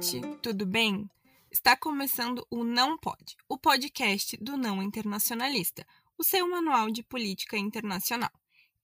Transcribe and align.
gente, 0.00 0.20
tudo 0.42 0.64
bem? 0.64 1.10
Está 1.50 1.76
começando 1.76 2.46
o 2.50 2.62
Não 2.62 2.96
Pode, 2.96 3.36
o 3.48 3.58
podcast 3.58 4.36
do 4.36 4.56
Não 4.56 4.80
Internacionalista, 4.80 5.84
o 6.16 6.22
seu 6.22 6.48
manual 6.48 6.88
de 6.88 7.02
política 7.02 7.56
internacional. 7.56 8.30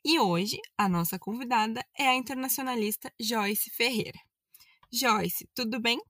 E 0.05 0.19
hoje, 0.19 0.61
a 0.77 0.89
nossa 0.89 1.17
convidada 1.17 1.85
é 1.97 2.09
a 2.09 2.15
internacionalista 2.15 3.13
Joyce 3.21 3.71
Ferreira. 3.71 4.19
Joyce, 4.93 5.49
tudo 5.55 5.81
bem? 5.81 6.01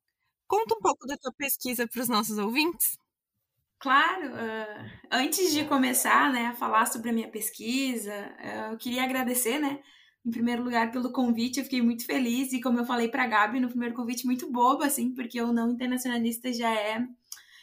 Conta 0.46 0.75
um 0.75 0.80
pouco 0.80 1.07
da 1.07 1.18
tua 1.18 1.32
pesquisa 1.34 1.86
para 1.86 2.00
os 2.00 2.09
nossos 2.09 2.39
ouvintes. 2.39 2.96
Claro, 3.79 4.29
uh, 4.29 4.91
antes 5.11 5.52
de 5.52 5.66
começar 5.66 6.32
né, 6.32 6.46
a 6.46 6.55
falar 6.55 6.86
sobre 6.86 7.11
a 7.11 7.12
minha 7.12 7.29
pesquisa, 7.30 8.34
uh, 8.41 8.73
eu 8.73 8.79
queria 8.79 9.05
agradecer, 9.05 9.59
né, 9.59 9.82
em 10.25 10.30
primeiro 10.30 10.62
lugar, 10.64 10.91
pelo 10.91 11.12
convite. 11.12 11.59
Eu 11.59 11.64
fiquei 11.64 11.83
muito 11.83 12.06
feliz 12.06 12.52
e, 12.52 12.60
como 12.60 12.78
eu 12.78 12.84
falei 12.84 13.09
para 13.09 13.24
a 13.24 13.27
Gabi 13.27 13.60
no 13.60 13.69
primeiro 13.69 13.95
convite, 13.95 14.24
muito 14.24 14.51
boba, 14.51 14.87
assim, 14.87 15.12
porque 15.12 15.41
o 15.41 15.52
Não 15.52 15.70
Internacionalista 15.70 16.52
já 16.52 16.73
é, 16.73 17.06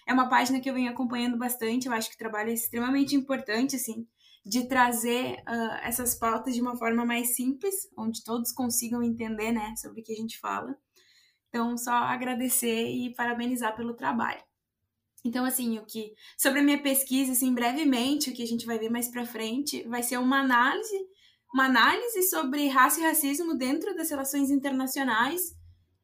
é 0.08 0.14
uma 0.14 0.30
página 0.30 0.60
que 0.60 0.70
eu 0.70 0.74
venho 0.74 0.92
acompanhando 0.92 1.38
bastante. 1.38 1.88
Eu 1.88 1.94
acho 1.94 2.10
que 2.10 2.16
o 2.16 2.20
trabalho 2.20 2.50
é 2.50 2.54
extremamente 2.54 3.16
importante, 3.16 3.76
assim, 3.76 4.08
de 4.46 4.68
trazer 4.68 5.44
uh, 5.48 5.80
essas 5.84 6.16
pautas 6.16 6.54
de 6.54 6.62
uma 6.62 6.78
forma 6.78 7.06
mais 7.06 7.36
simples, 7.36 7.90
onde 7.98 8.24
todos 8.24 8.52
consigam 8.52 9.02
entender, 9.04 9.52
né, 9.52 9.74
sobre 9.78 10.02
o 10.02 10.04
que 10.04 10.14
a 10.14 10.16
gente 10.16 10.40
fala. 10.40 10.76
Então, 11.50 11.78
só 11.78 11.92
agradecer 11.92 12.90
e 12.90 13.14
parabenizar 13.14 13.76
pelo 13.76 13.94
trabalho. 13.94 14.42
Então, 15.24 15.46
assim, 15.46 15.78
o 15.78 15.86
que 15.86 16.14
sobre 16.38 16.62
a 16.62 16.64
minha 16.64 16.82
pesquisa, 16.82 17.34
assim, 17.34 17.54
brevemente, 17.54 18.30
o 18.30 18.34
que 18.34 18.42
a 18.42 18.48
gente 18.48 18.66
vai 18.66 18.80
ver 18.80 18.90
mais 18.90 19.08
para 19.10 19.26
frente, 19.26 19.84
vai 19.84 20.02
ser 20.02 20.18
uma 20.18 20.40
análise, 20.40 20.98
uma 21.54 21.66
análise 21.66 22.24
sobre 22.24 22.68
raça 22.68 23.00
e 23.00 23.04
racismo 23.04 23.56
dentro 23.56 23.96
das 23.96 24.10
relações 24.10 24.50
internacionais 24.50 25.56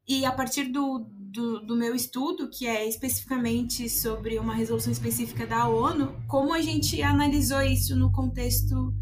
e 0.07 0.25
a 0.25 0.31
partir 0.31 0.65
do, 0.65 0.99
do, 1.09 1.59
do, 1.65 1.75
meu 1.75 1.93
estudo, 1.93 2.49
que 2.49 2.65
é 2.65 2.87
especificamente 2.87 3.89
sobre 3.89 4.39
uma 4.39 4.53
resolução 4.55 4.91
específica 4.91 5.45
da 5.45 5.67
ONU, 5.67 6.15
como 6.27 6.53
a 6.53 6.61
gente 6.61 7.01
analisou 7.01 7.61
isso 7.61 7.95
no 7.95 8.11
contexto 8.11 8.93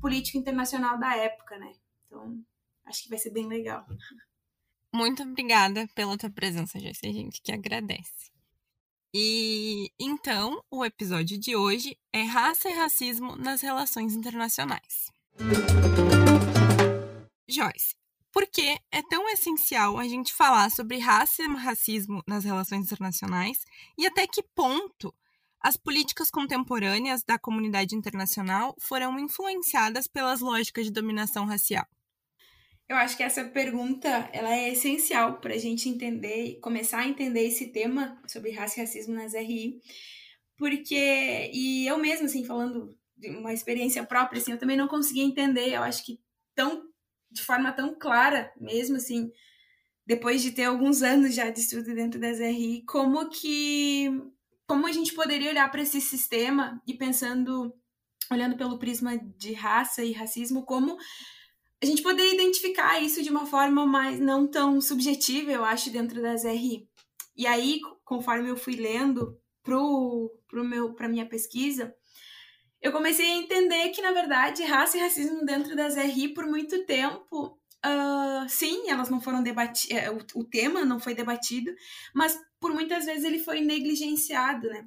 político 0.00 0.38
internacional 0.38 0.98
da 0.98 1.16
época, 1.16 1.58
né? 1.58 1.72
Então, 2.04 2.42
acho 2.86 3.02
que 3.02 3.10
vai 3.10 3.18
ser 3.18 3.30
bem 3.30 3.46
legal. 3.46 3.86
Muito 4.92 5.22
obrigada 5.22 5.88
pela 5.94 6.16
tua 6.16 6.30
presença, 6.30 6.78
Joyce. 6.78 7.06
A 7.06 7.12
gente 7.12 7.42
que 7.42 7.52
agradece. 7.52 8.32
E 9.12 9.90
então, 9.98 10.62
o 10.70 10.84
episódio 10.84 11.38
de 11.38 11.54
hoje 11.54 11.96
é 12.12 12.22
Raça 12.22 12.68
e 12.68 12.72
Racismo 12.72 13.36
nas 13.36 13.60
Relações 13.60 14.14
Internacionais. 14.14 15.13
Joyce, 17.48 17.94
por 18.32 18.46
que 18.48 18.78
é 18.90 19.02
tão 19.08 19.28
essencial 19.28 19.98
a 19.98 20.08
gente 20.08 20.32
falar 20.32 20.70
sobre 20.70 20.98
raça 20.98 21.42
e 21.42 21.46
racismo 21.46 22.22
nas 22.26 22.44
relações 22.44 22.84
internacionais 22.84 23.64
e 23.96 24.06
até 24.06 24.26
que 24.26 24.42
ponto 24.42 25.14
as 25.60 25.76
políticas 25.76 26.30
contemporâneas 26.30 27.22
da 27.22 27.38
comunidade 27.38 27.94
internacional 27.94 28.74
foram 28.78 29.18
influenciadas 29.18 30.06
pelas 30.06 30.40
lógicas 30.40 30.84
de 30.84 30.92
dominação 30.92 31.46
racial? 31.46 31.86
Eu 32.86 32.96
acho 32.96 33.16
que 33.16 33.22
essa 33.22 33.44
pergunta 33.44 34.28
ela 34.32 34.54
é 34.54 34.72
essencial 34.72 35.40
para 35.40 35.54
a 35.54 35.58
gente 35.58 35.88
entender 35.88 36.58
começar 36.60 36.98
a 36.98 37.08
entender 37.08 37.46
esse 37.46 37.68
tema 37.68 38.20
sobre 38.26 38.50
raça 38.50 38.78
e 38.78 38.82
racismo 38.82 39.14
nas 39.14 39.32
RI, 39.32 39.80
porque 40.58 41.50
e 41.54 41.86
eu 41.86 41.96
mesma 41.96 42.26
assim 42.26 42.44
falando 42.44 42.94
de 43.16 43.28
uma 43.30 43.52
experiência 43.52 44.04
própria 44.04 44.40
assim, 44.40 44.52
eu 44.52 44.58
também 44.58 44.76
não 44.76 44.88
conseguia 44.88 45.24
entender. 45.24 45.72
Eu 45.72 45.82
acho 45.82 46.04
que 46.04 46.20
tão 46.54 46.88
de 47.30 47.42
forma 47.42 47.72
tão 47.72 47.98
clara, 47.98 48.52
mesmo 48.60 48.96
assim, 48.96 49.30
depois 50.06 50.40
de 50.40 50.52
ter 50.52 50.64
alguns 50.64 51.02
anos 51.02 51.34
já 51.34 51.50
de 51.50 51.60
estudo 51.60 51.94
dentro 51.94 52.20
das 52.20 52.38
RI, 52.38 52.84
como 52.86 53.28
que 53.28 54.08
como 54.66 54.86
a 54.86 54.92
gente 54.92 55.12
poderia 55.12 55.50
olhar 55.50 55.70
para 55.70 55.82
esse 55.82 56.00
sistema 56.00 56.80
e 56.86 56.94
pensando 56.94 57.74
olhando 58.30 58.56
pelo 58.56 58.78
prisma 58.78 59.18
de 59.36 59.52
raça 59.52 60.02
e 60.02 60.12
racismo 60.12 60.64
como 60.64 60.96
a 61.82 61.86
gente 61.86 62.02
poder 62.02 62.32
identificar 62.32 63.00
isso 63.00 63.22
de 63.22 63.28
uma 63.28 63.44
forma 63.44 63.84
mais 63.84 64.18
não 64.18 64.46
tão 64.46 64.80
subjetiva, 64.80 65.52
eu 65.52 65.62
acho, 65.62 65.90
dentro 65.90 66.22
das 66.22 66.44
RI. 66.44 66.88
E 67.36 67.46
aí, 67.46 67.78
conforme 68.04 68.48
eu 68.48 68.56
fui 68.56 68.74
lendo 68.74 69.38
pro, 69.62 70.32
pro 70.48 70.64
meu, 70.64 70.94
minha 71.10 71.26
pesquisa, 71.26 71.94
eu 72.84 72.92
comecei 72.92 73.24
a 73.24 73.36
entender 73.36 73.88
que, 73.88 74.02
na 74.02 74.12
verdade, 74.12 74.62
raça 74.62 74.98
e 74.98 75.00
racismo 75.00 75.42
dentro 75.42 75.74
das 75.74 75.96
RI, 75.96 76.34
por 76.34 76.46
muito 76.46 76.84
tempo, 76.84 77.58
uh, 77.82 78.46
sim, 78.46 78.90
elas 78.90 79.08
não 79.08 79.22
foram 79.22 79.42
debatidas, 79.42 79.96
é, 79.96 80.10
o, 80.10 80.18
o 80.34 80.44
tema 80.44 80.84
não 80.84 81.00
foi 81.00 81.14
debatido, 81.14 81.74
mas 82.14 82.38
por 82.60 82.74
muitas 82.74 83.06
vezes 83.06 83.24
ele 83.24 83.38
foi 83.38 83.62
negligenciado, 83.62 84.68
né? 84.68 84.84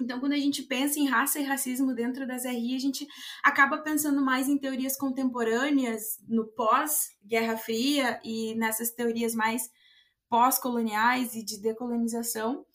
Então, 0.00 0.18
quando 0.18 0.32
a 0.32 0.36
gente 0.38 0.64
pensa 0.64 0.98
em 0.98 1.06
raça 1.06 1.38
e 1.38 1.44
racismo 1.44 1.94
dentro 1.94 2.26
das 2.26 2.44
RI, 2.44 2.74
a 2.74 2.80
gente 2.80 3.06
acaba 3.44 3.78
pensando 3.78 4.20
mais 4.20 4.48
em 4.48 4.58
teorias 4.58 4.96
contemporâneas, 4.96 6.18
no 6.26 6.44
pós-Guerra 6.44 7.56
Fria 7.56 8.20
e 8.24 8.56
nessas 8.56 8.90
teorias 8.90 9.32
mais 9.32 9.70
pós-coloniais 10.28 11.36
e 11.36 11.44
de 11.44 11.60
decolonização. 11.60 12.66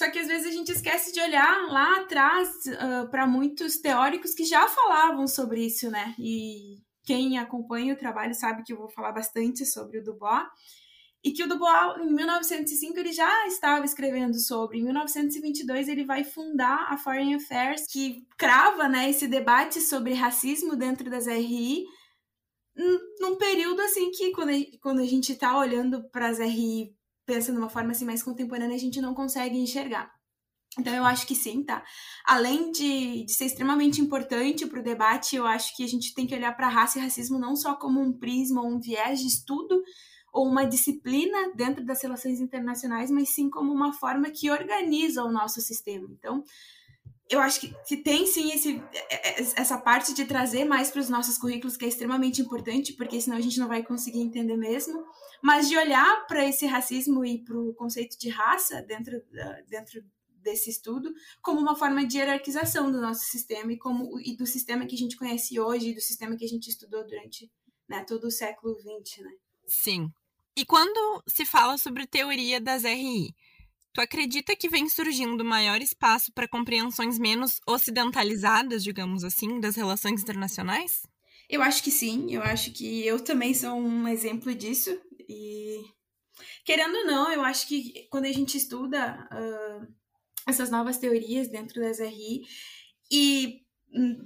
Só 0.00 0.10
que 0.10 0.18
às 0.18 0.28
vezes 0.28 0.46
a 0.46 0.50
gente 0.50 0.72
esquece 0.72 1.12
de 1.12 1.20
olhar 1.20 1.70
lá 1.70 2.00
atrás 2.00 2.48
uh, 2.48 3.10
para 3.10 3.26
muitos 3.26 3.76
teóricos 3.76 4.32
que 4.32 4.46
já 4.46 4.66
falavam 4.66 5.28
sobre 5.28 5.66
isso, 5.66 5.90
né? 5.90 6.14
E 6.18 6.78
quem 7.04 7.36
acompanha 7.36 7.92
o 7.92 7.98
trabalho 7.98 8.34
sabe 8.34 8.62
que 8.62 8.72
eu 8.72 8.78
vou 8.78 8.88
falar 8.88 9.12
bastante 9.12 9.66
sobre 9.66 9.98
o 9.98 10.02
Dubois 10.02 10.46
e 11.22 11.32
que 11.32 11.44
o 11.44 11.46
Dubois, 11.46 11.98
em 12.00 12.14
1905, 12.14 12.98
ele 12.98 13.12
já 13.12 13.46
estava 13.46 13.84
escrevendo 13.84 14.40
sobre. 14.40 14.78
Em 14.78 14.84
1922, 14.84 15.86
ele 15.86 16.06
vai 16.06 16.24
fundar 16.24 16.90
a 16.90 16.96
Foreign 16.96 17.34
Affairs, 17.34 17.84
que 17.86 18.24
crava 18.38 18.88
né, 18.88 19.10
esse 19.10 19.28
debate 19.28 19.82
sobre 19.82 20.14
racismo 20.14 20.76
dentro 20.76 21.10
das 21.10 21.26
RI, 21.26 21.84
num 23.20 23.36
período 23.36 23.82
assim 23.82 24.10
que, 24.12 24.32
quando 24.80 25.00
a 25.00 25.06
gente 25.06 25.32
está 25.32 25.58
olhando 25.58 26.02
para 26.10 26.28
as 26.28 26.38
RI, 26.38 26.98
pensando 27.30 27.56
de 27.56 27.62
uma 27.62 27.70
forma 27.70 27.92
assim, 27.92 28.04
mais 28.04 28.22
contemporânea, 28.22 28.74
a 28.74 28.80
gente 28.80 29.00
não 29.00 29.14
consegue 29.14 29.56
enxergar. 29.56 30.10
Então, 30.78 30.92
eu 30.94 31.04
acho 31.04 31.26
que 31.26 31.34
sim, 31.34 31.62
tá? 31.62 31.84
Além 32.24 32.70
de, 32.72 33.24
de 33.24 33.32
ser 33.32 33.46
extremamente 33.46 34.00
importante 34.00 34.66
para 34.66 34.80
o 34.80 34.82
debate, 34.82 35.36
eu 35.36 35.46
acho 35.46 35.76
que 35.76 35.84
a 35.84 35.86
gente 35.86 36.14
tem 36.14 36.26
que 36.26 36.34
olhar 36.34 36.56
para 36.56 36.68
raça 36.68 36.98
e 36.98 37.02
racismo 37.02 37.38
não 37.38 37.54
só 37.54 37.74
como 37.74 38.00
um 38.00 38.12
prisma, 38.12 38.62
um 38.62 38.80
viés 38.80 39.20
de 39.20 39.26
estudo, 39.26 39.82
ou 40.32 40.48
uma 40.48 40.64
disciplina 40.64 41.52
dentro 41.54 41.84
das 41.84 42.02
relações 42.02 42.40
internacionais, 42.40 43.10
mas 43.10 43.30
sim 43.30 43.50
como 43.50 43.72
uma 43.72 43.92
forma 43.92 44.30
que 44.30 44.50
organiza 44.50 45.24
o 45.24 45.32
nosso 45.32 45.60
sistema. 45.60 46.08
Então, 46.10 46.42
eu 47.30 47.40
acho 47.40 47.60
que, 47.60 47.74
que 47.86 47.96
tem 47.96 48.26
sim 48.26 48.50
esse, 48.50 48.82
é, 48.92 49.40
é, 49.40 49.40
essa 49.56 49.78
parte 49.78 50.12
de 50.12 50.24
trazer 50.24 50.64
mais 50.64 50.90
para 50.90 51.00
os 51.00 51.08
nossos 51.08 51.38
currículos, 51.38 51.76
que 51.76 51.84
é 51.84 51.88
extremamente 51.88 52.42
importante, 52.42 52.92
porque 52.92 53.20
senão 53.20 53.36
a 53.36 53.40
gente 53.40 53.58
não 53.58 53.68
vai 53.68 53.84
conseguir 53.84 54.20
entender 54.20 54.56
mesmo, 54.56 55.06
mas 55.40 55.68
de 55.68 55.76
olhar 55.76 56.26
para 56.26 56.44
esse 56.44 56.66
racismo 56.66 57.24
e 57.24 57.38
para 57.38 57.56
o 57.56 57.72
conceito 57.74 58.18
de 58.18 58.28
raça 58.28 58.82
dentro, 58.82 59.22
dentro 59.68 60.04
desse 60.42 60.70
estudo 60.70 61.12
como 61.40 61.60
uma 61.60 61.76
forma 61.76 62.04
de 62.04 62.18
hierarquização 62.18 62.90
do 62.90 63.00
nosso 63.00 63.24
sistema 63.24 63.72
e, 63.72 63.78
como, 63.78 64.18
e 64.20 64.36
do 64.36 64.46
sistema 64.46 64.86
que 64.86 64.94
a 64.94 64.98
gente 64.98 65.16
conhece 65.16 65.60
hoje 65.60 65.90
e 65.90 65.94
do 65.94 66.00
sistema 66.00 66.36
que 66.36 66.44
a 66.44 66.48
gente 66.48 66.68
estudou 66.68 67.06
durante 67.06 67.50
né, 67.88 68.04
todo 68.04 68.24
o 68.24 68.30
século 68.30 68.74
XX, 68.74 69.22
né? 69.22 69.30
Sim, 69.66 70.12
e 70.56 70.64
quando 70.64 71.22
se 71.26 71.46
fala 71.46 71.78
sobre 71.78 72.06
teoria 72.06 72.60
das 72.60 72.82
RI, 72.82 73.34
tu 73.92 74.00
acredita 74.00 74.56
que 74.56 74.68
vem 74.68 74.88
surgindo 74.88 75.44
maior 75.44 75.80
espaço 75.80 76.32
para 76.32 76.48
compreensões 76.48 77.18
menos 77.18 77.60
ocidentalizadas, 77.66 78.82
digamos 78.82 79.24
assim, 79.24 79.60
das 79.60 79.76
relações 79.76 80.22
internacionais? 80.22 81.02
Eu 81.48 81.62
acho 81.62 81.82
que 81.82 81.90
sim, 81.90 82.32
eu 82.32 82.42
acho 82.42 82.72
que 82.72 83.04
eu 83.04 83.18
também 83.22 83.52
sou 83.52 83.72
um 83.72 84.06
exemplo 84.06 84.54
disso. 84.54 84.96
E 85.28 85.82
querendo 86.64 86.94
ou 86.94 87.06
não, 87.06 87.32
eu 87.32 87.42
acho 87.42 87.66
que 87.66 88.06
quando 88.10 88.26
a 88.26 88.32
gente 88.32 88.56
estuda 88.56 89.28
uh, 89.32 89.86
essas 90.46 90.70
novas 90.70 90.98
teorias 90.98 91.48
dentro 91.48 91.80
das 91.80 91.98
RI, 91.98 92.42
e 93.10 93.62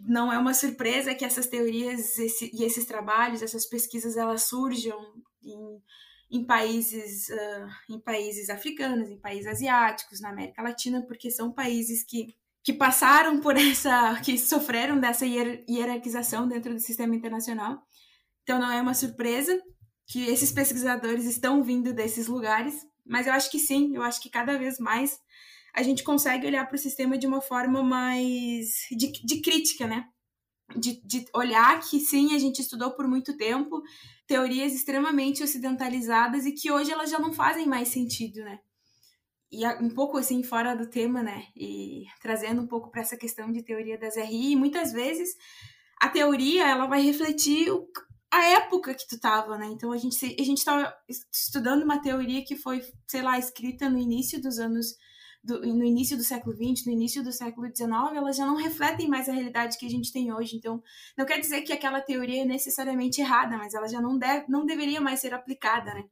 não 0.07 0.31
é 0.31 0.39
uma 0.39 0.53
surpresa 0.53 1.15
que 1.15 1.25
essas 1.25 1.47
teorias 1.47 2.19
esse, 2.19 2.51
e 2.53 2.65
esses 2.65 2.85
trabalhos, 2.85 3.41
essas 3.41 3.65
pesquisas, 3.65 4.17
elas 4.17 4.43
surjam 4.43 4.99
em 5.43 5.83
em 6.31 6.45
países, 6.45 7.29
uh, 7.29 7.95
em 7.95 8.01
países 8.01 8.51
africanos, 8.51 9.11
em 9.11 9.19
países 9.19 9.47
asiáticos, 9.47 10.21
na 10.21 10.31
América 10.31 10.63
Latina, 10.63 11.05
porque 11.07 11.31
são 11.31 11.53
países 11.53 12.05
que, 12.05 12.35
que 12.63 12.73
passaram 12.73 13.41
por 13.41 13.57
essa, 13.59 14.21
que 14.23 14.39
sofreram 14.39 14.99
dessa 14.99 15.25
hierarquização 15.27 16.49
dentro 16.49 16.75
do 16.75 16.81
sistema 16.81 17.15
internacional. 17.15 17.83
Então 18.43 18.59
não 18.59 18.71
é 18.71 18.81
uma 18.81 18.95
surpresa 18.95 19.59
que 20.07 20.27
esses 20.27 20.53
pesquisadores 20.53 21.25
estão 21.25 21.63
vindo 21.63 21.93
desses 21.93 22.27
lugares, 22.27 22.87
mas 23.07 23.27
eu 23.27 23.33
acho 23.33 23.51
que 23.51 23.59
sim, 23.59 23.95
eu 23.95 24.03
acho 24.03 24.21
que 24.21 24.31
cada 24.31 24.59
vez 24.59 24.79
mais 24.79 25.19
a 25.75 25.83
gente 25.83 26.05
consegue 26.05 26.47
olhar 26.47 26.67
para 26.67 26.77
o 26.77 26.79
sistema 26.79 27.19
de 27.19 27.27
uma 27.27 27.41
forma 27.41 27.83
mais 27.83 28.87
de, 28.91 29.11
de 29.13 29.41
crítica, 29.41 29.87
né? 29.87 30.07
De, 30.77 31.01
de 31.05 31.27
olhar 31.35 31.81
que 31.81 31.99
sim, 32.01 32.35
a 32.35 32.39
gente 32.39 32.61
estudou 32.61 32.93
por 32.93 33.09
muito 33.09 33.37
tempo, 33.37 33.83
teorias 34.27 34.73
extremamente 34.73 35.43
ocidentalizadas 35.43 36.47
e 36.47 36.53
que 36.53 36.71
hoje 36.71 36.91
elas 36.91 37.11
já 37.11 37.19
não 37.19 37.33
fazem 37.33 37.67
mais 37.67 37.89
sentido, 37.89 38.43
né? 38.43 38.59
e 39.55 39.67
um 39.81 39.89
pouco 39.89 40.19
assim 40.19 40.43
fora 40.43 40.75
do 40.75 40.89
tema, 40.89 41.23
né? 41.23 41.47
E 41.57 42.05
trazendo 42.21 42.61
um 42.61 42.67
pouco 42.67 42.91
para 42.91 43.03
essa 43.03 43.17
questão 43.17 43.53
de 43.53 43.63
teoria 43.63 43.97
das 43.97 44.17
RI, 44.17 44.57
muitas 44.57 44.93
vezes 44.93 45.37
a 46.01 46.09
teoria 46.09 46.69
ela 46.69 46.87
vai 46.87 47.01
refletir 47.03 47.71
o, 47.71 47.89
a 48.33 48.45
época 48.49 48.95
que 48.95 49.07
tu 49.07 49.19
tava, 49.19 49.57
né? 49.57 49.67
Então 49.67 49.93
a 49.93 49.97
gente 49.97 50.37
a 50.39 50.45
gente 50.45 50.65
tava 50.65 50.93
estudando 51.33 51.85
uma 51.85 52.03
teoria 52.03 52.45
que 52.45 52.57
foi, 52.57 52.83
sei 53.09 53.23
lá, 53.23 53.39
escrita 53.39 53.89
no 53.89 53.99
início 53.99 54.43
dos 54.43 54.59
anos 54.59 54.97
do, 55.45 55.61
no 55.61 55.85
início 55.85 56.17
do 56.17 56.25
século 56.25 56.57
XX, 56.57 56.87
no 56.87 56.93
início 56.93 57.23
do 57.23 57.31
século 57.31 57.67
XIX, 57.67 57.91
elas 58.17 58.37
já 58.37 58.47
não 58.47 58.57
refletem 58.57 59.07
mais 59.09 59.29
a 59.29 59.33
realidade 59.33 59.77
que 59.77 59.85
a 59.85 59.91
gente 59.91 60.11
tem 60.11 60.33
hoje. 60.33 60.57
Então, 60.57 60.83
não 61.17 61.27
quer 61.27 61.39
dizer 61.39 61.63
que 61.63 61.73
aquela 61.73 62.01
teoria 62.01 62.43
é 62.43 62.47
necessariamente 62.47 63.21
errada, 63.21 63.57
mas 63.59 63.75
ela 63.75 63.87
já 63.87 64.01
não, 64.01 64.19
deve, 64.19 64.47
não 64.49 64.65
deveria 64.65 65.01
mais 65.01 65.21
ser 65.21 65.35
aplicada, 65.35 65.93
né? 65.93 66.05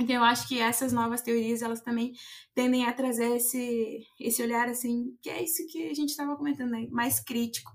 Então, 0.00 0.16
eu 0.16 0.24
acho 0.24 0.48
que 0.48 0.58
essas 0.58 0.92
novas 0.92 1.22
teorias, 1.22 1.62
elas 1.62 1.80
também 1.80 2.12
tendem 2.52 2.84
a 2.84 2.92
trazer 2.92 3.36
esse, 3.36 4.04
esse 4.18 4.42
olhar, 4.42 4.68
assim, 4.68 5.16
que 5.22 5.30
é 5.30 5.40
isso 5.40 5.64
que 5.70 5.88
a 5.88 5.94
gente 5.94 6.10
estava 6.10 6.36
comentando, 6.36 6.70
né? 6.70 6.88
Mais 6.90 7.20
crítico. 7.20 7.70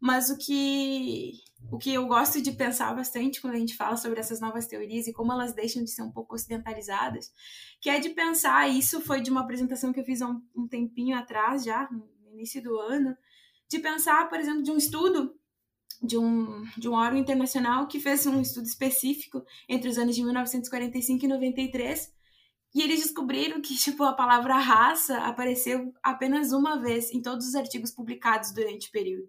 Mas 0.00 0.30
o 0.30 0.38
que, 0.38 1.32
o 1.70 1.78
que 1.78 1.92
eu 1.92 2.06
gosto 2.06 2.40
de 2.40 2.52
pensar 2.52 2.94
bastante 2.94 3.40
quando 3.40 3.54
a 3.54 3.58
gente 3.58 3.76
fala 3.76 3.96
sobre 3.96 4.20
essas 4.20 4.40
novas 4.40 4.66
teorias 4.66 5.06
e 5.06 5.12
como 5.12 5.32
elas 5.32 5.52
deixam 5.52 5.82
de 5.82 5.90
ser 5.90 6.02
um 6.02 6.10
pouco 6.10 6.34
ocidentalizadas, 6.34 7.32
que 7.80 7.90
é 7.90 7.98
de 7.98 8.10
pensar, 8.10 8.68
isso 8.68 9.00
foi 9.00 9.20
de 9.20 9.30
uma 9.30 9.40
apresentação 9.40 9.92
que 9.92 10.00
eu 10.00 10.04
fiz 10.04 10.22
há 10.22 10.28
um, 10.28 10.42
um 10.56 10.68
tempinho 10.68 11.16
atrás, 11.16 11.64
já, 11.64 11.88
no 11.90 12.32
início 12.32 12.62
do 12.62 12.78
ano, 12.78 13.16
de 13.68 13.78
pensar, 13.78 14.28
por 14.28 14.38
exemplo, 14.38 14.62
de 14.62 14.70
um 14.70 14.76
estudo 14.76 15.34
de 16.02 16.16
um, 16.16 16.64
de 16.78 16.88
um 16.88 16.94
órgão 16.94 17.18
internacional 17.18 17.86
que 17.86 18.00
fez 18.00 18.26
um 18.26 18.40
estudo 18.40 18.64
específico 18.64 19.44
entre 19.68 19.88
os 19.88 19.98
anos 19.98 20.16
de 20.16 20.22
1945 20.22 21.24
e 21.24 21.28
93, 21.28 22.12
e 22.74 22.82
eles 22.82 23.02
descobriram 23.02 23.60
que 23.60 23.76
tipo 23.76 24.04
a 24.04 24.14
palavra 24.14 24.56
raça 24.56 25.18
apareceu 25.18 25.92
apenas 26.02 26.52
uma 26.52 26.80
vez 26.80 27.12
em 27.12 27.20
todos 27.20 27.46
os 27.46 27.54
artigos 27.54 27.90
publicados 27.90 28.52
durante 28.52 28.88
o 28.88 28.92
período. 28.92 29.28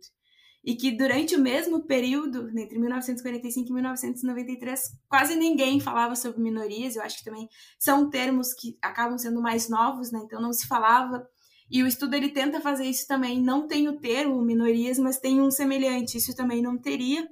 E 0.64 0.76
que 0.76 0.92
durante 0.92 1.36
o 1.36 1.40
mesmo 1.40 1.84
período, 1.84 2.48
entre 2.58 2.78
1945 2.78 3.68
e 3.68 3.74
1993, 3.74 5.00
quase 5.10 5.36
ninguém 5.36 5.80
falava 5.80 6.16
sobre 6.16 6.40
minorias. 6.42 6.96
Eu 6.96 7.02
acho 7.02 7.18
que 7.18 7.24
também 7.24 7.50
são 7.80 8.10
termos 8.10 8.54
que 8.54 8.78
acabam 8.82 9.18
sendo 9.18 9.42
mais 9.42 9.70
novos, 9.70 10.12
né? 10.12 10.22
Então 10.24 10.40
não 10.40 10.54
se 10.54 10.68
falava 10.68 11.28
e 11.72 11.82
o 11.82 11.88
estudo 11.88 12.14
ele 12.16 12.28
tenta 12.28 12.60
fazer 12.60 12.86
isso 12.86 13.08
também. 13.08 13.42
Não 13.42 13.66
tem 13.66 13.88
o 13.88 13.98
termo 13.98 14.42
minorias, 14.42 15.00
mas 15.00 15.18
tem 15.18 15.40
um 15.40 15.50
semelhante. 15.50 16.18
Isso 16.18 16.36
também 16.36 16.62
não 16.62 16.78
teria. 16.78 17.26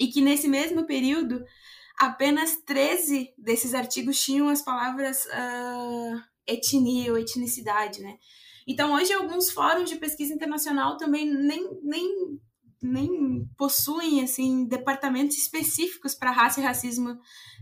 E 0.00 0.08
que 0.08 0.20
nesse 0.20 0.48
mesmo 0.48 0.84
período, 0.84 1.44
apenas 1.96 2.56
13 2.66 3.32
desses 3.38 3.72
artigos 3.72 4.20
tinham 4.20 4.48
as 4.48 4.62
palavras 4.62 5.24
uh, 5.26 6.20
etnia 6.44 7.12
ou 7.12 7.18
etnicidade, 7.18 8.02
né? 8.02 8.18
Então, 8.66 8.94
hoje, 8.94 9.12
alguns 9.12 9.50
fóruns 9.50 9.88
de 9.88 9.96
pesquisa 9.96 10.34
internacional 10.34 10.96
também 10.96 11.26
nem, 11.26 11.68
nem, 11.82 12.40
nem 12.82 13.48
possuem 13.56 14.22
assim, 14.22 14.66
departamentos 14.66 15.36
específicos 15.36 16.14
para 16.14 16.30
raça 16.30 16.60
e 16.60 16.64
racismo 16.64 17.18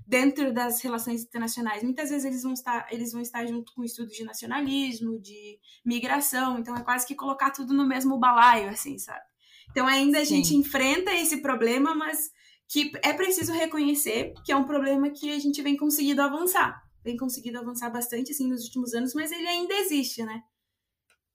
dentro 0.07 0.53
das 0.53 0.81
relações 0.83 1.23
internacionais. 1.23 1.83
Muitas 1.83 2.11
vezes 2.11 2.25
eles 2.25 2.43
vão 2.43 2.53
estar, 2.53 2.87
eles 2.91 3.13
vão 3.13 3.21
estar 3.21 3.47
junto 3.47 3.73
com 3.73 3.85
estudos 3.85 4.15
de 4.15 4.25
nacionalismo, 4.25 5.21
de 5.21 5.59
migração, 5.85 6.59
então 6.59 6.75
é 6.75 6.83
quase 6.83 7.07
que 7.07 7.15
colocar 7.15 7.51
tudo 7.51 7.73
no 7.73 7.87
mesmo 7.87 8.19
balaio, 8.19 8.69
assim, 8.71 8.99
sabe? 8.99 9.25
Então 9.71 9.87
ainda 9.87 10.19
a 10.19 10.25
Sim. 10.25 10.37
gente 10.37 10.57
enfrenta 10.57 11.13
esse 11.15 11.37
problema, 11.41 11.95
mas 11.95 12.31
que 12.69 12.91
é 13.05 13.13
preciso 13.13 13.53
reconhecer 13.53 14.33
que 14.45 14.53
é 14.53 14.57
um 14.57 14.65
problema 14.65 15.11
que 15.11 15.31
a 15.31 15.39
gente 15.39 15.63
vem 15.63 15.77
conseguindo 15.77 16.23
avançar. 16.23 16.81
Vem 17.05 17.17
conseguido 17.17 17.59
avançar 17.59 17.89
bastante, 17.91 18.33
assim, 18.33 18.49
nos 18.49 18.65
últimos 18.65 18.93
anos, 18.95 19.15
mas 19.15 19.33
ele 19.33 19.47
ainda 19.47 19.75
existe, 19.75 20.23
né? 20.23 20.43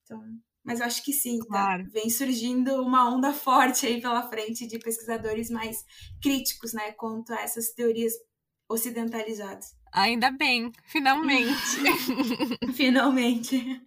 Então, 0.05 0.23
mas 0.63 0.79
eu 0.79 0.85
acho 0.85 1.03
que 1.03 1.11
sim, 1.11 1.39
tá? 1.39 1.45
Claro. 1.45 1.89
Vem 1.91 2.09
surgindo 2.09 2.81
uma 2.81 3.09
onda 3.09 3.33
forte 3.33 3.85
aí 3.85 4.01
pela 4.01 4.27
frente 4.29 4.65
de 4.65 4.79
pesquisadores 4.79 5.49
mais 5.49 5.85
críticos, 6.21 6.73
né, 6.73 6.91
quanto 6.93 7.33
a 7.33 7.41
essas 7.41 7.71
teorias 7.71 8.13
ocidentalizados. 8.67 9.67
Ainda 9.91 10.31
bem, 10.31 10.71
finalmente. 10.87 11.53
finalmente. 12.73 13.81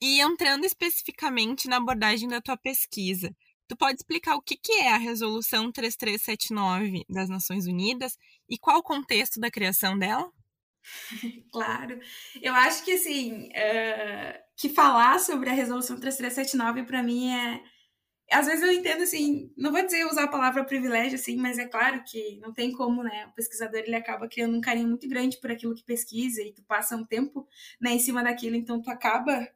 E 0.00 0.20
entrando 0.20 0.64
especificamente 0.64 1.68
na 1.68 1.76
abordagem 1.76 2.28
da 2.28 2.40
tua 2.40 2.56
pesquisa, 2.56 3.34
tu 3.68 3.76
pode 3.76 3.96
explicar 3.96 4.36
o 4.36 4.42
que, 4.42 4.56
que 4.56 4.72
é 4.72 4.92
a 4.92 4.98
Resolução 4.98 5.70
3379 5.70 7.04
das 7.08 7.28
Nações 7.28 7.66
Unidas 7.66 8.16
e 8.48 8.56
qual 8.56 8.78
o 8.78 8.82
contexto 8.82 9.40
da 9.40 9.50
criação 9.50 9.98
dela? 9.98 10.30
Claro. 11.52 12.00
Eu 12.40 12.54
acho 12.54 12.84
que, 12.84 12.92
assim, 12.92 13.48
uh, 13.48 14.41
que 14.62 14.68
falar 14.68 15.18
sobre 15.18 15.50
a 15.50 15.52
Resolução 15.52 15.98
3379 15.98 16.84
para 16.84 17.02
mim 17.02 17.32
é 17.32 17.60
às 18.30 18.46
vezes 18.46 18.62
eu 18.62 18.72
entendo 18.72 19.02
assim, 19.02 19.52
não 19.58 19.72
vou 19.72 19.84
dizer 19.84 20.06
usar 20.06 20.22
a 20.22 20.28
palavra 20.28 20.64
privilégio 20.64 21.16
assim, 21.16 21.36
mas 21.36 21.58
é 21.58 21.66
claro 21.66 22.02
que 22.06 22.38
não 22.38 22.52
tem 22.52 22.70
como, 22.72 23.02
né? 23.02 23.26
O 23.26 23.34
pesquisador 23.34 23.80
ele 23.80 23.96
acaba 23.96 24.28
criando 24.28 24.56
um 24.56 24.60
carinho 24.60 24.88
muito 24.88 25.06
grande 25.08 25.38
por 25.38 25.50
aquilo 25.50 25.74
que 25.74 25.84
pesquisa 25.84 26.40
e 26.40 26.54
tu 26.54 26.62
passa 26.62 26.96
um 26.96 27.04
tempo 27.04 27.46
né, 27.80 27.90
em 27.90 27.98
cima 27.98 28.22
daquilo, 28.22 28.54
então 28.54 28.80
tu 28.80 28.88
acaba 28.88 29.46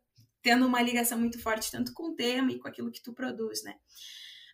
tendo 0.42 0.66
uma 0.66 0.82
ligação 0.82 1.18
muito 1.18 1.40
forte 1.40 1.70
tanto 1.70 1.94
com 1.94 2.10
o 2.10 2.16
tema 2.16 2.50
e 2.50 2.58
com 2.58 2.68
aquilo 2.68 2.90
que 2.90 3.00
tu 3.00 3.14
produz, 3.14 3.62
né? 3.62 3.76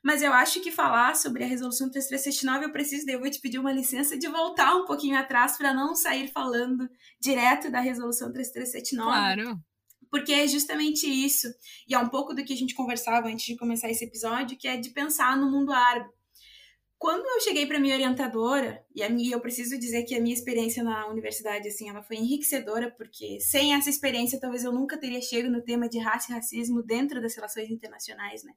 Mas 0.05 0.23
eu 0.23 0.33
acho 0.35 0.61
que 0.61 0.71
falar 0.71 1.17
sobre 1.17 1.45
a 1.45 1.47
resolução 1.47 1.91
3379 1.91 2.67
eu 2.67 2.73
preciso, 2.73 3.11
eu 3.11 3.21
vou 3.21 3.31
te 3.31 3.41
pedir 3.41 3.59
uma 3.59 3.73
licença 3.73 4.19
de 4.19 4.29
voltar 4.29 4.77
um 4.77 4.85
pouquinho 4.85 5.17
atrás 5.17 5.57
para 5.57 5.73
não 5.73 5.97
sair 5.97 6.29
falando 6.29 6.89
direto 7.19 7.71
da 7.71 7.81
resolução 7.81 8.31
3379. 8.31 9.11
Claro 9.11 9.72
porque 10.12 10.31
é 10.31 10.47
justamente 10.47 11.06
isso, 11.06 11.49
e 11.88 11.94
é 11.94 11.99
um 11.99 12.11
pouco 12.11 12.35
do 12.35 12.44
que 12.44 12.53
a 12.53 12.56
gente 12.56 12.75
conversava 12.75 13.29
antes 13.29 13.47
de 13.47 13.56
começar 13.56 13.91
esse 13.91 14.05
episódio, 14.05 14.59
que 14.59 14.69
é 14.69 14.76
de 14.76 14.91
pensar 14.91 15.38
no 15.38 15.50
mundo 15.50 15.73
árabe. 15.73 16.11
Quando 16.99 17.26
eu 17.26 17.41
cheguei 17.41 17.64
para 17.67 17.81
minha 17.81 17.94
orientadora, 17.94 18.85
e 18.94 19.03
a 19.03 19.09
minha, 19.09 19.35
eu 19.35 19.41
preciso 19.41 19.79
dizer 19.79 20.05
que 20.05 20.14
a 20.14 20.20
minha 20.20 20.35
experiência 20.35 20.85
na 20.85 21.09
universidade, 21.09 21.67
assim, 21.67 21.88
ela 21.88 22.03
foi 22.03 22.17
enriquecedora, 22.17 22.91
porque 22.91 23.41
sem 23.41 23.75
essa 23.75 23.88
experiência 23.88 24.38
talvez 24.38 24.64
eu 24.64 24.70
nunca 24.70 24.99
teria 24.99 25.20
chegado 25.23 25.50
no 25.50 25.62
tema 25.62 25.88
de 25.88 25.99
raça 25.99 26.31
e 26.31 26.35
racismo 26.35 26.82
dentro 26.82 27.20
das 27.20 27.35
relações 27.35 27.70
internacionais, 27.70 28.44
né? 28.44 28.53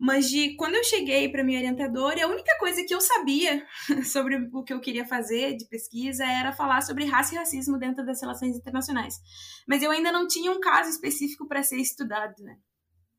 Mas 0.00 0.30
de 0.30 0.56
quando 0.56 0.76
eu 0.76 0.82
cheguei 0.82 1.28
para 1.28 1.44
minha 1.44 1.58
orientadora, 1.58 2.24
a 2.24 2.28
única 2.28 2.56
coisa 2.58 2.82
que 2.82 2.94
eu 2.94 3.02
sabia 3.02 3.66
sobre 4.02 4.48
o 4.50 4.64
que 4.64 4.72
eu 4.72 4.80
queria 4.80 5.04
fazer 5.04 5.56
de 5.58 5.66
pesquisa 5.66 6.24
era 6.24 6.52
falar 6.52 6.80
sobre 6.80 7.04
raça 7.04 7.34
e 7.34 7.38
racismo 7.38 7.78
dentro 7.78 8.04
das 8.04 8.18
relações 8.22 8.56
internacionais. 8.56 9.20
Mas 9.68 9.82
eu 9.82 9.90
ainda 9.90 10.10
não 10.10 10.26
tinha 10.26 10.50
um 10.50 10.58
caso 10.58 10.88
específico 10.88 11.46
para 11.46 11.62
ser 11.62 11.76
estudado, 11.76 12.34
né? 12.42 12.56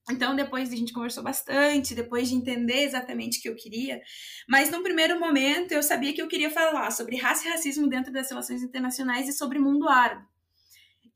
Então, 0.10 0.36
depois 0.36 0.74
a 0.74 0.76
gente 0.76 0.92
conversou 0.92 1.24
bastante, 1.24 1.94
depois 1.94 2.28
de 2.28 2.36
entender 2.36 2.84
exatamente 2.84 3.38
o 3.38 3.42
que 3.44 3.50
eu 3.50 3.56
queria, 3.56 4.02
mas 4.50 4.72
no 4.72 4.82
primeiro 4.82 5.20
momento 5.20 5.74
eu 5.74 5.84
sabia 5.84 6.12
que 6.12 6.22
eu 6.22 6.28
queria 6.28 6.50
falar 6.50 6.90
sobre 6.90 7.16
raça 7.18 7.48
e 7.48 7.52
racismo 7.52 7.88
dentro 7.88 8.12
das 8.12 8.28
relações 8.28 8.64
internacionais 8.64 9.30
e 9.30 9.34
sobre 9.34 9.60
mundo 9.60 9.88
árabe. 9.88 10.26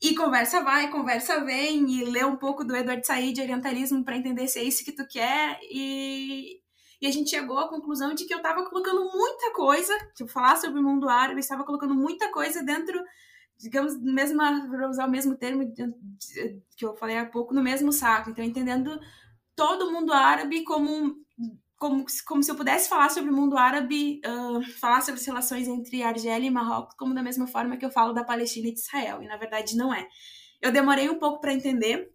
E 0.01 0.13
conversa 0.13 0.61
vai, 0.61 0.91
conversa 0.91 1.43
vem, 1.43 1.89
e 1.89 2.05
lê 2.05 2.23
um 2.23 2.35
pouco 2.35 2.63
do 2.63 2.75
Edward 2.75 3.05
Said 3.05 3.33
de 3.33 3.41
orientalismo 3.41 4.03
para 4.03 4.17
entender 4.17 4.47
se 4.47 4.59
é 4.59 4.63
isso 4.63 4.83
que 4.83 4.91
tu 4.91 5.07
quer. 5.07 5.59
E, 5.63 6.59
e 7.01 7.07
a 7.07 7.11
gente 7.11 7.29
chegou 7.29 7.57
à 7.57 7.69
conclusão 7.69 8.13
de 8.13 8.25
que 8.25 8.33
eu 8.33 8.37
estava 8.37 8.67
colocando 8.69 9.09
muita 9.11 9.53
coisa, 9.53 9.93
tipo, 10.13 10.29
falar 10.29 10.57
sobre 10.57 10.79
o 10.79 10.83
mundo 10.83 11.07
árabe, 11.07 11.39
estava 11.39 11.63
colocando 11.63 11.95
muita 11.95 12.31
coisa 12.31 12.61
dentro, 12.63 13.01
digamos, 13.57 13.99
mesma, 14.01 14.67
para 14.69 14.89
usar 14.89 15.07
o 15.07 15.11
mesmo 15.11 15.35
termo 15.37 15.73
que 16.75 16.85
eu 16.85 16.95
falei 16.95 17.17
há 17.17 17.25
pouco, 17.25 17.53
no 17.53 17.63
mesmo 17.63 17.91
saco. 17.91 18.29
Então, 18.29 18.43
entendendo 18.43 18.99
todo 19.55 19.87
o 19.87 19.91
mundo 19.93 20.11
árabe 20.11 20.63
como 20.65 21.15
como, 21.85 22.05
como 22.25 22.41
se 22.41 22.49
eu 22.49 22.55
pudesse 22.55 22.89
falar 22.89 23.09
sobre 23.09 23.29
o 23.29 23.35
mundo 23.35 23.57
árabe, 23.57 24.19
uh, 24.25 24.63
falar 24.79 25.01
sobre 25.01 25.19
as 25.19 25.25
relações 25.25 25.67
entre 25.67 26.01
Argélia 26.01 26.47
e 26.47 26.51
Marrocos, 26.51 26.95
como 26.97 27.13
da 27.13 27.21
mesma 27.21 27.45
forma 27.45 27.77
que 27.77 27.85
eu 27.85 27.91
falo 27.91 28.11
da 28.11 28.23
Palestina 28.23 28.69
e 28.69 28.73
de 28.73 28.79
Israel, 28.79 29.21
e 29.21 29.27
na 29.27 29.37
verdade 29.37 29.77
não 29.77 29.93
é. 29.93 30.07
Eu 30.59 30.71
demorei 30.71 31.07
um 31.09 31.19
pouco 31.19 31.39
para 31.39 31.53
entender, 31.53 32.11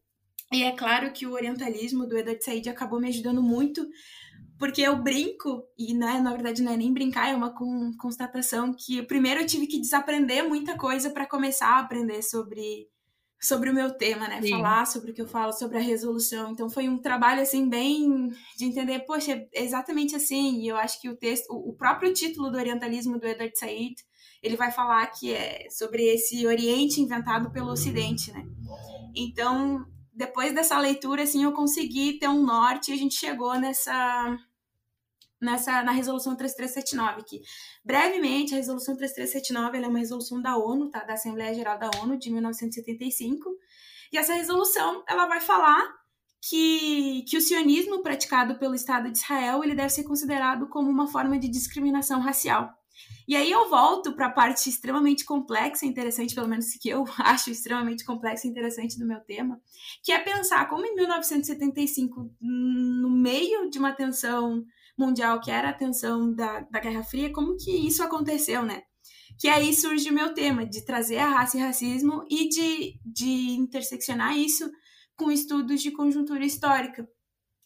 e 0.53 0.65
é 0.65 0.73
claro 0.73 1.12
que 1.12 1.25
o 1.25 1.33
orientalismo 1.33 2.05
do 2.05 2.19
Edward 2.19 2.45
Said 2.45 2.69
acabou 2.69 3.00
me 3.00 3.09
ajudando 3.09 3.41
muito, 3.41 3.87
porque 4.59 4.83
eu 4.83 5.00
brinco, 5.00 5.62
e 5.79 5.95
né, 5.95 6.19
na 6.21 6.33
verdade 6.33 6.62
não 6.62 6.73
é 6.73 6.77
nem 6.77 6.93
brincar, 6.93 7.31
é 7.31 7.37
uma 7.37 7.55
constatação 7.97 8.75
que 8.77 9.03
primeiro 9.03 9.41
eu 9.41 9.47
tive 9.47 9.69
que 9.69 9.81
desaprender 9.81 10.49
muita 10.49 10.77
coisa 10.77 11.11
para 11.11 11.29
começar 11.29 11.69
a 11.69 11.79
aprender 11.79 12.23
sobre 12.23 12.89
sobre 13.40 13.70
o 13.70 13.75
meu 13.75 13.90
tema, 13.90 14.28
né? 14.28 14.42
Sim. 14.42 14.50
Falar 14.50 14.87
sobre 14.87 15.11
o 15.11 15.14
que 15.14 15.23
eu 15.23 15.26
falo, 15.26 15.52
sobre 15.52 15.78
a 15.78 15.80
resolução. 15.80 16.50
Então 16.50 16.68
foi 16.68 16.88
um 16.88 16.99
trabalho 16.99 17.40
assim 17.40 17.68
bem 17.68 18.28
de 18.56 18.64
entender, 18.64 19.00
poxa, 19.00 19.32
é 19.54 19.64
exatamente 19.64 20.14
assim. 20.14 20.61
E 20.61 20.68
eu 20.68 20.76
acho 20.76 21.00
que 21.00 21.09
o 21.09 21.16
texto, 21.16 21.49
o 21.50 21.73
próprio 21.73 22.12
título 22.12 22.50
do 22.50 22.59
Orientalismo 22.59 23.18
do 23.18 23.26
Edward 23.26 23.59
Said, 23.59 23.94
ele 24.42 24.56
vai 24.56 24.70
falar 24.70 25.06
que 25.06 25.32
é 25.32 25.66
sobre 25.70 26.04
esse 26.04 26.47
Oriente 26.47 27.00
inventado 27.00 27.50
pelo 27.50 27.70
Ocidente, 27.70 28.30
né? 28.32 28.44
Então, 29.14 29.87
depois 30.12 30.54
dessa 30.54 30.78
leitura 30.78 31.23
assim, 31.23 31.42
eu 31.42 31.52
consegui 31.52 32.18
ter 32.18 32.28
um 32.28 32.44
norte 32.44 32.90
e 32.90 32.94
a 32.94 32.97
gente 32.97 33.14
chegou 33.14 33.59
nessa 33.59 34.38
nessa 35.40 35.82
na 35.82 35.92
resolução 35.92 36.37
3379 36.37 37.25
que 37.25 37.42
brevemente 37.85 38.54
a 38.54 38.59
resolução 38.59 38.97
3379 38.97 39.78
é 39.78 39.88
uma 39.88 39.99
resolução 39.99 40.40
da 40.40 40.56
ONU, 40.56 40.90
tá, 40.90 41.04
da 41.04 41.14
Assembleia 41.14 41.54
Geral 41.54 41.78
da 41.78 41.90
ONU 42.02 42.18
de 42.18 42.30
1975. 42.30 43.50
E 44.12 44.18
essa 44.18 44.35
resolução, 44.35 45.04
ela 45.09 45.26
vai 45.26 45.40
falar 45.40 46.00
que, 46.42 47.25
que 47.28 47.37
o 47.37 47.40
sionismo 47.40 48.02
praticado 48.02 48.59
pelo 48.59 48.75
Estado 48.75 49.11
de 49.11 49.18
Israel, 49.18 49.62
ele 49.62 49.75
deve 49.75 49.90
ser 49.90 50.04
considerado 50.04 50.68
como 50.68 50.90
uma 50.90 51.06
forma 51.06 51.38
de 51.38 51.49
discriminação 51.49 52.20
racial. 52.20 52.73
E 53.28 53.37
aí 53.37 53.50
eu 53.50 53.68
volto 53.70 54.12
para 54.14 54.26
a 54.26 54.32
parte 54.32 54.68
extremamente 54.68 55.25
complexa 55.25 55.87
e 55.87 55.88
interessante, 55.88 56.35
pelo 56.35 56.49
menos 56.49 56.73
que 56.75 56.88
eu 56.88 57.04
acho 57.18 57.50
extremamente 57.50 58.04
complexa 58.04 58.47
e 58.47 58.50
interessante 58.50 58.99
do 58.99 59.06
meu 59.06 59.20
tema, 59.20 59.61
que 60.02 60.12
é 60.12 60.18
pensar 60.18 60.68
como 60.68 60.85
em 60.85 60.94
1975, 60.94 62.30
no 62.40 63.11
meio 63.11 63.70
de 63.70 63.78
uma 63.78 63.92
tensão 63.92 64.64
mundial 65.00 65.40
que 65.40 65.50
era 65.50 65.71
a 65.71 65.75
tensão 65.75 66.33
da, 66.33 66.61
da 66.61 66.78
Guerra 66.78 67.02
Fria, 67.02 67.33
como 67.33 67.57
que 67.57 67.71
isso 67.71 68.02
aconteceu, 68.02 68.62
né? 68.62 68.83
Que 69.38 69.49
aí 69.49 69.75
surge 69.75 70.11
o 70.11 70.14
meu 70.14 70.35
tema, 70.35 70.66
de 70.66 70.85
trazer 70.85 71.19
a 71.19 71.28
raça 71.28 71.57
e 71.57 71.61
racismo 71.61 72.25
e 72.30 72.49
de, 72.49 73.00
de 73.04 73.52
interseccionar 73.52 74.37
isso 74.37 74.71
com 75.16 75.30
estudos 75.30 75.83
de 75.83 75.90
conjuntura 75.90 76.45
histórica. 76.45 77.09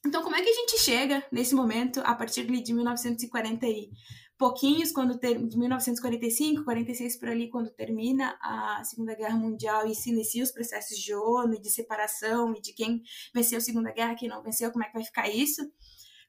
Então, 0.07 0.23
como 0.23 0.37
é 0.37 0.43
que 0.43 0.51
a 0.51 0.55
gente 0.55 0.79
chega 0.79 1.25
nesse 1.33 1.55
momento, 1.55 2.01
a 2.05 2.15
partir 2.15 2.47
de 2.47 2.73
1940 2.73 3.67
e 3.67 3.91
pouquinhos, 4.37 4.93
quando 4.93 5.19
ter, 5.19 5.39
de 5.47 5.57
1945, 5.57 6.65
46 6.65 7.19
por 7.19 7.29
ali, 7.29 7.49
quando 7.49 7.71
termina 7.71 8.37
a 8.43 8.83
Segunda 8.85 9.15
Guerra 9.15 9.37
Mundial 9.37 9.87
e 9.87 9.95
se 9.95 10.11
inicia 10.11 10.43
os 10.43 10.53
processos 10.53 10.99
de 10.99 11.15
ONU 11.15 11.61
de 11.61 11.71
separação 11.71 12.53
e 12.55 12.61
de 12.61 12.73
quem 12.75 13.03
venceu 13.35 13.59
a 13.59 13.61
Segunda 13.61 13.93
Guerra, 13.93 14.15
quem 14.15 14.29
não 14.29 14.43
venceu, 14.43 14.71
como 14.71 14.85
é 14.85 14.89
que 14.89 14.95
vai 14.95 15.05
ficar 15.05 15.29
isso? 15.29 15.63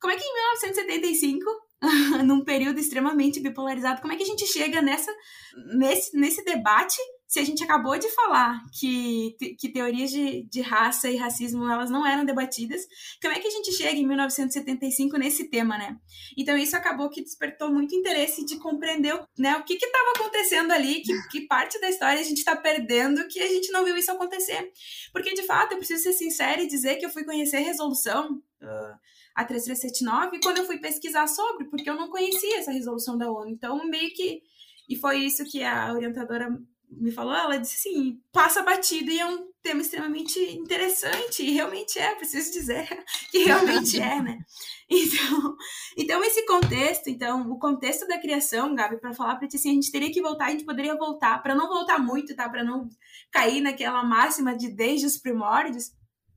Como 0.01 0.13
é 0.13 0.17
que 0.17 0.23
em 0.23 0.33
1975, 0.33 1.45
num 2.25 2.43
período 2.43 2.79
extremamente 2.79 3.39
bipolarizado, 3.39 4.01
como 4.01 4.13
é 4.13 4.15
que 4.15 4.23
a 4.23 4.27
gente 4.27 4.45
chega 4.47 4.81
nessa, 4.81 5.13
nesse, 5.77 6.17
nesse 6.17 6.43
debate 6.43 6.97
se 7.27 7.39
a 7.39 7.43
gente 7.43 7.63
acabou 7.63 7.97
de 7.97 8.07
falar 8.11 8.63
que, 8.79 9.35
que 9.59 9.67
teorias 9.67 10.11
de, 10.11 10.43
de 10.43 10.61
raça 10.61 11.09
e 11.09 11.17
racismo 11.17 11.69
elas 11.69 11.89
não 11.89 12.05
eram 12.05 12.23
debatidas, 12.23 12.81
como 13.21 13.33
é 13.33 13.39
que 13.39 13.47
a 13.47 13.51
gente 13.51 13.73
chega 13.73 13.99
em 13.99 14.07
1975 14.07 15.17
nesse 15.17 15.49
tema, 15.49 15.77
né? 15.77 15.97
Então 16.37 16.55
isso 16.57 16.77
acabou 16.77 17.09
que 17.09 17.21
despertou 17.21 17.71
muito 17.71 17.95
interesse 17.95 18.45
de 18.45 18.57
compreender 18.57 19.19
né, 19.37 19.57
o 19.57 19.63
que 19.63 19.73
estava 19.73 20.11
acontecendo 20.15 20.71
ali, 20.71 21.01
que, 21.01 21.13
que 21.29 21.41
parte 21.41 21.79
da 21.81 21.89
história 21.89 22.19
a 22.19 22.23
gente 22.23 22.37
está 22.37 22.55
perdendo, 22.55 23.27
que 23.27 23.39
a 23.39 23.47
gente 23.47 23.71
não 23.71 23.83
viu 23.83 23.97
isso 23.97 24.11
acontecer. 24.11 24.71
Porque, 25.11 25.33
de 25.33 25.43
fato, 25.43 25.73
eu 25.73 25.77
preciso 25.77 26.03
ser 26.03 26.13
sincera 26.13 26.61
e 26.61 26.67
dizer 26.67 26.95
que 26.95 27.05
eu 27.05 27.09
fui 27.09 27.23
conhecer 27.23 27.59
resolução... 27.59 28.41
Uh, 28.61 29.14
a 29.35 29.43
3379 29.43 30.39
quando 30.41 30.59
eu 30.59 30.65
fui 30.65 30.77
pesquisar 30.77 31.27
sobre, 31.27 31.65
porque 31.65 31.89
eu 31.89 31.95
não 31.95 32.09
conhecia 32.09 32.59
essa 32.59 32.71
resolução 32.71 33.17
da 33.17 33.29
ONU. 33.29 33.49
Então, 33.49 33.85
meio 33.87 34.13
que. 34.13 34.41
E 34.87 34.95
foi 34.95 35.17
isso 35.17 35.43
que 35.43 35.63
a 35.63 35.91
orientadora 35.93 36.47
me 36.89 37.11
falou. 37.11 37.33
Ela 37.33 37.57
disse 37.57 37.89
assim: 37.89 38.21
passa 38.31 38.63
batido 38.63 39.11
e 39.11 39.19
é 39.19 39.25
um 39.25 39.49
tema 39.61 39.81
extremamente 39.81 40.39
interessante. 40.39 41.43
E 41.43 41.51
realmente 41.51 41.99
é, 41.99 42.15
preciso 42.15 42.51
dizer 42.53 42.87
que 43.29 43.39
realmente 43.39 44.01
é, 44.01 44.21
né? 44.21 44.39
Então, 44.87 45.55
então, 45.97 46.23
esse 46.23 46.45
contexto, 46.45 47.09
então, 47.09 47.49
o 47.49 47.57
contexto 47.57 48.05
da 48.07 48.19
criação, 48.19 48.75
Gabi, 48.75 48.97
para 48.97 49.15
falar 49.15 49.35
para 49.35 49.47
ti 49.47 49.55
assim, 49.55 49.71
a 49.71 49.73
gente 49.73 49.91
teria 49.91 50.11
que 50.11 50.21
voltar, 50.21 50.45
a 50.45 50.51
gente 50.51 50.63
poderia 50.63 50.95
voltar, 50.95 51.41
para 51.41 51.55
não 51.55 51.67
voltar 51.67 51.97
muito, 51.97 52.35
tá? 52.35 52.47
Para 52.47 52.63
não 52.63 52.87
cair 53.31 53.61
naquela 53.61 54.03
máxima 54.03 54.55
de 54.55 54.69
desde 54.69 55.07
os 55.07 55.17
primórdios 55.17 55.91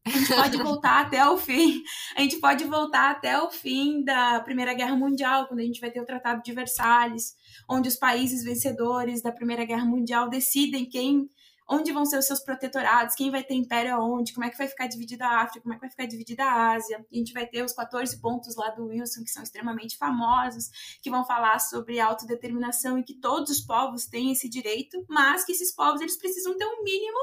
a 0.09 0.19
gente 0.19 0.35
pode 0.35 0.57
voltar 0.57 1.01
até 1.01 1.29
o 1.29 1.37
fim. 1.37 1.83
A 2.17 2.23
gente 2.23 2.37
pode 2.39 2.65
voltar 2.65 3.11
até 3.11 3.41
o 3.41 3.51
fim 3.51 4.03
da 4.03 4.41
Primeira 4.41 4.75
Guerra 4.75 4.97
Mundial, 4.97 5.47
quando 5.47 5.61
a 5.61 5.65
gente 5.65 5.81
vai 5.81 5.91
ter 5.91 6.01
o 6.01 6.07
Tratado 6.07 6.43
de 6.43 6.53
Versalhes, 6.53 7.37
onde 7.69 7.89
os 7.89 7.97
países 7.97 8.43
vencedores 8.43 9.23
da 9.23 9.33
Primeira 9.33 9.65
Guerra 9.65 9.85
Mundial 9.85 10.29
decidem 10.29 10.89
quem, 10.89 11.29
onde 11.69 11.93
vão 11.93 12.07
ser 12.07 12.19
os 12.19 12.25
seus 12.25 12.41
protetorados, 12.41 13.15
quem 13.15 13.31
vai 13.31 13.45
ter 13.45 13.55
império 13.55 13.95
aonde, 13.95 14.33
como 14.33 14.47
é 14.47 14.51
que 14.51 14.57
vai 14.57 14.67
ficar 14.67 14.87
dividida 14.87 15.27
a 15.27 15.43
África, 15.43 15.61
como 15.61 15.75
é 15.75 15.77
que 15.77 15.83
vai 15.83 15.91
ficar 15.91 16.07
dividida 16.07 16.45
a 16.45 16.73
Ásia. 16.73 17.05
A 17.13 17.17
gente 17.17 17.33
vai 17.33 17.47
ter 17.47 17.63
os 17.63 17.75
14 17.75 18.19
pontos 18.21 18.57
lá 18.57 18.71
do 18.71 18.87
Wilson, 18.87 19.23
que 19.23 19.31
são 19.31 19.43
extremamente 19.43 19.99
famosos, 19.99 20.71
que 21.03 21.11
vão 21.11 21.27
falar 21.27 21.59
sobre 21.59 22.01
autodeterminação 22.01 22.99
e 22.99 23.05
que 23.05 23.15
todos 23.15 23.51
os 23.51 23.61
povos 23.61 24.07
têm 24.07 24.33
esse 24.33 24.49
direito, 24.49 25.05
mas 25.09 25.45
que 25.45 25.53
esses 25.53 25.75
povos 25.75 26.01
eles 26.01 26.17
precisam 26.17 26.57
ter 26.57 26.65
um 26.65 26.83
mínimo 26.83 27.19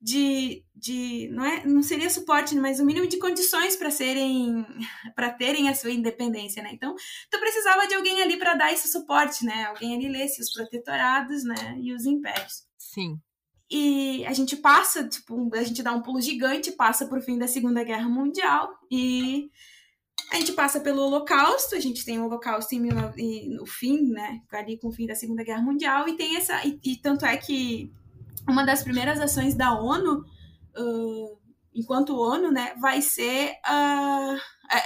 de, 0.00 0.64
de 0.74 1.28
não 1.32 1.44
é 1.44 1.66
não 1.66 1.82
seria 1.82 2.08
suporte 2.08 2.54
mas 2.54 2.78
o 2.78 2.84
mínimo 2.84 3.08
de 3.08 3.18
condições 3.18 3.74
para 3.74 3.90
serem 3.90 4.64
para 5.14 5.30
terem 5.30 5.68
a 5.68 5.74
sua 5.74 5.90
independência 5.90 6.62
né? 6.62 6.70
Então 6.72 6.94
tu 7.30 7.38
precisava 7.40 7.86
de 7.86 7.94
alguém 7.94 8.22
ali 8.22 8.36
para 8.36 8.54
dar 8.54 8.72
esse 8.72 8.88
suporte 8.88 9.44
né? 9.44 9.64
Alguém 9.64 9.96
ali 9.96 10.08
lesse 10.08 10.40
os 10.40 10.52
protetorados 10.52 11.42
né? 11.42 11.76
E 11.80 11.92
os 11.92 12.06
impérios 12.06 12.64
sim. 12.78 13.18
E 13.70 14.24
a 14.24 14.32
gente 14.32 14.56
passa 14.56 15.06
tipo 15.06 15.50
a 15.54 15.64
gente 15.64 15.82
dá 15.82 15.92
um 15.92 16.02
pulo 16.02 16.20
gigante 16.20 16.70
passa 16.70 17.06
por 17.06 17.20
fim 17.20 17.36
da 17.36 17.48
segunda 17.48 17.82
guerra 17.82 18.08
mundial 18.08 18.78
e 18.90 19.50
a 20.30 20.36
gente 20.36 20.52
passa 20.52 20.78
pelo 20.78 21.02
Holocausto, 21.02 21.74
a 21.74 21.80
gente 21.80 22.04
tem 22.04 22.18
o 22.18 22.26
Holocausto 22.26 22.74
em, 22.74 23.48
no 23.48 23.64
fim, 23.64 24.10
né, 24.10 24.42
ali 24.52 24.78
com 24.78 24.88
o 24.88 24.92
fim 24.92 25.06
da 25.06 25.14
Segunda 25.14 25.42
Guerra 25.42 25.62
Mundial, 25.62 26.06
e 26.06 26.18
tem 26.18 26.36
essa. 26.36 26.66
E, 26.66 26.78
e 26.84 26.96
tanto 26.96 27.24
é 27.24 27.34
que 27.38 27.90
uma 28.48 28.64
das 28.64 28.82
primeiras 28.82 29.20
ações 29.20 29.54
da 29.54 29.78
ONU, 29.78 30.24
uh, 30.76 31.38
enquanto 31.74 32.16
ONU, 32.16 32.50
né, 32.50 32.74
vai 32.80 33.00
ser 33.00 33.52
uh, 33.52 34.38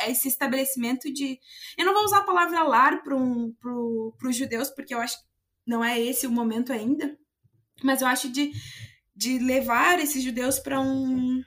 esse 0.09 0.29
estabelecimento 0.29 1.13
de. 1.13 1.39
Eu 1.79 1.87
não 1.87 1.95
vou 1.95 2.05
usar 2.05 2.19
a 2.19 2.25
palavra 2.25 2.63
lar 2.63 3.03
para 3.03 3.17
um, 3.17 3.55
os 4.25 4.37
judeus, 4.37 4.71
porque 4.71 4.95
eu 4.95 5.01
acho 5.01 5.19
que 5.19 5.25
não 5.67 5.85
é 5.85 6.01
esse 6.01 6.27
o 6.27 6.31
momento 6.31 6.73
ainda, 6.73 7.17
mas 7.83 8.03
eu 8.03 8.09
acho 8.09 8.29
de, 8.31 8.53
de 9.15 9.39
levar 9.39 9.99
esses 9.99 10.23
judeus 10.23 10.59
para 10.59 10.81
um 10.81 11.43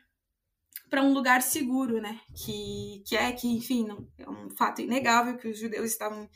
para 0.89 1.03
um 1.03 1.13
lugar 1.13 1.41
seguro, 1.41 1.99
né? 1.99 2.19
Que, 2.33 3.03
que 3.05 3.15
é 3.17 3.31
que, 3.31 3.47
enfim, 3.47 3.85
não, 3.85 4.07
é 4.17 4.29
um 4.29 4.49
fato 4.51 4.81
inegável 4.81 5.37
que 5.37 5.47
os 5.47 5.59
judeus 5.59 5.91
estavam, 5.91 6.29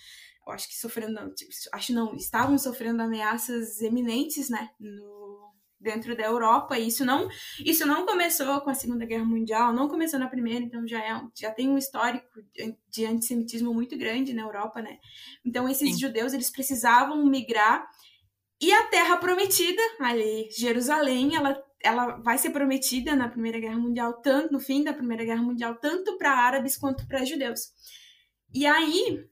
eu 0.46 0.54
acho 0.54 0.68
que 0.68 0.76
sofrendo, 0.76 1.34
tipo, 1.34 1.52
acho 1.72 1.94
não, 1.94 2.16
estavam 2.16 2.58
sofrendo 2.58 3.02
ameaças 3.02 3.80
eminentes, 3.82 4.50
né? 4.50 4.70
No, 4.80 5.19
dentro 5.80 6.16
da 6.16 6.24
Europa. 6.24 6.78
E 6.78 6.88
isso 6.88 7.06
não, 7.06 7.30
isso 7.64 7.86
não 7.86 8.06
começou 8.06 8.62
com 8.62 8.70
a 8.70 8.74
Segunda 8.74 9.06
Guerra 9.06 9.26
Mundial, 9.26 9.74
não 9.74 9.88
começou 9.88 10.20
na 10.20 10.28
Primeira, 10.28 10.64
então 10.64 10.88
já, 10.88 11.00
é, 11.00 11.22
já 11.36 11.52
tem 11.52 11.70
um 11.70 11.78
histórico 11.78 12.28
de 12.90 13.06
antissemitismo 13.06 13.74
muito 13.74 13.98
grande 13.98 14.34
na 14.34 14.42
Europa, 14.42 14.82
né? 14.82 14.98
Então 15.46 15.70
esses 15.70 15.94
Sim. 15.94 16.00
judeus, 16.00 16.34
eles 16.34 16.52
precisavam 16.52 17.26
migrar 17.26 17.88
e 18.62 18.74
a 18.74 18.88
Terra 18.88 19.16
Prometida, 19.18 19.82
ali, 20.02 20.50
Jerusalém, 20.52 21.34
ela, 21.34 21.64
ela 21.82 22.18
vai 22.18 22.38
ser 22.38 22.50
prometida 22.50 23.16
na 23.16 23.30
Primeira 23.30 23.58
Guerra 23.58 23.78
Mundial, 23.78 24.14
tanto 24.22 24.52
no 24.52 24.60
fim 24.60 24.84
da 24.84 24.92
Primeira 24.92 25.24
Guerra 25.24 25.42
Mundial, 25.42 25.76
tanto 25.76 26.18
para 26.18 26.32
árabes 26.32 26.78
quanto 26.78 27.08
para 27.08 27.24
judeus. 27.24 27.72
E 28.54 28.66
aí, 28.66 29.26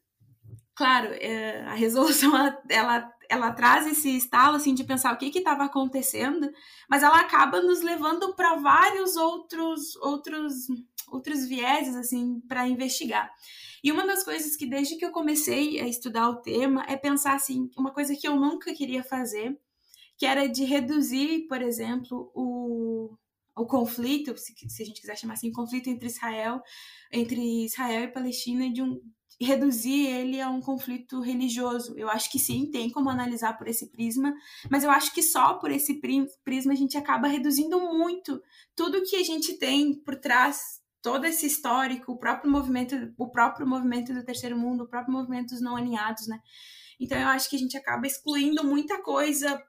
claro, 0.74 1.10
é, 1.16 1.62
a 1.64 1.74
resolução 1.74 2.32
ela, 2.38 2.64
ela 2.70 3.14
ela 3.30 3.52
traz 3.52 3.88
esse 3.88 4.16
estalo 4.16 4.56
assim 4.56 4.74
de 4.74 4.84
pensar 4.84 5.14
o 5.14 5.18
que 5.18 5.38
estava 5.38 5.66
acontecendo, 5.66 6.50
mas 6.90 7.04
ela 7.04 7.20
acaba 7.20 7.62
nos 7.62 7.82
levando 7.82 8.36
para 8.36 8.56
vários 8.56 9.16
outros 9.16 9.96
outros 9.98 10.68
outros 11.10 11.48
vieses 11.48 11.96
assim 11.96 12.42
para 12.48 12.68
investigar. 12.68 13.32
E 13.84 13.92
uma 13.92 14.06
das 14.06 14.24
coisas 14.24 14.56
que 14.56 14.66
desde 14.66 14.98
que 14.98 15.06
eu 15.06 15.12
comecei 15.12 15.80
a 15.80 15.88
estudar 15.88 16.30
o 16.30 16.42
tema 16.42 16.86
é 16.88 16.98
pensar 16.98 17.36
assim, 17.36 17.70
uma 17.78 17.94
coisa 17.94 18.16
que 18.16 18.28
eu 18.28 18.36
nunca 18.36 18.74
queria 18.74 19.04
fazer, 19.04 19.58
que 20.18 20.26
era 20.26 20.48
de 20.48 20.64
reduzir, 20.66 21.48
por 21.48 21.62
exemplo, 21.62 22.32
o, 22.34 23.16
o 23.56 23.66
conflito, 23.66 24.36
se, 24.38 24.54
se 24.68 24.84
a 24.84 24.86
gente 24.86 25.00
quiser 25.00 25.18
chamar 25.18 25.36
assim, 25.36 25.52
conflito 25.52 25.90
entre 25.90 26.08
Israel, 26.08 26.62
entre 27.12 27.66
Israel 27.66 28.04
e 28.04 28.12
Palestina 28.12 28.72
de 28.72 28.82
um 28.82 29.00
reduzir 29.46 30.08
ele 30.08 30.42
a 30.42 30.50
um 30.50 30.60
conflito 30.60 31.20
religioso. 31.22 31.94
Eu 31.98 32.10
acho 32.10 32.32
que 32.32 32.40
sim, 32.40 32.70
tem 32.72 32.90
como 32.90 33.10
analisar 33.10 33.58
por 33.58 33.68
esse 33.68 33.92
prisma, 33.92 34.34
mas 34.70 34.84
eu 34.84 34.90
acho 34.90 35.14
que 35.14 35.22
só 35.22 35.56
por 35.56 35.72
esse 35.72 36.02
prisma 36.44 36.74
a 36.74 36.76
gente 36.76 36.98
acaba 36.98 37.28
reduzindo 37.28 37.80
muito 37.80 38.42
tudo 38.76 39.04
que 39.04 39.16
a 39.16 39.24
gente 39.24 39.58
tem 39.58 39.94
por 39.94 40.16
trás, 40.16 40.82
todo 41.02 41.26
esse 41.26 41.46
histórico, 41.46 42.14
o 42.14 42.18
próprio 42.18 42.52
movimento, 42.52 42.96
o 43.18 43.30
próprio 43.30 43.68
movimento 43.68 44.14
do 44.14 44.26
terceiro 44.26 44.58
mundo, 44.58 44.84
o 44.84 44.90
próprio 44.90 45.14
movimento 45.14 45.50
dos 45.50 45.62
não 45.62 45.76
alinhados, 45.76 46.28
né? 46.28 46.40
Então 47.00 47.18
eu 47.18 47.28
acho 47.28 47.50
que 47.50 47.56
a 47.56 47.60
gente 47.60 47.78
acaba 47.78 48.08
excluindo 48.08 48.64
muita 48.64 49.02
coisa 49.02 49.62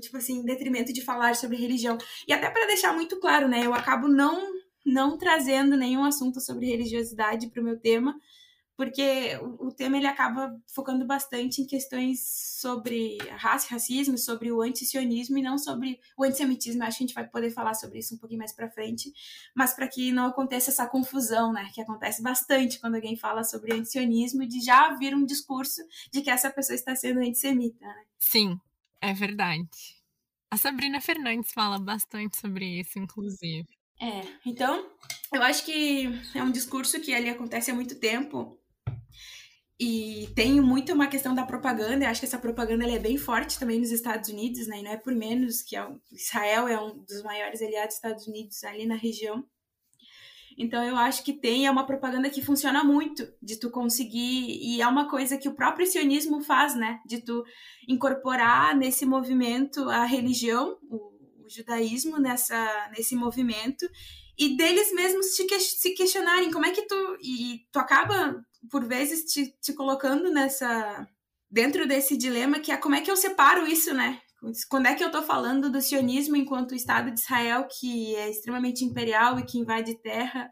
tipo 0.00 0.16
assim, 0.16 0.38
em 0.38 0.44
detrimento 0.44 0.92
de 0.92 1.04
falar 1.04 1.36
sobre 1.36 1.56
religião. 1.56 1.96
E 2.26 2.32
até 2.32 2.50
para 2.50 2.66
deixar 2.66 2.92
muito 2.92 3.20
claro, 3.20 3.46
né, 3.48 3.64
eu 3.64 3.74
acabo 3.74 4.08
não 4.08 4.58
não 4.84 5.18
trazendo 5.18 5.76
nenhum 5.76 6.02
assunto 6.02 6.40
sobre 6.40 6.66
religiosidade 6.66 7.50
para 7.50 7.60
o 7.60 7.64
meu 7.64 7.78
tema, 7.78 8.18
porque 8.78 9.36
o, 9.42 9.66
o 9.66 9.72
tema 9.72 9.96
ele 9.96 10.06
acaba 10.06 10.56
focando 10.72 11.04
bastante 11.04 11.60
em 11.60 11.66
questões 11.66 12.20
sobre 12.60 13.18
raça 13.32 13.66
e 13.66 13.70
racismo, 13.70 14.16
sobre 14.16 14.52
o 14.52 14.62
antisionismo 14.62 15.36
e 15.36 15.42
não 15.42 15.58
sobre 15.58 15.98
o 16.16 16.22
antissemitismo. 16.22 16.84
Acho 16.84 16.98
que 16.98 17.02
a 17.02 17.06
gente 17.08 17.14
vai 17.14 17.26
poder 17.26 17.50
falar 17.50 17.74
sobre 17.74 17.98
isso 17.98 18.14
um 18.14 18.18
pouquinho 18.18 18.38
mais 18.38 18.54
para 18.54 18.70
frente, 18.70 19.12
mas 19.52 19.74
para 19.74 19.88
que 19.88 20.12
não 20.12 20.26
aconteça 20.26 20.70
essa 20.70 20.86
confusão, 20.86 21.52
né, 21.52 21.68
que 21.74 21.80
acontece 21.80 22.22
bastante 22.22 22.78
quando 22.78 22.94
alguém 22.94 23.16
fala 23.16 23.42
sobre 23.42 23.74
antisionismo, 23.74 24.46
de 24.46 24.60
já 24.60 24.94
vir 24.94 25.12
um 25.12 25.26
discurso 25.26 25.82
de 26.12 26.22
que 26.22 26.30
essa 26.30 26.48
pessoa 26.48 26.76
está 26.76 26.94
sendo 26.94 27.18
antissemita, 27.18 27.84
né? 27.84 28.04
Sim, 28.16 28.60
é 29.00 29.12
verdade. 29.12 29.68
A 30.52 30.56
Sabrina 30.56 31.00
Fernandes 31.00 31.50
fala 31.50 31.80
bastante 31.80 32.36
sobre 32.36 32.78
isso, 32.78 32.96
inclusive. 32.96 33.66
É, 34.00 34.22
então, 34.46 34.88
eu 35.32 35.42
acho 35.42 35.64
que 35.64 36.06
é 36.32 36.40
um 36.44 36.52
discurso 36.52 37.00
que 37.00 37.12
ali 37.12 37.28
acontece 37.28 37.72
há 37.72 37.74
muito 37.74 37.96
tempo 37.96 38.56
e 39.80 40.28
tem 40.34 40.60
muito 40.60 40.92
uma 40.92 41.06
questão 41.06 41.32
da 41.32 41.46
propaganda, 41.46 42.04
eu 42.04 42.08
acho 42.08 42.20
que 42.20 42.26
essa 42.26 42.38
propaganda 42.38 42.84
é 42.90 42.98
bem 42.98 43.16
forte 43.16 43.60
também 43.60 43.78
nos 43.78 43.92
Estados 43.92 44.28
Unidos, 44.28 44.66
né? 44.66 44.80
E 44.80 44.82
não 44.82 44.90
é 44.90 44.96
por 44.96 45.14
menos 45.14 45.62
que 45.62 45.76
é 45.76 45.88
Israel 46.10 46.66
é 46.66 46.80
um 46.80 46.98
dos 46.98 47.22
maiores 47.22 47.62
aliados 47.62 47.90
dos 47.90 47.96
Estados 47.96 48.26
Unidos 48.26 48.64
ali 48.64 48.86
na 48.86 48.96
região. 48.96 49.44
Então 50.58 50.82
eu 50.82 50.96
acho 50.96 51.22
que 51.22 51.32
tem 51.32 51.66
é 51.66 51.70
uma 51.70 51.86
propaganda 51.86 52.28
que 52.28 52.42
funciona 52.42 52.82
muito 52.82 53.32
de 53.40 53.54
tu 53.54 53.70
conseguir 53.70 54.58
e 54.60 54.82
é 54.82 54.88
uma 54.88 55.08
coisa 55.08 55.38
que 55.38 55.48
o 55.48 55.54
próprio 55.54 55.86
sionismo 55.86 56.40
faz, 56.40 56.74
né? 56.74 56.98
De 57.06 57.22
tu 57.22 57.44
incorporar 57.86 58.76
nesse 58.76 59.06
movimento 59.06 59.88
a 59.88 60.04
religião, 60.04 60.76
o, 60.90 61.44
o 61.44 61.48
judaísmo 61.48 62.18
nessa 62.18 62.90
nesse 62.96 63.14
movimento 63.14 63.88
e 64.36 64.56
deles 64.56 64.92
mesmos 64.92 65.36
se 65.36 65.90
questionarem 65.94 66.50
como 66.50 66.66
é 66.66 66.72
que 66.72 66.82
tu 66.82 67.18
e 67.22 67.60
tu 67.70 67.78
acaba 67.78 68.44
por 68.70 68.86
vezes 68.86 69.24
te, 69.24 69.54
te 69.60 69.72
colocando 69.74 70.30
nessa 70.30 71.06
dentro 71.50 71.86
desse 71.88 72.16
dilema 72.16 72.60
que 72.60 72.70
é 72.70 72.76
como 72.76 72.94
é 72.94 73.00
que 73.00 73.10
eu 73.10 73.16
separo 73.16 73.66
isso, 73.66 73.94
né? 73.94 74.20
Quando 74.68 74.86
é 74.86 74.94
que 74.94 75.02
eu 75.02 75.10
tô 75.10 75.22
falando 75.22 75.70
do 75.70 75.80
sionismo 75.80 76.36
enquanto 76.36 76.74
Estado 76.74 77.10
de 77.10 77.18
Israel 77.18 77.66
que 77.68 78.14
é 78.14 78.30
extremamente 78.30 78.84
imperial 78.84 79.38
e 79.38 79.44
que 79.44 79.58
invade 79.58 80.00
terra, 80.00 80.48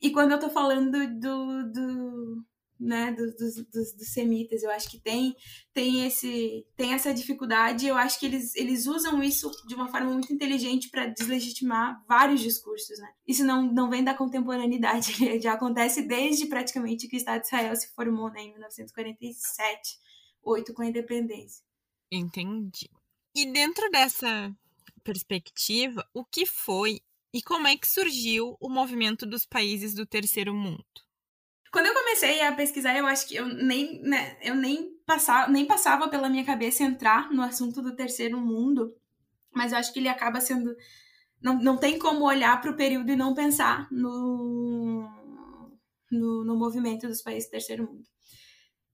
e 0.00 0.10
quando 0.10 0.32
eu 0.32 0.38
tô 0.38 0.48
falando 0.48 0.92
do, 1.18 1.72
do, 1.72 2.44
né, 2.78 3.12
dos, 3.12 3.34
dos, 3.34 3.94
dos, 3.94 4.08
semitas. 4.08 4.62
Eu 4.62 4.70
acho 4.70 4.90
que 4.90 4.98
tem, 4.98 5.34
tem, 5.72 6.06
esse, 6.06 6.66
tem 6.76 6.92
essa 6.92 7.12
dificuldade. 7.12 7.86
Eu 7.86 7.96
acho 7.96 8.18
que 8.18 8.26
eles, 8.26 8.54
eles 8.54 8.86
usam 8.86 9.22
isso 9.22 9.50
de 9.66 9.74
uma 9.74 9.88
forma 9.88 10.12
muito 10.12 10.32
inteligente 10.32 10.88
para 10.88 11.06
deslegitimar 11.06 12.02
vários 12.06 12.40
discursos. 12.40 12.98
Né? 12.98 13.08
Isso 13.26 13.44
não, 13.44 13.62
não 13.72 13.90
vem 13.90 14.04
da 14.04 14.14
contemporaneidade, 14.14 15.12
já 15.40 15.54
acontece 15.54 16.02
desde 16.02 16.46
praticamente 16.46 17.08
que 17.08 17.16
o 17.16 17.18
Estado 17.18 17.40
de 17.40 17.46
Israel 17.46 17.76
se 17.76 17.92
formou 17.94 18.30
né, 18.30 18.42
em 18.42 18.52
1947, 18.52 19.98
oito 20.42 20.72
com 20.72 20.82
a 20.82 20.86
independência. 20.86 21.64
Entendi. 22.10 22.88
E 23.34 23.46
dentro 23.52 23.90
dessa 23.90 24.54
perspectiva, 25.04 26.06
o 26.12 26.24
que 26.24 26.46
foi 26.46 27.00
e 27.32 27.42
como 27.42 27.66
é 27.66 27.76
que 27.76 27.86
surgiu 27.86 28.56
o 28.58 28.70
movimento 28.70 29.26
dos 29.26 29.44
países 29.44 29.94
do 29.94 30.06
terceiro 30.06 30.54
mundo? 30.54 30.84
Quando 31.72 31.86
eu 31.86 31.94
comecei 31.94 32.40
a 32.42 32.52
pesquisar, 32.52 32.96
eu 32.96 33.06
acho 33.06 33.26
que 33.28 33.36
eu 33.36 33.46
nem, 33.46 34.00
né, 34.02 34.38
eu 34.42 34.54
nem 34.54 34.90
passava, 35.06 35.50
nem 35.50 35.66
passava 35.66 36.08
pela 36.08 36.28
minha 36.28 36.44
cabeça 36.44 36.82
entrar 36.82 37.30
no 37.30 37.42
assunto 37.42 37.82
do 37.82 37.94
terceiro 37.94 38.40
mundo, 38.40 38.94
mas 39.54 39.72
eu 39.72 39.78
acho 39.78 39.92
que 39.92 39.98
ele 39.98 40.08
acaba 40.08 40.40
sendo 40.40 40.74
não, 41.40 41.58
não 41.60 41.76
tem 41.76 41.98
como 41.98 42.24
olhar 42.24 42.60
para 42.60 42.70
o 42.70 42.76
período 42.76 43.10
e 43.10 43.16
não 43.16 43.34
pensar 43.34 43.88
no, 43.90 45.08
no, 46.10 46.44
no, 46.44 46.56
movimento 46.56 47.06
dos 47.06 47.22
países 47.22 47.48
do 47.48 47.52
terceiro 47.52 47.84
mundo. 47.84 48.04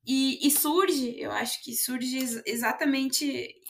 E, 0.07 0.47
e 0.47 0.51
surge, 0.51 1.19
eu 1.19 1.31
acho 1.33 1.63
que 1.63 1.75
surge 1.75 2.19
exatamente 2.47 3.27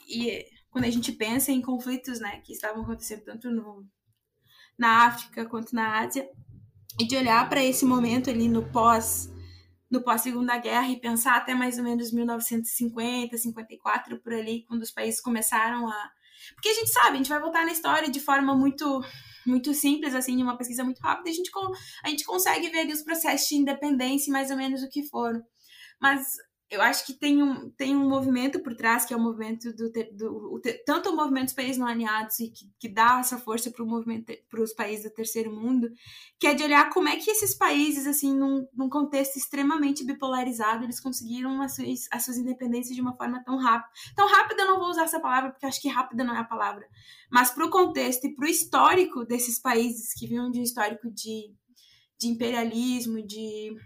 e, 0.09 0.45
quando 0.71 0.85
a 0.87 0.91
gente 0.91 1.13
pensa 1.13 1.53
em 1.53 1.63
conflitos 1.63 2.19
né, 2.19 2.41
que 2.45 2.53
estavam 2.53 2.83
acontecendo 2.83 3.23
tanto 3.23 3.49
no, 3.49 3.87
na 4.77 5.07
África 5.07 5.47
quanto 5.47 5.73
na 5.73 6.01
Ásia, 6.01 6.29
e 6.99 7.07
de 7.07 7.17
olhar 7.17 7.49
para 7.49 7.63
esse 7.63 7.85
momento 7.85 8.31
ali 8.31 8.49
no 8.49 8.63
pós 8.71 9.31
no 9.91 10.03
pós 10.03 10.23
Segunda 10.23 10.59
Guerra 10.59 10.89
e 10.89 11.01
pensar 11.01 11.37
até 11.37 11.55
mais 11.55 11.79
ou 11.79 11.85
menos 11.85 12.13
1950, 12.13 13.37
54 13.37 14.19
por 14.19 14.33
ali, 14.33 14.65
quando 14.67 14.83
os 14.83 14.91
países 14.91 15.21
começaram 15.21 15.89
a 15.89 16.11
porque 16.55 16.69
a 16.69 16.75
gente 16.75 16.91
sabe, 16.91 17.11
a 17.11 17.17
gente 17.17 17.29
vai 17.29 17.41
voltar 17.41 17.65
na 17.65 17.73
história 17.73 18.11
de 18.11 18.21
forma 18.21 18.55
muito 18.55 19.03
muito 19.47 19.73
simples 19.73 20.15
assim, 20.15 20.43
uma 20.43 20.57
pesquisa 20.57 20.83
muito 20.83 21.01
rápida, 21.01 21.31
a 21.31 21.33
gente 21.33 21.51
a 22.03 22.09
gente 22.09 22.25
consegue 22.25 22.69
ver 22.71 22.81
ali 22.81 22.93
os 22.93 23.03
processos 23.03 23.49
de 23.49 23.57
independência 23.57 24.33
mais 24.33 24.51
ou 24.51 24.57
menos 24.57 24.83
o 24.83 24.89
que 24.89 25.07
foram. 25.09 25.43
Mas 26.01 26.27
eu 26.71 26.81
acho 26.81 27.07
que 27.07 27.13
tem 27.13 27.43
um, 27.43 27.71
tem 27.71 27.95
um 27.95 28.09
movimento 28.09 28.59
por 28.61 28.75
trás, 28.75 29.05
que 29.05 29.13
é 29.13 29.17
o 29.17 29.21
movimento 29.21 29.73
do, 29.75 29.93
do, 29.93 30.61
tanto 30.85 31.11
o 31.11 31.17
movimento 31.17 31.45
dos 31.45 31.55
países 31.55 31.77
não 31.77 31.87
alinhados 31.87 32.41
e 32.41 32.49
que, 32.49 32.65
que 32.81 32.89
dá 32.89 33.19
essa 33.21 33.39
força 33.39 33.71
para 33.71 33.85
o 33.85 33.87
movimento 33.87 34.33
para 34.49 34.63
os 34.63 34.73
países 34.73 35.05
do 35.05 35.15
terceiro 35.15 35.53
mundo, 35.53 35.89
que 36.39 36.47
é 36.47 36.55
de 36.55 36.65
olhar 36.65 36.91
como 36.91 37.09
é 37.09 37.17
que 37.17 37.31
esses 37.31 37.55
países, 37.55 38.07
assim, 38.07 38.35
num, 38.35 38.67
num 38.75 38.89
contexto 38.89 39.37
extremamente 39.37 40.05
bipolarizado, 40.05 40.85
eles 40.85 41.01
conseguiram 41.01 41.61
as 41.63 41.77
suas, 41.77 42.09
as 42.11 42.25
suas 42.25 42.39
independências 42.39 42.95
de 42.95 43.01
uma 43.01 43.17
forma 43.17 43.45
tão 43.45 43.59
rápida. 43.59 43.93
Tão 44.17 44.27
rápida 44.27 44.63
eu 44.63 44.69
não 44.69 44.79
vou 44.79 44.89
usar 44.89 45.05
essa 45.05 45.21
palavra, 45.21 45.51
porque 45.51 45.67
acho 45.67 45.81
que 45.81 45.89
rápida 45.89 46.25
não 46.25 46.35
é 46.35 46.41
a 46.41 46.45
palavra, 46.45 46.89
mas 47.31 47.51
para 47.51 47.67
o 47.67 47.71
contexto 47.71 48.27
e 48.27 48.35
para 48.35 48.47
o 48.47 48.49
histórico 48.49 49.25
desses 49.25 49.61
países 49.61 50.13
que 50.15 50.27
vinham 50.27 50.51
de 50.51 50.59
um 50.59 50.63
histórico 50.63 51.11
de, 51.11 51.55
de 52.19 52.29
imperialismo, 52.29 53.25
de 53.25 53.77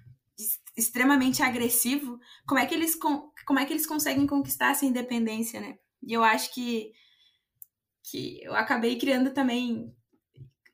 extremamente 0.79 1.43
agressivo, 1.43 2.21
como 2.47 2.61
é 2.61 2.67
que 2.67 2.75
eles 2.75 2.95
como 2.95 3.59
é 3.59 3.65
que 3.65 3.73
eles 3.73 3.87
conseguem 3.87 4.27
conquistar 4.27 4.71
essa 4.71 4.87
independência, 4.87 5.61
né? 5.61 5.77
E 6.03 6.13
eu 6.13 6.23
acho 6.23 6.55
que 6.55 6.93
que 8.11 8.43
eu 8.43 8.55
acabei 8.55 8.97
criando 8.97 9.33
também 9.35 9.93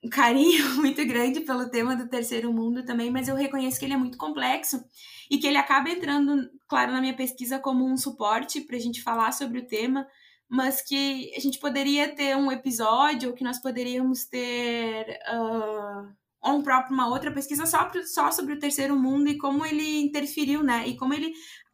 um 0.04 0.08
carinho 0.10 0.74
muito 0.76 1.04
grande 1.06 1.40
pelo 1.40 1.70
tema 1.70 1.96
do 1.96 2.08
terceiro 2.08 2.52
mundo 2.52 2.84
também, 2.84 3.10
mas 3.10 3.28
eu 3.28 3.34
reconheço 3.34 3.78
que 3.78 3.86
ele 3.86 3.94
é 3.94 3.96
muito 3.96 4.18
complexo 4.18 4.84
e 5.30 5.38
que 5.38 5.46
ele 5.46 5.56
acaba 5.56 5.88
entrando, 5.88 6.50
claro, 6.68 6.92
na 6.92 7.00
minha 7.00 7.16
pesquisa 7.16 7.58
como 7.58 7.90
um 7.90 7.96
suporte 7.96 8.60
para 8.60 8.76
a 8.76 8.80
gente 8.80 9.02
falar 9.02 9.32
sobre 9.32 9.60
o 9.60 9.66
tema, 9.66 10.06
mas 10.48 10.82
que 10.82 11.32
a 11.34 11.40
gente 11.40 11.58
poderia 11.58 12.14
ter 12.14 12.36
um 12.36 12.52
episódio 12.52 13.30
ou 13.30 13.34
que 13.34 13.42
nós 13.42 13.60
poderíamos 13.60 14.26
ter 14.26 15.18
uh, 15.32 16.14
ou 16.44 16.58
um 16.58 16.62
próprio, 16.62 16.92
uma 16.92 17.08
outra 17.08 17.32
pesquisa 17.32 17.64
só, 17.64 17.90
só 18.04 18.30
sobre 18.30 18.54
o 18.54 18.58
terceiro 18.58 18.94
mundo 18.96 19.28
e 19.28 19.38
como 19.38 19.64
ele 19.64 20.00
interferiu, 20.02 20.62
né? 20.62 20.86
E 20.86 20.96
como 20.96 21.14
ele, 21.14 21.32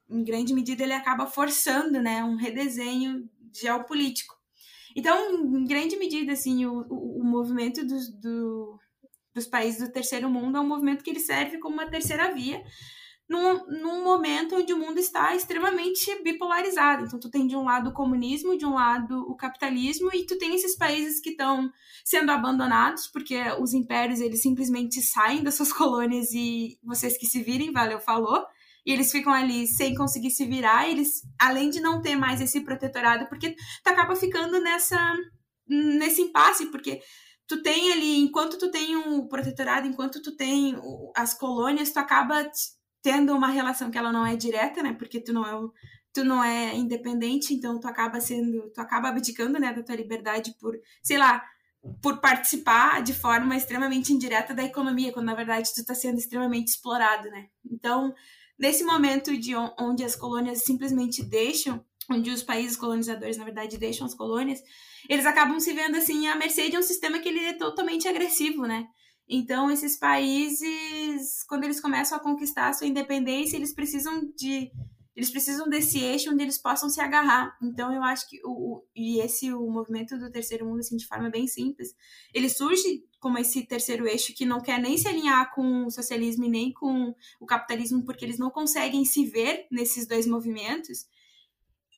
em 0.08 0.22
grande 0.22 0.54
medida, 0.54 0.84
ele 0.84 0.92
acaba 0.92 1.26
forçando, 1.26 2.00
né, 2.00 2.22
um 2.22 2.36
redesenho 2.36 3.28
geopolítico. 3.52 4.34
Então, 4.94 5.34
em 5.34 5.64
grande 5.64 5.96
medida, 5.96 6.32
assim, 6.32 6.66
o, 6.66 6.86
o, 6.88 7.20
o 7.20 7.24
movimento 7.24 7.84
dos, 7.84 8.10
do, 8.12 8.78
dos 9.34 9.46
países 9.46 9.80
do 9.80 9.92
terceiro 9.92 10.30
mundo 10.30 10.56
é 10.56 10.60
um 10.60 10.68
movimento 10.68 11.02
que 11.02 11.10
ele 11.10 11.20
serve 11.20 11.58
como 11.58 11.74
uma 11.74 11.90
terceira 11.90 12.32
via 12.32 12.62
num, 13.30 13.64
num 13.68 14.02
momento 14.02 14.56
onde 14.56 14.72
o 14.72 14.76
mundo 14.76 14.98
está 14.98 15.36
extremamente 15.36 16.20
bipolarizado. 16.20 17.04
Então, 17.04 17.20
tu 17.20 17.30
tem 17.30 17.46
de 17.46 17.54
um 17.54 17.62
lado 17.62 17.90
o 17.90 17.92
comunismo, 17.92 18.58
de 18.58 18.66
um 18.66 18.74
lado 18.74 19.20
o 19.30 19.36
capitalismo, 19.36 20.10
e 20.12 20.26
tu 20.26 20.36
tem 20.36 20.52
esses 20.56 20.76
países 20.76 21.20
que 21.20 21.30
estão 21.30 21.70
sendo 22.04 22.32
abandonados, 22.32 23.06
porque 23.06 23.40
os 23.60 23.72
impérios, 23.72 24.18
eles 24.18 24.42
simplesmente 24.42 25.00
saem 25.00 25.44
das 25.44 25.54
suas 25.54 25.72
colônias 25.72 26.32
e 26.32 26.76
vocês 26.82 27.16
que 27.16 27.26
se 27.26 27.40
virem, 27.40 27.72
valeu, 27.72 28.00
falou. 28.00 28.44
E 28.84 28.92
eles 28.92 29.12
ficam 29.12 29.32
ali 29.32 29.64
sem 29.68 29.94
conseguir 29.94 30.32
se 30.32 30.44
virar, 30.44 30.88
eles, 30.88 31.22
além 31.38 31.70
de 31.70 31.80
não 31.80 32.02
ter 32.02 32.16
mais 32.16 32.40
esse 32.40 32.60
protetorado, 32.62 33.28
porque 33.28 33.50
tu 33.50 33.88
acaba 33.88 34.16
ficando 34.16 34.60
nessa, 34.60 34.98
nesse 35.68 36.22
impasse, 36.22 36.66
porque 36.66 37.00
tu 37.46 37.62
tem 37.62 37.92
ali, 37.92 38.18
enquanto 38.18 38.58
tu 38.58 38.72
tem 38.72 38.96
o 38.96 39.28
protetorado, 39.28 39.86
enquanto 39.86 40.20
tu 40.20 40.34
tem 40.34 40.74
as 41.14 41.32
colônias, 41.32 41.92
tu 41.92 41.98
acaba 41.98 42.50
tendo 43.02 43.34
uma 43.34 43.48
relação 43.48 43.90
que 43.90 43.98
ela 43.98 44.12
não 44.12 44.26
é 44.26 44.36
direta, 44.36 44.82
né? 44.82 44.92
Porque 44.92 45.20
tu 45.20 45.32
não 45.32 45.46
é 45.46 45.70
tu 46.12 46.24
não 46.24 46.42
é 46.42 46.74
independente, 46.76 47.54
então 47.54 47.78
tu 47.78 47.86
acaba 47.86 48.20
sendo, 48.20 48.68
tu 48.72 48.80
acaba 48.80 49.08
abdicando, 49.08 49.60
né, 49.60 49.72
da 49.72 49.82
tua 49.82 49.94
liberdade 49.94 50.54
por, 50.58 50.76
sei 51.02 51.16
lá, 51.16 51.40
por 52.02 52.20
participar 52.20 53.02
de 53.02 53.14
forma 53.14 53.56
extremamente 53.56 54.12
indireta 54.12 54.52
da 54.52 54.64
economia, 54.64 55.12
quando 55.12 55.26
na 55.26 55.34
verdade 55.34 55.72
tu 55.72 55.80
está 55.80 55.94
sendo 55.94 56.18
extremamente 56.18 56.68
explorado, 56.68 57.30
né? 57.30 57.46
Então, 57.64 58.12
nesse 58.58 58.84
momento 58.84 59.36
de 59.36 59.54
onde 59.78 60.04
as 60.04 60.16
colônias 60.16 60.64
simplesmente 60.64 61.22
deixam, 61.22 61.82
onde 62.10 62.30
os 62.30 62.42
países 62.42 62.76
colonizadores 62.76 63.36
na 63.36 63.44
verdade 63.44 63.78
deixam 63.78 64.04
as 64.04 64.14
colônias, 64.14 64.60
eles 65.08 65.24
acabam 65.24 65.58
se 65.60 65.72
vendo 65.72 65.96
assim 65.96 66.26
à 66.26 66.36
mercê 66.36 66.68
de 66.68 66.76
um 66.76 66.82
sistema 66.82 67.18
que 67.20 67.28
ele 67.28 67.40
é 67.40 67.52
totalmente 67.52 68.08
agressivo, 68.08 68.66
né? 68.66 68.86
Então, 69.32 69.70
esses 69.70 69.96
países, 69.96 71.44
quando 71.44 71.62
eles 71.62 71.80
começam 71.80 72.18
a 72.18 72.20
conquistar 72.20 72.68
a 72.68 72.72
sua 72.72 72.88
independência, 72.88 73.56
eles 73.56 73.72
precisam 73.72 74.28
de 74.36 74.72
eles 75.14 75.30
precisam 75.30 75.68
desse 75.68 75.98
eixo 75.98 76.30
onde 76.30 76.42
eles 76.42 76.56
possam 76.58 76.88
se 76.88 77.00
agarrar. 77.00 77.56
Então, 77.62 77.92
eu 77.92 78.02
acho 78.02 78.28
que 78.28 78.40
o, 78.44 78.50
o 78.50 78.84
e 78.94 79.20
esse 79.20 79.52
o 79.52 79.70
movimento 79.70 80.18
do 80.18 80.32
terceiro 80.32 80.66
mundo 80.66 80.80
assim 80.80 80.96
de 80.96 81.06
forma 81.06 81.30
bem 81.30 81.46
simples, 81.46 81.94
ele 82.34 82.48
surge 82.48 83.04
como 83.20 83.38
esse 83.38 83.64
terceiro 83.66 84.08
eixo 84.08 84.34
que 84.34 84.44
não 84.44 84.60
quer 84.60 84.80
nem 84.80 84.98
se 84.98 85.06
alinhar 85.06 85.54
com 85.54 85.86
o 85.86 85.90
socialismo 85.90 86.44
e 86.44 86.48
nem 86.48 86.72
com 86.72 87.14
o 87.38 87.46
capitalismo, 87.46 88.04
porque 88.04 88.24
eles 88.24 88.38
não 88.38 88.50
conseguem 88.50 89.04
se 89.04 89.24
ver 89.26 89.66
nesses 89.70 90.08
dois 90.08 90.26
movimentos. 90.26 91.06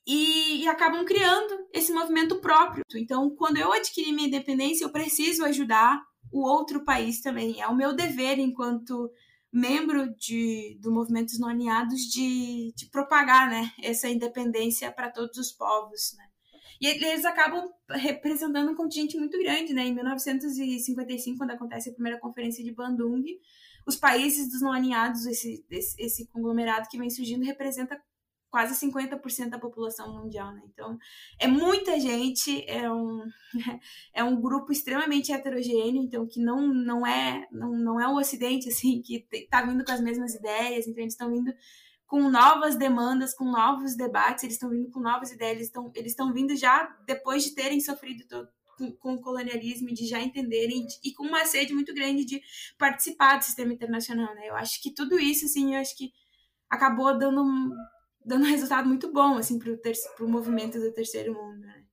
E, 0.05 0.63
e, 0.63 0.67
acabam 0.67 1.05
criando 1.05 1.65
esse 1.71 1.93
movimento 1.93 2.41
próprio. 2.41 2.83
Então, 2.93 3.29
quando 3.29 3.57
eu 3.57 3.71
adquiri 3.71 4.11
minha 4.11 4.27
independência, 4.27 4.83
eu 4.83 4.91
preciso 4.91 5.45
ajudar 5.45 6.03
o 6.31 6.47
outro 6.47 6.83
país 6.83 7.21
também. 7.21 7.61
É 7.61 7.67
o 7.67 7.75
meu 7.75 7.93
dever 7.93 8.39
enquanto 8.39 9.11
membro 9.51 10.15
de, 10.15 10.79
do 10.81 10.91
movimento 10.91 11.39
Não 11.39 11.47
Alinhados 11.47 12.01
de, 12.01 12.73
de 12.75 12.87
propagar 12.87 13.49
né, 13.49 13.71
essa 13.83 14.09
independência 14.09 14.91
para 14.91 15.11
todos 15.11 15.37
os 15.37 15.51
povos. 15.51 16.15
Né? 16.17 16.25
E 16.81 16.87
eles 16.87 17.23
acabam 17.23 17.69
representando 17.89 18.71
um 18.71 18.75
contingente 18.75 19.17
muito 19.17 19.37
grande, 19.37 19.73
né? 19.73 19.85
Em 19.85 19.93
1955, 19.93 21.37
quando 21.37 21.51
acontece 21.51 21.89
a 21.89 21.93
primeira 21.93 22.19
conferência 22.19 22.63
de 22.63 22.73
Bandung, 22.73 23.23
os 23.87 23.95
países 23.95 24.49
dos 24.49 24.61
não 24.61 24.71
alinhados, 24.71 25.25
esse, 25.25 25.65
esse, 25.69 26.01
esse 26.01 26.27
conglomerado 26.27 26.87
que 26.89 26.97
vem 26.97 27.09
surgindo, 27.09 27.45
representa 27.45 28.01
quase 28.53 28.75
50% 28.85 29.49
da 29.49 29.57
população 29.57 30.13
mundial, 30.13 30.53
né? 30.53 30.61
Então, 30.71 30.95
é 31.39 31.47
muita 31.47 31.99
gente, 31.99 32.63
é 32.69 32.87
um, 32.87 33.23
é 34.13 34.23
um 34.23 34.39
grupo 34.39 34.71
extremamente 34.71 35.33
heterogêneo, 35.33 36.03
então 36.03 36.27
que 36.27 36.39
não, 36.39 36.67
não 36.67 37.03
é 37.03 37.47
não, 37.51 37.71
não 37.71 37.99
é 37.99 38.07
o 38.07 38.15
ocidente 38.15 38.69
assim 38.69 39.01
que 39.01 39.25
está 39.31 39.63
vindo 39.63 39.83
com 39.83 39.91
as 39.91 39.99
mesmas 39.99 40.35
ideias, 40.35 40.85
então 40.85 41.01
eles 41.01 41.15
estão 41.15 41.31
vindo 41.31 41.51
com 42.05 42.29
novas 42.29 42.75
demandas, 42.75 43.33
com 43.33 43.45
novos 43.45 43.95
debates, 43.97 44.43
eles 44.43 44.53
estão 44.53 44.69
vindo 44.69 44.91
com 44.91 44.99
novas 44.99 45.31
ideias, 45.31 45.55
eles 45.55 45.67
estão 45.69 45.91
eles 45.95 46.11
estão 46.11 46.31
vindo 46.31 46.55
já 46.55 46.95
depois 47.07 47.43
de 47.43 47.55
terem 47.55 47.81
sofrido 47.81 48.23
todo, 48.27 48.47
com, 48.99 49.13
o 49.15 49.19
colonialismo, 49.19 49.87
de 49.87 50.05
já 50.05 50.21
entenderem 50.21 50.85
e 51.03 51.11
com 51.11 51.23
uma 51.23 51.43
sede 51.47 51.73
muito 51.73 51.91
grande 51.91 52.23
de 52.23 52.39
participar 52.77 53.37
do 53.37 53.45
sistema 53.45 53.73
internacional, 53.73 54.31
né? 54.35 54.47
Eu 54.47 54.55
acho 54.55 54.79
que 54.79 54.93
tudo 54.93 55.19
isso, 55.19 55.45
assim, 55.45 55.73
eu 55.73 55.81
acho 55.81 55.97
que 55.97 56.11
acabou 56.69 57.17
dando 57.17 57.43
dando 58.25 58.45
um 58.45 58.49
resultado 58.49 58.87
muito 58.87 59.11
bom, 59.11 59.37
assim, 59.37 59.59
para 59.59 60.25
o 60.25 60.29
movimento 60.29 60.79
do 60.79 60.91
terceiro 60.91 61.33
mundo, 61.33 61.59
né? 61.59 61.83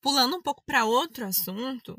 Pulando 0.00 0.36
um 0.36 0.42
pouco 0.42 0.62
para 0.64 0.84
outro 0.84 1.24
assunto, 1.24 1.92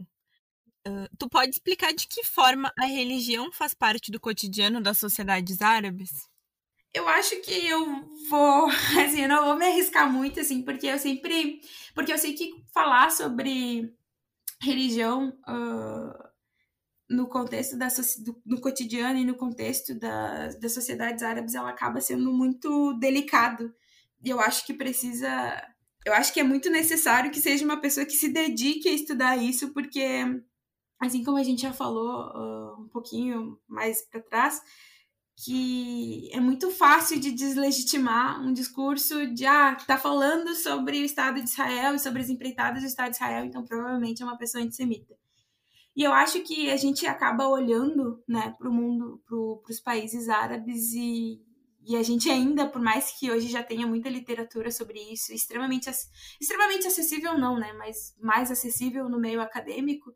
uh, 0.88 1.18
tu 1.18 1.30
pode 1.30 1.52
explicar 1.52 1.94
de 1.94 2.08
que 2.08 2.24
forma 2.24 2.72
a 2.78 2.86
religião 2.86 3.52
faz 3.52 3.74
parte 3.74 4.12
do 4.12 4.20
cotidiano 4.20 4.82
das 4.82 4.98
sociedades 4.98 5.62
árabes? 5.62 6.12
eu 6.94 7.08
acho 7.08 7.42
que 7.42 7.68
eu 7.68 8.08
vou, 8.30 8.68
assim, 9.04 9.22
eu 9.22 9.30
não 9.30 9.46
vou 9.46 9.56
me 9.58 9.66
arriscar 9.66 10.12
muito, 10.12 10.40
assim, 10.40 10.62
porque 10.62 10.88
eu 10.88 11.00
sempre, 11.00 11.60
porque 11.96 12.14
eu 12.14 12.18
sei 12.18 12.34
que 12.34 12.64
falar 12.72 13.12
sobre 13.12 13.92
religião 14.62 15.30
uh, 15.48 16.23
no 17.14 17.28
contexto 17.28 17.78
da 17.78 17.88
do, 18.20 18.42
no 18.46 18.60
cotidiano 18.60 19.20
e 19.20 19.26
no 19.26 19.36
contexto 19.36 19.94
da, 19.96 20.48
das 20.48 20.74
sociedades 20.74 21.24
árabes, 21.24 21.56
ela 21.56 21.70
acaba 21.70 22.02
sendo 22.02 22.34
muito 22.34 22.94
delicado. 22.94 23.74
E 24.24 24.30
eu 24.30 24.40
acho 24.40 24.66
que 24.66 24.74
precisa, 24.74 25.28
eu 26.06 26.14
acho 26.14 26.34
que 26.34 26.40
é 26.40 26.44
muito 26.44 26.70
necessário 26.70 27.32
que 27.32 27.40
seja 27.40 27.66
uma 27.66 27.80
pessoa 27.80 28.06
que 28.06 28.14
se 28.14 28.30
dedique 28.30 28.90
a 28.90 28.94
estudar 28.94 29.38
isso, 29.38 29.74
porque 29.74 30.26
assim 31.00 31.24
como 31.24 31.38
a 31.38 31.44
gente 31.44 31.62
já 31.62 31.74
falou 31.74 32.32
uh, 32.32 32.82
um 32.82 32.88
pouquinho 32.88 33.60
mais 33.68 34.02
para 34.02 34.22
trás, 34.22 34.62
que 35.36 36.30
é 36.32 36.40
muito 36.40 36.72
fácil 36.72 37.20
de 37.20 37.32
deslegitimar 37.32 38.42
um 38.42 38.54
discurso 38.54 39.28
de 39.34 39.46
ah, 39.46 39.76
tá 39.76 39.98
falando 39.98 40.56
sobre 40.56 41.02
o 41.02 41.06
Estado 41.06 41.42
de 41.42 41.50
Israel 41.50 41.96
e 41.96 42.00
sobre 42.00 42.22
as 42.22 42.30
empreitadas 42.30 42.82
do 42.82 42.88
Estado 42.88 43.10
de 43.10 43.18
Israel, 43.18 43.46
então 43.46 43.64
provavelmente 43.66 44.22
é 44.22 44.26
uma 44.26 44.38
pessoa 44.38 44.64
antissemita. 44.64 45.23
E 45.96 46.04
eu 46.04 46.12
acho 46.12 46.42
que 46.42 46.72
a 46.72 46.78
gente 46.78 47.06
acaba 47.06 47.48
olhando 47.48 48.24
né, 48.28 48.56
para 48.58 48.70
o 48.70 48.74
mundo, 48.74 49.22
para 49.28 49.38
os 49.38 49.80
países 49.80 50.28
árabes 50.28 50.92
e, 50.94 51.40
e 51.86 51.96
a 51.96 52.02
gente 52.02 52.30
ainda, 52.30 52.68
por 52.68 52.82
mais 52.82 53.12
que 53.12 53.32
hoje 53.32 53.48
já 53.48 53.62
tenha 53.62 53.86
muita 53.86 54.10
literatura 54.10 54.72
sobre 54.72 55.00
isso, 55.12 55.32
extremamente, 55.32 55.90
extremamente 56.42 56.88
acessível 56.88 57.38
não, 57.38 57.60
né, 57.60 57.74
mas 57.74 58.16
mais 58.20 58.50
acessível 58.50 59.08
no 59.08 59.20
meio 59.20 59.40
acadêmico, 59.40 60.12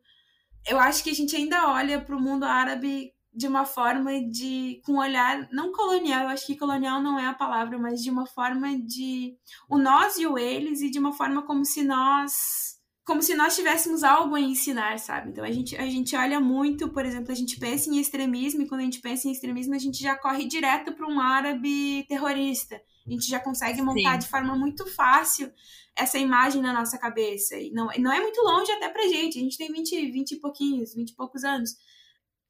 eu 0.68 0.80
acho 0.80 1.04
que 1.04 1.12
a 1.12 1.16
gente 1.16 1.36
ainda 1.36 1.72
olha 1.72 2.02
para 2.02 2.16
o 2.16 2.22
mundo 2.22 2.44
árabe 2.44 3.14
de 3.34 3.48
uma 3.48 3.66
forma 3.66 4.20
de 4.30 4.82
com 4.84 4.94
um 4.94 5.00
olhar 5.00 5.48
não 5.52 5.72
colonial, 5.72 6.24
eu 6.24 6.30
acho 6.30 6.48
que 6.48 6.58
colonial 6.58 7.02
não 7.04 7.20
é 7.20 7.28
a 7.28 7.36
palavra, 7.36 7.78
mas 7.78 8.02
de 8.02 8.10
uma 8.10 8.26
forma 8.26 8.76
de 8.80 9.38
o 9.70 9.78
nós 9.78 10.18
e 10.18 10.26
o 10.26 10.40
eles 10.40 10.82
e 10.82 10.90
de 10.90 10.98
uma 10.98 11.14
forma 11.14 11.46
como 11.46 11.64
se 11.64 11.84
nós 11.84 12.77
como 13.08 13.24
se 13.24 13.34
nós 13.36 13.56
tivéssemos 13.56 14.04
algo 14.04 14.36
a 14.36 14.42
ensinar, 14.42 15.00
sabe? 15.00 15.30
Então 15.30 15.46
a 15.46 15.50
gente, 15.50 15.78
a 15.78 15.90
gente 15.90 16.14
olha 16.14 16.42
muito, 16.42 16.90
por 16.90 17.06
exemplo, 17.06 17.32
a 17.32 17.36
gente 17.36 17.58
pensa 17.58 17.90
em 17.90 17.98
extremismo 18.00 18.62
e 18.62 18.68
quando 18.68 18.82
a 18.82 18.84
gente 18.84 19.00
pensa 19.00 19.30
em 19.30 19.32
extremismo 19.32 19.74
a 19.74 19.80
gente 19.80 20.04
já 20.04 20.18
corre 20.18 20.46
direto 20.46 20.92
para 20.92 21.08
um 21.08 21.18
árabe 21.18 22.06
terrorista. 22.10 22.76
A 23.08 23.10
gente 23.10 23.26
já 23.26 23.40
consegue 23.40 23.82
montar 23.82 24.16
Sim. 24.16 24.20
de 24.20 24.28
forma 24.28 24.58
muito 24.58 24.86
fácil 24.86 25.50
essa 25.96 26.18
imagem 26.18 26.62
na 26.62 26.74
nossa 26.74 26.98
cabeça. 26.98 27.56
E 27.56 27.72
não, 27.72 27.88
não 27.98 28.12
é 28.12 28.20
muito 28.20 28.42
longe 28.42 28.70
até 28.74 28.90
pra 28.90 29.08
gente. 29.08 29.40
A 29.40 29.42
gente 29.42 29.58
tem 29.58 29.72
20, 29.72 30.12
20 30.12 30.32
e 30.34 30.40
pouquinhos, 30.42 30.94
20 30.94 31.10
e 31.10 31.16
poucos 31.16 31.46
anos 31.46 31.78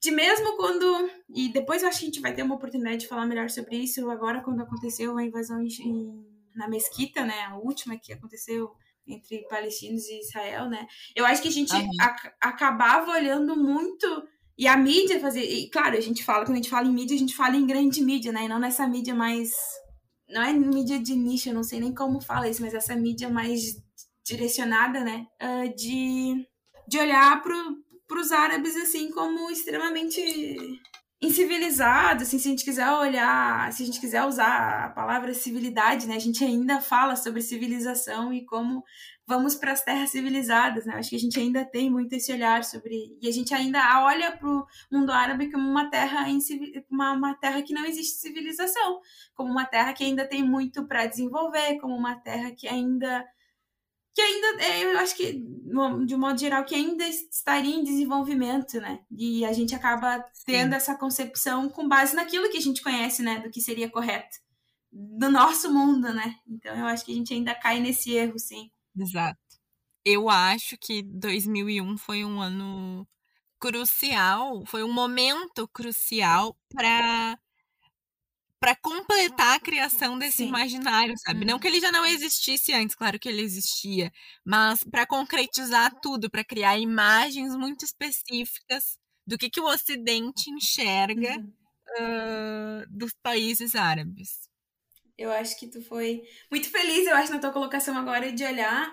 de 0.00 0.10
mesmo 0.10 0.56
quando. 0.56 1.08
E 1.32 1.52
depois 1.52 1.84
eu 1.84 1.88
acho 1.88 2.00
que 2.00 2.04
a 2.04 2.08
gente 2.08 2.20
vai 2.20 2.34
ter 2.34 2.42
uma 2.42 2.56
oportunidade 2.56 2.98
de 2.98 3.06
falar 3.06 3.26
melhor 3.26 3.48
sobre 3.48 3.76
isso, 3.76 4.10
agora 4.10 4.42
quando 4.42 4.60
aconteceu 4.60 5.16
a 5.16 5.22
invasão 5.22 5.62
em, 5.62 6.26
na 6.52 6.68
mesquita, 6.68 7.24
né? 7.24 7.42
A 7.42 7.56
última 7.58 7.96
que 7.96 8.12
aconteceu 8.12 8.74
entre 9.08 9.46
palestinos 9.48 10.06
e 10.08 10.20
Israel, 10.20 10.68
né? 10.68 10.86
Eu 11.16 11.24
acho 11.24 11.42
que 11.42 11.48
a 11.48 11.52
gente 11.52 11.72
acabava 12.40 13.12
olhando 13.12 13.56
muito. 13.56 14.06
E 14.56 14.66
a 14.66 14.76
mídia 14.76 15.20
fazia. 15.20 15.42
E, 15.42 15.70
claro, 15.70 15.96
a 15.96 16.00
gente 16.00 16.24
fala, 16.24 16.44
quando 16.44 16.54
a 16.54 16.56
gente 16.56 16.70
fala 16.70 16.86
em 16.86 16.92
mídia, 16.92 17.16
a 17.16 17.18
gente 17.18 17.34
fala 17.34 17.56
em 17.56 17.66
grande 17.66 18.02
mídia, 18.02 18.32
né? 18.32 18.44
E 18.44 18.48
não 18.48 18.58
nessa 18.58 18.86
mídia 18.86 19.14
mais. 19.14 19.52
Não 20.28 20.42
é 20.42 20.52
mídia 20.52 20.98
de 20.98 21.14
nicho, 21.14 21.48
eu 21.48 21.54
não 21.54 21.62
sei 21.62 21.80
nem 21.80 21.94
como 21.94 22.20
fala 22.20 22.48
isso, 22.48 22.60
mas 22.60 22.74
essa 22.74 22.94
mídia 22.94 23.30
mais 23.30 23.82
direcionada, 24.24 25.00
né? 25.00 25.26
Uh, 25.40 25.74
de, 25.74 26.46
de 26.86 26.98
olhar 26.98 27.42
para 27.42 28.20
os 28.20 28.30
árabes 28.30 28.76
assim 28.76 29.10
como 29.10 29.50
extremamente 29.50 30.20
incivilizados, 31.20 32.28
assim, 32.28 32.38
se 32.38 32.46
a 32.46 32.50
gente 32.52 32.64
quiser 32.64 32.90
olhar, 32.92 33.72
se 33.72 33.82
a 33.82 33.86
gente 33.86 34.00
quiser 34.00 34.24
usar 34.24 34.84
a 34.84 34.90
palavra 34.90 35.34
civilidade, 35.34 36.06
né, 36.06 36.14
a 36.14 36.20
gente 36.20 36.44
ainda 36.44 36.80
fala 36.80 37.16
sobre 37.16 37.42
civilização 37.42 38.32
e 38.32 38.44
como 38.44 38.84
vamos 39.26 39.54
para 39.56 39.72
as 39.72 39.84
terras 39.84 40.10
civilizadas, 40.10 40.86
né? 40.86 40.94
Acho 40.94 41.10
que 41.10 41.16
a 41.16 41.18
gente 41.18 41.38
ainda 41.38 41.62
tem 41.62 41.90
muito 41.90 42.14
esse 42.14 42.32
olhar 42.32 42.64
sobre 42.64 43.14
e 43.20 43.28
a 43.28 43.32
gente 43.32 43.52
ainda 43.52 44.02
olha 44.02 44.34
para 44.34 44.48
o 44.48 44.66
mundo 44.90 45.12
árabe 45.12 45.52
como 45.52 45.68
uma 45.68 45.90
terra 45.90 46.26
em 46.30 46.38
uma, 46.90 47.12
uma 47.12 47.34
terra 47.34 47.60
que 47.62 47.74
não 47.74 47.84
existe 47.84 48.20
civilização, 48.20 49.00
como 49.34 49.50
uma 49.50 49.66
terra 49.66 49.92
que 49.92 50.02
ainda 50.02 50.26
tem 50.26 50.42
muito 50.42 50.86
para 50.86 51.04
desenvolver, 51.04 51.78
como 51.78 51.94
uma 51.94 52.14
terra 52.14 52.52
que 52.52 52.66
ainda 52.66 53.22
que 54.18 54.22
ainda, 54.22 54.64
é, 54.64 54.84
eu 54.84 54.98
acho 54.98 55.14
que, 55.14 55.32
de 55.32 56.14
um 56.16 56.18
modo 56.18 56.36
geral, 56.36 56.64
que 56.64 56.74
ainda 56.74 57.06
estaria 57.06 57.72
em 57.72 57.84
desenvolvimento, 57.84 58.80
né? 58.80 58.98
E 59.16 59.44
a 59.44 59.52
gente 59.52 59.76
acaba 59.76 60.18
tendo 60.44 60.70
Sim. 60.70 60.76
essa 60.76 60.96
concepção 60.96 61.68
com 61.68 61.88
base 61.88 62.16
naquilo 62.16 62.50
que 62.50 62.56
a 62.56 62.60
gente 62.60 62.82
conhece, 62.82 63.22
né? 63.22 63.38
Do 63.38 63.48
que 63.48 63.60
seria 63.60 63.88
correto. 63.88 64.38
Do 64.90 65.30
nosso 65.30 65.72
mundo, 65.72 66.12
né? 66.12 66.34
Então 66.48 66.76
eu 66.76 66.86
acho 66.86 67.04
que 67.04 67.12
a 67.12 67.14
gente 67.14 67.32
ainda 67.32 67.54
cai 67.54 67.78
nesse 67.78 68.10
erro, 68.10 68.36
sim. 68.40 68.72
Exato. 68.98 69.38
Eu 70.04 70.28
acho 70.28 70.76
que 70.76 71.00
2001 71.00 71.96
foi 71.96 72.24
um 72.24 72.40
ano 72.40 73.06
crucial, 73.60 74.64
foi 74.66 74.82
um 74.82 74.92
momento 74.92 75.68
crucial 75.68 76.56
para 76.74 77.38
para 78.60 78.74
completar 78.76 79.56
a 79.56 79.60
criação 79.60 80.18
desse 80.18 80.38
Sim. 80.38 80.48
imaginário, 80.48 81.14
sabe? 81.18 81.40
Uhum. 81.40 81.46
Não 81.46 81.58
que 81.58 81.68
ele 81.68 81.80
já 81.80 81.92
não 81.92 82.04
existisse 82.04 82.72
antes, 82.72 82.96
claro 82.96 83.18
que 83.18 83.28
ele 83.28 83.42
existia, 83.42 84.10
mas 84.44 84.82
para 84.82 85.06
concretizar 85.06 85.92
tudo, 86.00 86.30
para 86.30 86.44
criar 86.44 86.78
imagens 86.78 87.54
muito 87.54 87.84
específicas 87.84 88.98
do 89.26 89.38
que, 89.38 89.50
que 89.50 89.60
o 89.60 89.66
Ocidente 89.66 90.50
enxerga 90.50 91.36
uhum. 91.36 91.52
uh, 92.00 92.86
dos 92.90 93.12
países 93.22 93.74
árabes. 93.74 94.48
Eu 95.16 95.32
acho 95.32 95.58
que 95.58 95.66
tu 95.66 95.82
foi 95.82 96.22
muito 96.50 96.70
feliz, 96.70 97.06
eu 97.06 97.16
acho, 97.16 97.32
na 97.32 97.40
tua 97.40 97.52
colocação 97.52 97.96
agora 97.96 98.30
de 98.32 98.44
olhar 98.44 98.92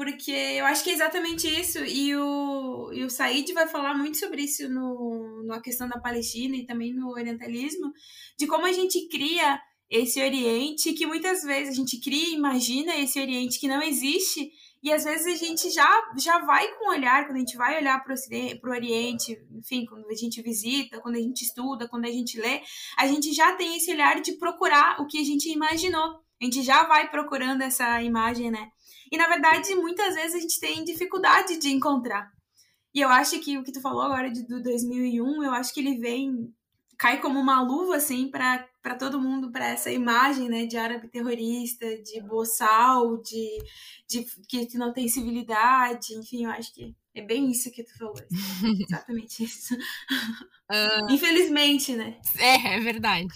porque 0.00 0.30
eu 0.30 0.64
acho 0.64 0.82
que 0.82 0.88
é 0.88 0.94
exatamente 0.94 1.46
isso, 1.46 1.84
e 1.84 2.16
o, 2.16 2.90
e 2.90 3.04
o 3.04 3.10
Said 3.10 3.52
vai 3.52 3.68
falar 3.68 3.92
muito 3.92 4.16
sobre 4.16 4.40
isso 4.40 4.66
no, 4.66 5.42
na 5.44 5.60
questão 5.60 5.86
da 5.86 6.00
Palestina 6.00 6.56
e 6.56 6.64
também 6.64 6.94
no 6.94 7.10
orientalismo, 7.10 7.92
de 8.38 8.46
como 8.46 8.64
a 8.64 8.72
gente 8.72 9.06
cria 9.08 9.60
esse 9.90 10.18
Oriente, 10.22 10.94
que 10.94 11.04
muitas 11.04 11.42
vezes 11.42 11.74
a 11.74 11.76
gente 11.76 12.00
cria 12.00 12.34
imagina 12.34 12.96
esse 12.96 13.20
Oriente 13.20 13.60
que 13.60 13.68
não 13.68 13.82
existe, 13.82 14.50
e 14.82 14.90
às 14.90 15.04
vezes 15.04 15.26
a 15.26 15.44
gente 15.44 15.68
já, 15.68 16.02
já 16.16 16.38
vai 16.46 16.66
com 16.76 16.88
o 16.88 16.92
olhar, 16.92 17.26
quando 17.26 17.36
a 17.36 17.40
gente 17.40 17.58
vai 17.58 17.76
olhar 17.76 18.02
para 18.02 18.14
o 18.14 18.70
Oriente, 18.70 19.36
enfim, 19.52 19.84
quando 19.84 20.06
a 20.08 20.14
gente 20.14 20.40
visita, 20.40 20.98
quando 21.02 21.16
a 21.16 21.20
gente 21.20 21.42
estuda, 21.42 21.86
quando 21.86 22.06
a 22.06 22.10
gente 22.10 22.40
lê, 22.40 22.62
a 22.96 23.06
gente 23.06 23.34
já 23.34 23.54
tem 23.54 23.76
esse 23.76 23.92
olhar 23.92 24.18
de 24.22 24.32
procurar 24.38 24.98
o 24.98 25.06
que 25.06 25.18
a 25.18 25.24
gente 25.24 25.50
imaginou. 25.50 26.22
A 26.40 26.44
gente 26.46 26.62
já 26.62 26.84
vai 26.84 27.10
procurando 27.10 27.60
essa 27.60 28.02
imagem, 28.02 28.50
né? 28.50 28.70
E 29.10 29.16
na 29.16 29.26
verdade, 29.26 29.74
muitas 29.74 30.14
vezes 30.14 30.34
a 30.34 30.40
gente 30.40 30.60
tem 30.60 30.84
dificuldade 30.84 31.58
de 31.58 31.70
encontrar. 31.70 32.30
E 32.94 33.00
eu 33.00 33.08
acho 33.08 33.38
que 33.40 33.56
o 33.58 33.62
que 33.62 33.72
tu 33.72 33.80
falou 33.80 34.02
agora 34.02 34.30
de, 34.30 34.46
do 34.46 34.62
2001, 34.62 35.44
eu 35.44 35.52
acho 35.52 35.72
que 35.72 35.80
ele 35.80 35.98
vem 35.98 36.52
cai 37.00 37.18
como 37.18 37.40
uma 37.40 37.62
luva 37.62 37.96
assim 37.96 38.28
para 38.28 38.94
todo 38.98 39.18
mundo 39.18 39.50
para 39.50 39.66
essa 39.66 39.90
imagem 39.90 40.50
né 40.50 40.66
de 40.66 40.76
árabe 40.76 41.08
terrorista 41.08 41.86
de 42.02 42.20
boçal 42.20 43.16
de, 43.22 43.58
de 44.06 44.26
que 44.46 44.76
não 44.76 44.92
tem 44.92 45.08
civilidade 45.08 46.12
enfim 46.12 46.44
eu 46.44 46.50
acho 46.50 46.74
que 46.74 46.94
é 47.14 47.22
bem 47.22 47.50
isso 47.50 47.72
que 47.72 47.82
tu 47.82 47.96
falou 47.96 48.14
exatamente 48.86 49.44
isso. 49.44 49.74
Uh... 49.74 51.10
infelizmente 51.10 51.96
né? 51.96 52.20
É 52.38 52.74
é 52.74 52.80
verdade. 52.80 53.32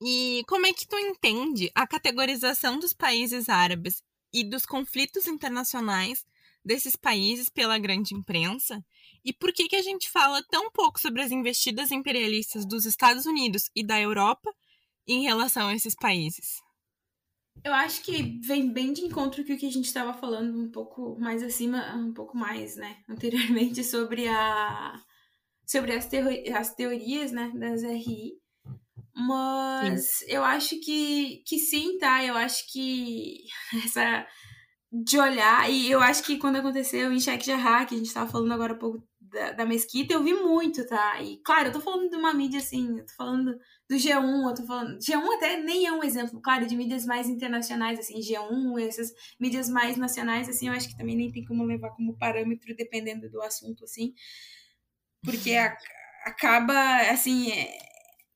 E 0.00 0.42
como 0.46 0.66
é 0.66 0.72
que 0.72 0.86
tu 0.86 0.96
entende 0.96 1.70
a 1.74 1.86
categorização 1.86 2.78
dos 2.78 2.92
países 2.92 3.48
árabes 3.48 4.02
e 4.34 4.42
dos 4.42 4.66
conflitos 4.66 5.28
internacionais 5.28 6.26
desses 6.64 6.96
países 6.96 7.48
pela 7.48 7.78
grande 7.78 8.14
imprensa 8.14 8.84
e 9.24 9.32
por 9.32 9.52
que, 9.52 9.68
que 9.68 9.76
a 9.76 9.82
gente 9.82 10.10
fala 10.10 10.42
tão 10.50 10.70
pouco 10.70 11.00
sobre 11.00 11.22
as 11.22 11.30
investidas 11.30 11.92
imperialistas 11.92 12.66
dos 12.66 12.84
Estados 12.84 13.24
Unidos 13.24 13.70
e 13.74 13.86
da 13.86 14.00
Europa 14.00 14.52
em 15.06 15.22
relação 15.22 15.68
a 15.68 15.74
esses 15.74 15.94
países? 15.94 16.60
Eu 17.62 17.72
acho 17.72 18.02
que 18.02 18.40
vem 18.40 18.70
bem 18.70 18.92
de 18.92 19.02
encontro 19.02 19.44
com 19.44 19.52
o 19.52 19.56
que 19.56 19.66
a 19.66 19.70
gente 19.70 19.86
estava 19.86 20.12
falando 20.12 20.58
um 20.58 20.70
pouco 20.70 21.18
mais 21.18 21.42
acima, 21.42 21.94
um 21.94 22.12
pouco 22.12 22.36
mais, 22.36 22.76
né, 22.76 23.02
anteriormente 23.08 23.84
sobre 23.84 24.26
a 24.26 25.00
sobre 25.66 25.92
as, 25.92 26.06
as 26.54 26.74
teorias, 26.74 27.32
né, 27.32 27.50
das 27.54 27.82
RI. 27.82 28.32
Mas 29.16 30.18
sim. 30.18 30.26
eu 30.28 30.42
acho 30.42 30.80
que 30.80 31.42
que 31.46 31.58
sim, 31.58 31.98
tá? 31.98 32.24
Eu 32.24 32.36
acho 32.36 32.70
que 32.72 33.44
essa 33.84 34.26
de 34.92 35.18
olhar, 35.18 35.68
e 35.70 35.90
eu 35.90 36.00
acho 36.00 36.22
que 36.22 36.38
quando 36.38 36.56
aconteceu 36.56 37.12
em 37.12 37.18
Sheikh 37.18 37.44
Jarrah, 37.44 37.84
que 37.84 37.94
a 37.94 37.98
gente 37.98 38.06
estava 38.06 38.30
falando 38.30 38.52
agora 38.52 38.74
há 38.74 38.76
pouco 38.76 39.04
da, 39.20 39.50
da, 39.50 39.66
mesquita, 39.66 40.14
eu 40.14 40.22
vi 40.22 40.32
muito, 40.34 40.86
tá? 40.86 41.20
E 41.20 41.38
claro, 41.38 41.68
eu 41.68 41.72
tô 41.72 41.80
falando 41.80 42.08
de 42.08 42.16
uma 42.16 42.32
mídia 42.32 42.60
assim, 42.60 42.98
eu 42.98 43.04
tô 43.04 43.12
falando 43.16 43.58
do 43.90 43.96
G1, 43.96 44.48
eu 44.48 44.54
tô 44.54 44.64
falando. 44.64 44.98
G1 45.00 45.34
até 45.36 45.56
nem 45.60 45.86
é 45.86 45.92
um 45.92 46.04
exemplo, 46.04 46.40
claro, 46.40 46.66
de 46.66 46.76
mídias 46.76 47.04
mais 47.04 47.28
internacionais, 47.28 47.98
assim, 47.98 48.20
G1, 48.20 48.86
essas 48.86 49.12
mídias 49.40 49.68
mais 49.68 49.96
nacionais, 49.96 50.48
assim, 50.48 50.68
eu 50.68 50.74
acho 50.74 50.88
que 50.88 50.96
também 50.96 51.16
nem 51.16 51.32
tem 51.32 51.44
como 51.44 51.64
levar 51.64 51.90
como 51.90 52.16
parâmetro 52.16 52.74
dependendo 52.76 53.28
do 53.28 53.42
assunto, 53.42 53.84
assim. 53.84 54.14
Porque 55.24 55.54
a, 55.56 55.76
acaba, 56.24 57.10
assim, 57.10 57.50
é, 57.50 57.76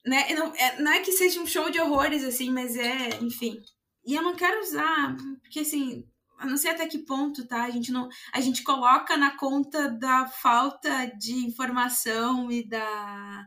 né? 0.08 0.34
Não 0.34 0.52
é, 0.54 0.80
não 0.80 0.92
é 0.92 1.00
que 1.00 1.12
seja 1.12 1.40
um 1.40 1.46
show 1.46 1.70
de 1.70 1.80
horrores, 1.80 2.24
assim, 2.24 2.50
mas 2.50 2.76
é, 2.76 3.10
enfim. 3.20 3.60
E 4.06 4.14
eu 4.14 4.22
não 4.22 4.34
quero 4.34 4.60
usar, 4.60 5.16
porque 5.42 5.60
assim, 5.60 6.04
não 6.44 6.56
sei 6.56 6.70
até 6.70 6.86
que 6.86 6.98
ponto, 6.98 7.46
tá? 7.46 7.64
A 7.64 7.70
gente 7.70 7.92
não, 7.92 8.08
a 8.32 8.40
gente 8.40 8.62
coloca 8.62 9.16
na 9.16 9.36
conta 9.36 9.88
da 9.90 10.26
falta 10.26 11.06
de 11.18 11.34
informação 11.34 12.50
e 12.50 12.66
da 12.66 13.46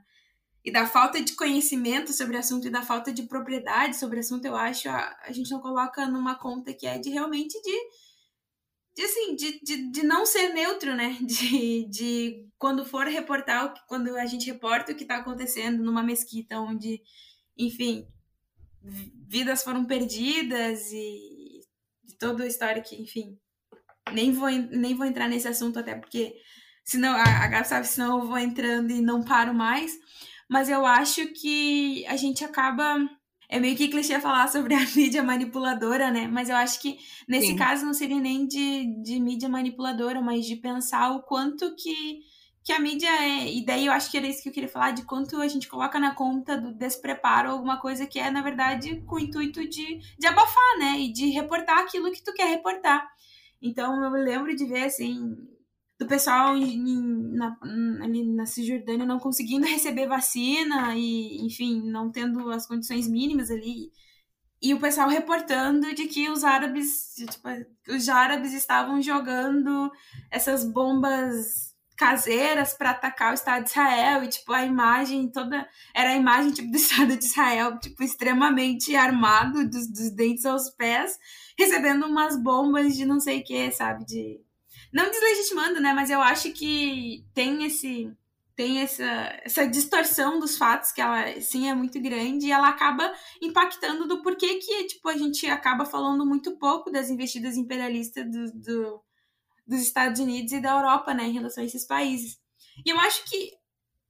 e 0.64 0.72
da 0.72 0.86
falta 0.86 1.20
de 1.20 1.34
conhecimento 1.34 2.14
sobre 2.14 2.38
o 2.38 2.40
assunto 2.40 2.68
e 2.68 2.70
da 2.70 2.84
falta 2.84 3.12
de 3.12 3.24
propriedade 3.24 3.98
sobre 3.98 4.18
o 4.18 4.20
assunto, 4.20 4.46
eu 4.46 4.56
acho, 4.56 4.88
a, 4.90 5.18
a 5.24 5.32
gente 5.32 5.50
não 5.50 5.60
coloca 5.60 6.06
numa 6.06 6.36
conta 6.36 6.72
que 6.72 6.86
é 6.86 7.00
de 7.00 7.10
realmente 7.10 7.60
de 7.64 7.80
de 8.96 9.04
assim, 9.04 9.36
de, 9.36 9.60
de, 9.62 9.92
de 9.92 10.04
não 10.04 10.26
ser 10.26 10.54
neutro, 10.54 10.96
né? 10.96 11.18
De, 11.22 11.88
de 11.90 12.48
quando 12.58 12.86
for 12.86 13.08
reportar, 13.08 13.74
quando 13.88 14.16
a 14.18 14.26
gente 14.26 14.46
reporta 14.46 14.92
o 14.92 14.96
que 14.96 15.04
está 15.04 15.18
acontecendo 15.18 15.84
numa 15.84 16.04
mesquita 16.04 16.60
onde, 16.60 17.02
enfim, 17.58 18.08
vidas 19.28 19.64
foram 19.64 19.86
perdidas 19.86 20.92
e 20.92 21.62
toda 22.20 22.44
a 22.44 22.48
história 22.48 22.82
que, 22.82 23.02
enfim, 23.02 23.38
nem 24.14 24.32
vou, 24.32 24.50
nem 24.50 24.96
vou 24.96 25.06
entrar 25.06 25.28
nesse 25.28 25.48
assunto 25.48 25.80
até 25.80 25.96
porque 25.96 26.36
senão 26.84 27.16
a, 27.16 27.24
a 27.24 27.48
Gabi 27.48 27.68
sabe, 27.68 27.88
senão 27.88 28.20
eu 28.20 28.28
vou 28.28 28.38
entrando 28.38 28.92
e 28.92 29.02
não 29.02 29.24
paro 29.24 29.54
mais. 29.54 29.94
Mas 30.50 30.68
eu 30.70 30.86
acho 30.86 31.28
que 31.28 32.06
a 32.08 32.18
gente 32.18 32.44
acaba. 32.44 32.98
É 33.52 33.60
meio 33.60 33.76
que 33.76 33.90
clichê 33.90 34.18
falar 34.18 34.48
sobre 34.48 34.74
a 34.76 34.80
mídia 34.96 35.22
manipuladora, 35.22 36.10
né? 36.10 36.26
Mas 36.26 36.48
eu 36.48 36.56
acho 36.56 36.82
que 36.82 36.98
nesse 37.28 37.48
Sim. 37.48 37.58
caso 37.58 37.86
não 37.86 37.94
seria 37.94 38.20
nem 38.20 38.48
de, 38.48 38.86
de 39.04 39.20
mídia 39.20 39.50
manipuladora, 39.50 40.22
mas 40.22 40.46
de 40.46 40.56
pensar 40.56 41.12
o 41.12 41.22
quanto 41.22 41.76
que 41.76 42.22
que 42.64 42.72
a 42.72 42.80
mídia 42.80 43.10
é. 43.10 43.52
E 43.52 43.66
daí 43.66 43.88
eu 43.88 43.92
acho 43.92 44.10
que 44.10 44.18
era 44.18 44.28
isso 44.28 44.42
que 44.42 44.50
eu 44.50 44.54
queria 44.54 44.70
falar, 44.70 44.92
de 44.92 45.04
quanto 45.04 45.42
a 45.42 45.48
gente 45.48 45.68
coloca 45.68 46.00
na 46.00 46.14
conta 46.14 46.56
do 46.56 46.72
despreparo 46.72 47.50
alguma 47.50 47.80
coisa 47.80 48.06
que 48.06 48.20
é, 48.20 48.30
na 48.30 48.42
verdade, 48.42 49.02
com 49.02 49.16
o 49.16 49.20
intuito 49.20 49.68
de, 49.68 50.00
de 50.18 50.28
abafar, 50.28 50.78
né? 50.80 51.00
E 51.00 51.12
de 51.12 51.30
reportar 51.32 51.80
aquilo 51.80 52.12
que 52.12 52.24
tu 52.24 52.34
quer 52.34 52.48
reportar. 52.48 53.06
Então 53.62 54.02
eu 54.02 54.12
me 54.12 54.24
lembro 54.24 54.56
de 54.56 54.66
ver 54.66 54.86
assim. 54.86 55.36
Do 56.02 56.08
pessoal 56.08 56.58
em, 56.58 56.82
na, 57.38 57.56
ali 58.02 58.26
na 58.26 58.48
Cisjordânia 58.48 59.06
não 59.06 59.20
conseguindo 59.20 59.68
receber 59.68 60.08
vacina 60.08 60.96
e, 60.96 61.46
enfim, 61.46 61.80
não 61.92 62.12
tendo 62.12 62.50
as 62.50 62.66
condições 62.66 63.08
mínimas 63.08 63.52
ali. 63.52 63.92
E 64.60 64.74
o 64.74 64.80
pessoal 64.80 65.08
reportando 65.08 65.94
de 65.94 66.08
que 66.08 66.28
os 66.28 66.44
árabes, 66.44 67.14
tipo, 67.16 67.48
os 67.88 68.10
árabes 68.10 68.52
estavam 68.52 69.00
jogando 69.00 69.92
essas 70.32 70.66
bombas 70.66 71.72
caseiras 71.96 72.74
para 72.74 72.90
atacar 72.90 73.30
o 73.30 73.36
Estado 73.36 73.64
de 73.64 73.70
Israel 73.70 74.24
e 74.24 74.28
tipo 74.28 74.52
a 74.52 74.66
imagem 74.66 75.32
toda 75.32 75.70
era 75.94 76.10
a 76.10 76.16
imagem 76.16 76.52
tipo 76.52 76.72
do 76.72 76.78
Estado 76.78 77.16
de 77.16 77.26
Israel 77.26 77.78
tipo 77.80 78.02
extremamente 78.02 78.96
armado 78.96 79.70
dos, 79.70 79.88
dos 79.88 80.10
dentes 80.10 80.48
aos 80.48 80.68
pés 80.72 81.20
recebendo 81.56 82.08
umas 82.08 82.42
bombas 82.42 82.98
de 82.98 83.06
não 83.06 83.20
sei 83.20 83.42
o 83.42 83.44
que 83.44 83.72
sabe 83.72 84.04
de 84.04 84.42
não 84.94 85.10
deslegitimando 85.10 85.80
né 85.80 85.94
mas 85.94 86.10
eu 86.10 86.22
acho 86.22 86.52
que 86.52 87.26
tem 87.34 87.66
esse 87.66 88.12
tem 88.56 88.82
essa, 88.82 89.04
essa 89.44 89.66
distorção 89.66 90.38
dos 90.38 90.58
fatos 90.58 90.92
que 90.92 91.02
ela 91.02 91.40
sim 91.42 91.70
é 91.70 91.74
muito 91.74 92.00
grande 92.02 92.48
e 92.48 92.52
ela 92.52 92.70
acaba 92.70 93.12
impactando 93.42 94.08
do 94.08 94.22
porquê 94.22 94.56
que 94.56 94.84
tipo 94.86 95.08
a 95.10 95.18
gente 95.18 95.48
acaba 95.48 95.86
falando 95.86 96.26
muito 96.26 96.58
pouco 96.58 96.92
das 96.92 97.10
investidas 97.10 97.56
imperialistas 97.58 98.30
do, 98.30 98.52
do 98.60 99.02
dos 99.72 99.82
Estados 99.82 100.20
Unidos 100.20 100.52
e 100.52 100.60
da 100.60 100.72
Europa, 100.72 101.14
né, 101.14 101.26
em 101.26 101.34
relação 101.34 101.64
a 101.64 101.66
esses 101.66 101.86
países. 101.86 102.38
E 102.86 102.90
eu 102.90 103.00
acho 103.00 103.24
que 103.26 103.52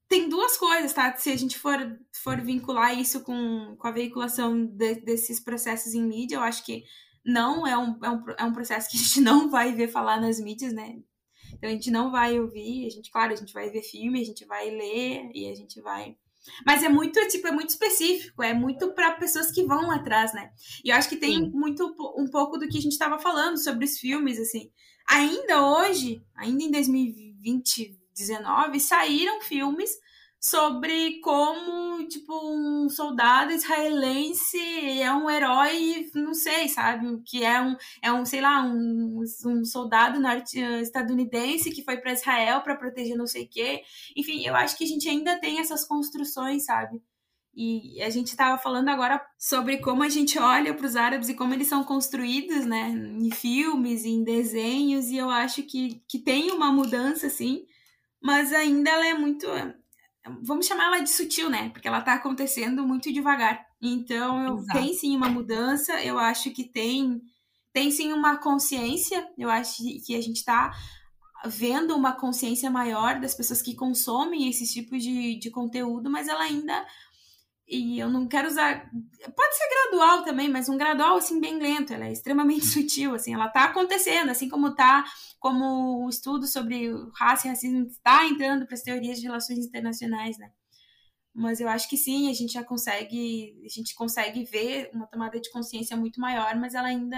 tem 0.07 0.27
duas 0.27 0.57
coisas, 0.57 0.91
tá? 0.91 1.15
Se 1.15 1.31
a 1.31 1.37
gente 1.37 1.57
for, 1.57 1.77
for 2.23 2.41
vincular 2.41 2.97
isso 2.99 3.21
com, 3.21 3.75
com 3.77 3.87
a 3.87 3.91
veiculação 3.91 4.65
de, 4.65 4.95
desses 4.95 5.39
processos 5.39 5.93
em 5.93 6.03
mídia, 6.03 6.35
eu 6.35 6.41
acho 6.41 6.65
que 6.65 6.83
não 7.25 7.65
é 7.65 7.77
um, 7.77 7.97
é, 8.03 8.09
um, 8.09 8.23
é 8.37 8.43
um 8.43 8.53
processo 8.53 8.89
que 8.89 8.97
a 8.97 8.99
gente 8.99 9.19
não 9.21 9.49
vai 9.49 9.73
ver 9.73 9.87
falar 9.87 10.19
nas 10.19 10.39
mídias, 10.39 10.73
né? 10.73 10.99
Então 11.53 11.69
a 11.69 11.73
gente 11.73 11.91
não 11.91 12.11
vai 12.11 12.39
ouvir, 12.39 12.87
a 12.87 12.89
gente, 12.89 13.11
claro, 13.11 13.33
a 13.33 13.35
gente 13.35 13.53
vai 13.53 13.69
ver 13.69 13.83
filme, 13.83 14.21
a 14.21 14.25
gente 14.25 14.45
vai 14.45 14.69
ler 14.69 15.31
e 15.33 15.49
a 15.49 15.55
gente 15.55 15.81
vai. 15.81 16.15
Mas 16.65 16.81
é 16.81 16.89
muito, 16.89 17.19
tipo, 17.27 17.47
é 17.47 17.51
muito 17.51 17.69
específico, 17.69 18.41
é 18.41 18.53
muito 18.53 18.93
para 18.93 19.11
pessoas 19.11 19.51
que 19.51 19.63
vão 19.63 19.91
atrás, 19.91 20.33
né? 20.33 20.51
E 20.83 20.89
eu 20.89 20.95
acho 20.95 21.07
que 21.07 21.17
tem 21.17 21.35
Sim. 21.35 21.51
muito 21.51 21.85
um 22.17 22.27
pouco 22.31 22.57
do 22.57 22.67
que 22.67 22.77
a 22.77 22.81
gente 22.81 22.93
estava 22.93 23.19
falando 23.19 23.57
sobre 23.57 23.85
os 23.85 23.99
filmes, 23.99 24.39
assim 24.39 24.71
ainda 25.11 25.67
hoje, 25.67 26.23
ainda 26.35 26.63
em 26.63 26.71
2020, 26.71 27.99
19, 28.15 28.79
saíram 28.79 29.41
filmes 29.41 29.91
sobre 30.41 31.19
como, 31.21 32.03
tipo, 32.07 32.33
um 32.33 32.89
soldado 32.89 33.51
israelense 33.51 34.57
é 34.99 35.13
um 35.13 35.29
herói, 35.29 36.09
não 36.15 36.33
sei, 36.33 36.67
sabe? 36.67 37.21
Que 37.23 37.45
é 37.45 37.61
um, 37.61 37.75
é 38.01 38.11
um 38.11 38.25
sei 38.25 38.41
lá, 38.41 38.63
um, 38.63 39.23
um 39.45 39.63
soldado 39.63 40.19
norte 40.19 40.59
estadunidense 40.59 41.69
que 41.69 41.83
foi 41.83 41.97
para 41.97 42.13
Israel 42.13 42.61
para 42.61 42.75
proteger 42.75 43.15
não 43.15 43.27
sei 43.27 43.43
o 43.43 43.47
quê. 43.47 43.83
Enfim, 44.17 44.43
eu 44.43 44.55
acho 44.55 44.75
que 44.75 44.83
a 44.83 44.87
gente 44.87 45.07
ainda 45.07 45.39
tem 45.39 45.59
essas 45.59 45.85
construções, 45.85 46.65
sabe? 46.65 46.99
E 47.53 48.01
a 48.01 48.09
gente 48.09 48.27
estava 48.29 48.57
falando 48.57 48.89
agora 48.89 49.21
sobre 49.37 49.77
como 49.77 50.01
a 50.01 50.09
gente 50.09 50.39
olha 50.39 50.73
para 50.73 50.87
os 50.87 50.95
árabes 50.95 51.29
e 51.29 51.35
como 51.35 51.53
eles 51.53 51.67
são 51.67 51.83
construídos, 51.83 52.65
né, 52.65 52.89
em 52.89 53.29
filmes, 53.29 54.05
em 54.05 54.23
desenhos, 54.23 55.09
e 55.09 55.17
eu 55.17 55.29
acho 55.29 55.61
que, 55.63 56.01
que 56.07 56.17
tem 56.17 56.49
uma 56.51 56.71
mudança, 56.71 57.29
sim, 57.29 57.65
mas 58.21 58.53
ainda 58.53 58.89
ela 58.89 59.05
é 59.05 59.13
muito. 59.13 59.47
Vamos 60.43 60.67
chamar 60.67 60.85
ela 60.85 60.99
de 60.99 61.09
sutil, 61.09 61.49
né? 61.49 61.69
Porque 61.69 61.87
ela 61.87 61.99
está 61.99 62.13
acontecendo 62.13 62.85
muito 62.85 63.11
devagar. 63.11 63.65
Então, 63.81 64.45
eu, 64.45 64.65
tem 64.71 64.93
sim 64.93 65.15
uma 65.15 65.27
mudança, 65.27 65.99
eu 66.03 66.19
acho 66.19 66.51
que 66.51 66.63
tem, 66.63 67.21
tem 67.73 67.89
sim 67.89 68.13
uma 68.13 68.37
consciência, 68.37 69.27
eu 69.37 69.49
acho 69.49 69.77
que 70.05 70.15
a 70.15 70.21
gente 70.21 70.37
está 70.37 70.71
vendo 71.45 71.95
uma 71.95 72.11
consciência 72.11 72.69
maior 72.69 73.19
das 73.19 73.33
pessoas 73.33 73.61
que 73.61 73.75
consomem 73.75 74.47
esse 74.47 74.71
tipo 74.71 74.97
de, 74.97 75.39
de 75.39 75.49
conteúdo, 75.49 76.09
mas 76.09 76.27
ela 76.27 76.43
ainda 76.43 76.85
e 77.71 77.99
eu 77.99 78.09
não 78.09 78.27
quero 78.27 78.47
usar. 78.47 78.89
Pode 79.35 79.55
ser 79.55 79.69
gradual 79.69 80.23
também, 80.23 80.49
mas 80.49 80.67
um 80.67 80.77
gradual 80.77 81.17
assim 81.17 81.39
bem 81.39 81.57
lento. 81.57 81.93
Ela 81.93 82.07
é 82.07 82.11
extremamente 82.11 82.65
sutil, 82.67 83.15
assim. 83.15 83.33
Ela 83.33 83.47
está 83.47 83.65
acontecendo, 83.65 84.29
assim 84.29 84.49
como 84.49 84.75
tá, 84.75 85.05
como 85.39 86.05
o 86.05 86.09
estudo 86.09 86.45
sobre 86.45 86.91
raça 87.15 87.47
e 87.47 87.49
racismo 87.49 87.87
está 87.87 88.25
entrando 88.27 88.65
para 88.65 88.75
as 88.75 88.83
teorias 88.83 89.19
de 89.19 89.25
relações 89.25 89.59
internacionais, 89.59 90.37
né? 90.37 90.51
mas 91.33 91.61
eu 91.61 91.69
acho 91.69 91.89
que 91.89 91.95
sim, 91.95 92.29
a 92.29 92.33
gente 92.33 92.53
já 92.53 92.63
consegue, 92.63 93.57
a 93.63 93.69
gente 93.69 93.95
consegue 93.95 94.43
ver 94.43 94.89
uma 94.93 95.07
tomada 95.07 95.39
de 95.39 95.49
consciência 95.49 95.95
muito 95.95 96.19
maior, 96.19 96.55
mas 96.57 96.75
ela 96.75 96.89
ainda. 96.89 97.17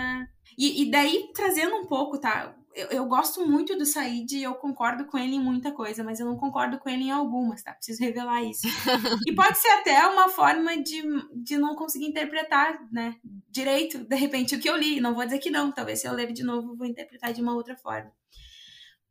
E, 0.58 0.84
e 0.84 0.92
daí, 0.92 1.32
trazendo 1.34 1.76
um 1.76 1.88
pouco, 1.88 2.20
tá? 2.20 2.56
Eu, 2.76 2.88
eu, 2.88 3.06
gosto 3.06 3.46
muito 3.46 3.78
do 3.78 3.86
Said 3.86 4.36
e 4.36 4.44
eu 4.44 4.56
concordo 4.56 5.06
com 5.06 5.18
ele 5.18 5.36
em 5.36 5.40
muita 5.40 5.72
coisa, 5.72 6.04
mas 6.04 6.20
eu 6.20 6.26
não 6.26 6.36
concordo 6.36 6.80
com 6.80 6.90
ele 6.90 7.04
em 7.04 7.12
algumas, 7.12 7.62
tá? 7.62 7.74
Preciso 7.74 8.04
revelar 8.04 8.42
isso. 8.44 8.68
e 9.28 9.36
pode 9.36 9.58
ser 9.60 9.70
até 9.70 10.06
uma 10.08 10.28
forma 10.30 10.76
de, 10.82 11.04
de 11.36 11.58
não 11.58 11.76
conseguir 11.76 12.08
interpretar, 12.08 12.80
né? 12.92 13.16
Direito, 13.50 14.00
de 14.00 14.16
repente, 14.16 14.56
o 14.56 14.60
que 14.60 14.70
eu 14.70 14.76
li. 14.76 15.00
Não 15.00 15.14
vou 15.14 15.24
dizer 15.24 15.40
que 15.40 15.52
não, 15.52 15.72
talvez 15.72 16.02
se 16.02 16.08
eu 16.08 16.14
ler 16.14 16.34
de 16.34 16.44
novo, 16.44 16.76
vou 16.76 16.88
interpretar 16.88 17.32
de 17.32 17.42
uma 17.42 17.54
outra 17.54 17.76
forma. 17.76 18.12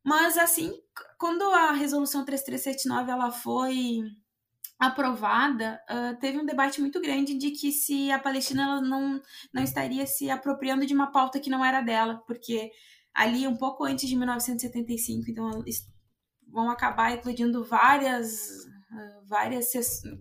Mas, 0.04 0.36
assim, 0.36 0.72
quando 1.16 1.42
a 1.44 1.72
resolução 1.72 2.24
3379 2.24 3.10
ela 3.12 3.30
foi 3.30 4.00
aprovada, 4.78 5.80
uh, 5.88 6.18
teve 6.18 6.38
um 6.38 6.44
debate 6.44 6.80
muito 6.80 7.00
grande 7.00 7.38
de 7.38 7.52
que 7.52 7.70
se 7.70 8.10
a 8.10 8.18
Palestina 8.18 8.64
ela 8.64 8.80
não, 8.80 9.22
não 9.54 9.62
estaria 9.62 10.04
se 10.06 10.28
apropriando 10.28 10.84
de 10.84 10.92
uma 10.92 11.12
pauta 11.12 11.38
que 11.38 11.48
não 11.48 11.64
era 11.64 11.80
dela, 11.80 12.20
porque 12.26 12.72
ali 13.14 13.46
um 13.46 13.56
pouco 13.56 13.84
antes 13.84 14.08
de 14.08 14.16
1975, 14.16 15.30
então 15.30 15.62
vão 16.48 16.70
acabar 16.70 17.12
incluindo 17.12 17.64
várias 17.64 18.64
uh, 18.90 19.26
várias 19.26 19.72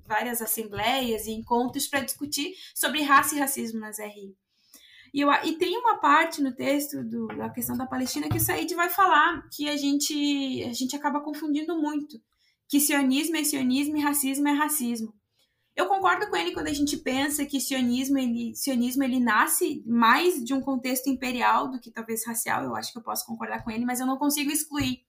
várias 0.06 0.41
assembleias 0.41 1.25
e 1.25 1.32
encontros 1.32 1.88
para 1.88 2.01
discutir 2.01 2.54
sobre 2.73 3.01
raça 3.01 3.36
e 3.36 3.39
racismo 3.39 3.80
nas 3.80 3.99
RI. 3.99 4.36
E, 5.13 5.19
eu, 5.19 5.30
e 5.43 5.58
tem 5.58 5.77
uma 5.77 5.99
parte 5.99 6.41
no 6.41 6.56
texto 6.56 7.04
do, 7.04 7.27
da 7.27 7.49
questão 7.49 7.75
da 7.75 7.86
Palestina 7.86 8.30
que 8.30 8.38
o 8.38 8.39
Said 8.39 8.73
vai 8.75 8.89
falar 8.89 9.47
que 9.51 9.69
a 9.69 9.75
gente 9.75 10.63
a 10.63 10.73
gente 10.73 10.95
acaba 10.95 11.19
confundindo 11.19 11.77
muito 11.80 12.21
que 12.71 12.80
sionismo 12.80 13.36
é 13.36 13.43
sionismo 13.43 13.97
e 13.97 13.99
racismo 13.99 14.47
é 14.47 14.54
racismo. 14.54 15.13
Eu 15.75 15.88
concordo 15.88 16.29
com 16.29 16.36
ele 16.36 16.51
quando 16.51 16.67
a 16.67 16.73
gente 16.73 16.97
pensa 16.97 17.45
que 17.45 17.60
sionismo 17.60 18.17
ele, 18.17 18.53
sionismo 18.55 19.03
ele 19.03 19.19
nasce 19.19 19.81
mais 19.86 20.43
de 20.43 20.53
um 20.53 20.62
contexto 20.62 21.07
imperial 21.07 21.69
do 21.69 21.79
que 21.79 21.89
talvez 21.89 22.25
racial. 22.25 22.63
Eu 22.63 22.75
acho 22.75 22.91
que 22.91 22.99
eu 22.99 23.03
posso 23.03 23.25
concordar 23.25 23.63
com 23.63 23.71
ele, 23.71 23.86
mas 23.86 23.99
eu 23.99 24.05
não 24.05 24.17
consigo 24.17 24.51
excluir 24.51 25.05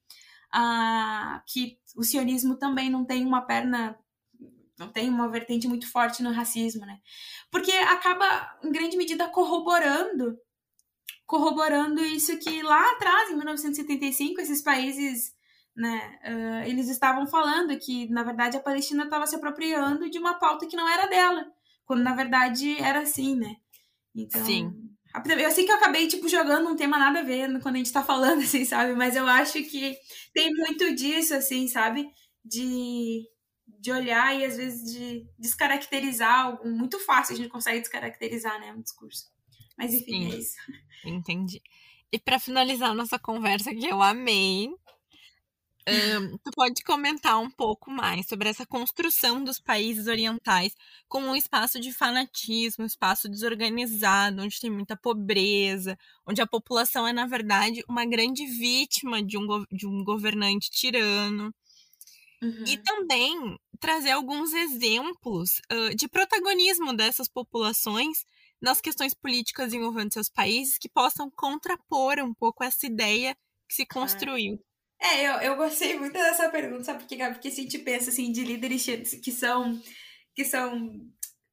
uh, 0.55 1.43
que 1.47 1.79
o 1.97 2.05
sionismo 2.05 2.57
também 2.57 2.89
não 2.89 3.05
tem 3.05 3.25
uma 3.25 3.43
perna, 3.43 3.99
não 4.79 4.89
tem 4.89 5.09
uma 5.09 5.29
vertente 5.29 5.67
muito 5.67 5.91
forte 5.91 6.23
no 6.23 6.33
racismo, 6.33 6.87
né? 6.87 7.01
Porque 7.51 7.73
acaba 7.73 8.57
em 8.63 8.71
grande 8.71 8.97
medida 8.97 9.29
corroborando, 9.29 10.39
corroborando 11.27 12.05
isso 12.05 12.39
que 12.39 12.63
lá 12.63 12.93
atrás, 12.93 13.31
em 13.31 13.37
1975, 13.37 14.41
esses 14.41 14.63
países 14.63 15.35
né? 15.77 16.19
Uh, 16.25 16.69
eles 16.69 16.89
estavam 16.89 17.27
falando 17.27 17.77
que, 17.79 18.09
na 18.11 18.23
verdade, 18.23 18.57
a 18.57 18.61
Palestina 18.61 19.05
estava 19.05 19.27
se 19.27 19.37
apropriando 19.37 20.11
de 20.11 20.19
uma 20.19 20.35
pauta 20.35 20.67
que 20.67 20.77
não 20.77 20.89
era 20.89 21.07
dela, 21.07 21.47
quando 21.85 22.03
na 22.03 22.15
verdade 22.15 22.77
era 22.81 23.01
assim, 23.01 23.35
né? 23.37 23.57
Então, 24.15 24.45
Sim. 24.45 24.93
Eu 25.39 25.51
sei 25.51 25.67
que 25.67 25.71
eu 25.71 25.77
acabei, 25.77 26.09
tipo, 26.09 26.27
jogando 26.27 26.71
um 26.71 26.77
tema 26.77 26.99
nada 26.99 27.21
a 27.21 27.23
ver 27.23 27.61
quando 27.61 27.75
a 27.75 27.79
gente 27.79 27.93
tá 27.93 28.03
falando, 28.03 28.41
assim, 28.43 28.65
sabe? 28.65 28.95
Mas 28.95 29.15
eu 29.15 29.27
acho 29.27 29.63
que 29.65 29.97
tem 30.33 30.51
muito 30.55 30.95
disso, 30.95 31.35
assim, 31.35 31.69
sabe? 31.69 32.09
De, 32.45 33.23
de 33.79 33.93
olhar 33.93 34.35
e, 34.35 34.45
às 34.45 34.57
vezes, 34.57 34.91
de 34.91 35.27
descaracterizar 35.39 36.47
algo. 36.47 36.69
Muito 36.69 36.99
fácil 36.99 37.35
a 37.35 37.37
gente 37.37 37.51
consegue 37.51 37.81
descaracterizar, 37.81 38.59
né? 38.59 38.73
Um 38.73 38.81
discurso. 38.81 39.27
Mas, 39.77 39.93
enfim, 39.93 40.31
Sim. 40.31 40.33
é 40.33 40.39
isso. 40.39 40.57
Entendi. 41.05 41.63
E 42.11 42.19
para 42.19 42.39
finalizar 42.39 42.95
nossa 42.95 43.19
conversa, 43.19 43.75
que 43.75 43.87
eu 43.87 44.01
amei, 44.01 44.71
um, 45.89 46.39
tu 46.39 46.51
pode 46.55 46.83
comentar 46.85 47.41
um 47.41 47.51
pouco 47.51 47.91
mais 47.91 48.27
sobre 48.27 48.49
essa 48.49 48.65
construção 48.65 49.43
dos 49.43 49.59
países 49.59 50.07
orientais 50.07 50.75
como 51.09 51.27
um 51.27 51.37
espaço 51.37 51.81
de 51.81 51.93
fanatismo, 51.93 52.85
um 52.85 52.87
espaço 52.87 53.29
desorganizado, 53.29 54.43
onde 54.43 54.61
tem 54.61 54.71
muita 54.71 54.97
pobreza, 54.97 55.99
onde 56.27 56.41
a 56.41 56.47
população 56.47 57.07
é, 57.07 57.13
na 57.13 57.27
verdade, 57.27 57.83
uma 57.89 58.05
grande 58.05 58.47
vítima 58.47 59.23
de 59.23 59.37
um, 59.37 59.65
de 59.73 59.87
um 59.87 60.05
governante 60.05 60.71
tirano. 60.71 61.53
Uhum. 62.41 62.65
E 62.67 62.77
também 62.79 63.59
trazer 63.79 64.11
alguns 64.11 64.53
exemplos 64.53 65.61
uh, 65.73 65.95
de 65.95 66.09
protagonismo 66.09 66.93
dessas 66.93 67.29
populações 67.29 68.25
nas 68.61 68.81
questões 68.81 69.15
políticas 69.15 69.73
envolvendo 69.73 70.13
seus 70.13 70.29
países 70.29 70.79
que 70.79 70.89
possam 70.89 71.29
contrapor 71.31 72.21
um 72.21 72.33
pouco 72.33 72.63
essa 72.63 72.87
ideia 72.87 73.37
que 73.69 73.75
se 73.75 73.87
construiu. 73.87 74.61
É, 75.03 75.27
eu, 75.27 75.33
eu 75.41 75.57
gostei 75.57 75.99
muito 75.99 76.13
dessa 76.13 76.49
pergunta, 76.49 76.85
sabe 76.85 77.01
por 77.01 77.09
quê, 77.09 77.17
Porque 77.17 77.51
se 77.51 77.61
a 77.61 77.65
gente 77.65 77.79
pensa 77.81 78.11
assim 78.11 78.31
de 78.31 78.45
líderes 78.45 78.87
que 79.23 79.33
são 79.33 79.81
que 80.35 80.45
são 80.45 80.91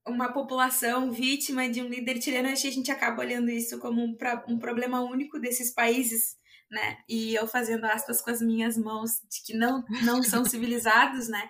uma 0.08 0.32
população 0.32 1.12
vítima 1.12 1.68
de 1.68 1.82
um 1.82 1.90
líder 1.90 2.20
tirano, 2.20 2.50
acho 2.50 2.62
que 2.62 2.68
a 2.68 2.72
gente 2.72 2.92
acaba 2.92 3.22
olhando 3.22 3.50
isso 3.50 3.80
como 3.80 4.02
um, 4.02 4.16
um 4.48 4.60
problema 4.60 5.02
único 5.02 5.40
desses 5.40 5.74
países, 5.74 6.38
né? 6.72 6.98
E 7.10 7.36
eu 7.36 7.48
fazendo 7.48 7.86
aspas 7.86 8.22
com 8.22 8.30
as 8.30 8.42
minhas 8.42 8.78
mãos 8.78 9.20
de 9.30 9.44
que 9.46 9.54
não, 9.54 9.84
não 10.04 10.24
são 10.24 10.46
civilizados, 10.46 11.28
né? 11.28 11.50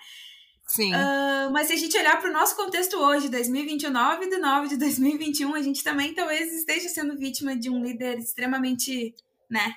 Sim. 0.66 0.94
Uh, 0.94 1.52
mas 1.52 1.68
se 1.68 1.74
a 1.74 1.78
gente 1.78 1.98
olhar 1.98 2.20
para 2.20 2.30
o 2.30 2.34
nosso 2.34 2.56
contexto 2.56 2.96
hoje, 2.98 3.28
2029 3.30 4.30
de 4.30 4.38
9 4.38 4.68
de 4.70 4.78
2021, 4.78 5.56
a 5.56 5.62
gente 5.62 5.84
também 5.84 6.14
talvez 6.14 6.52
esteja 6.54 6.90
sendo 6.90 7.18
vítima 7.18 7.56
de 7.56 7.70
um 7.70 7.84
líder 7.84 8.18
extremamente, 8.20 9.14
né? 9.50 9.74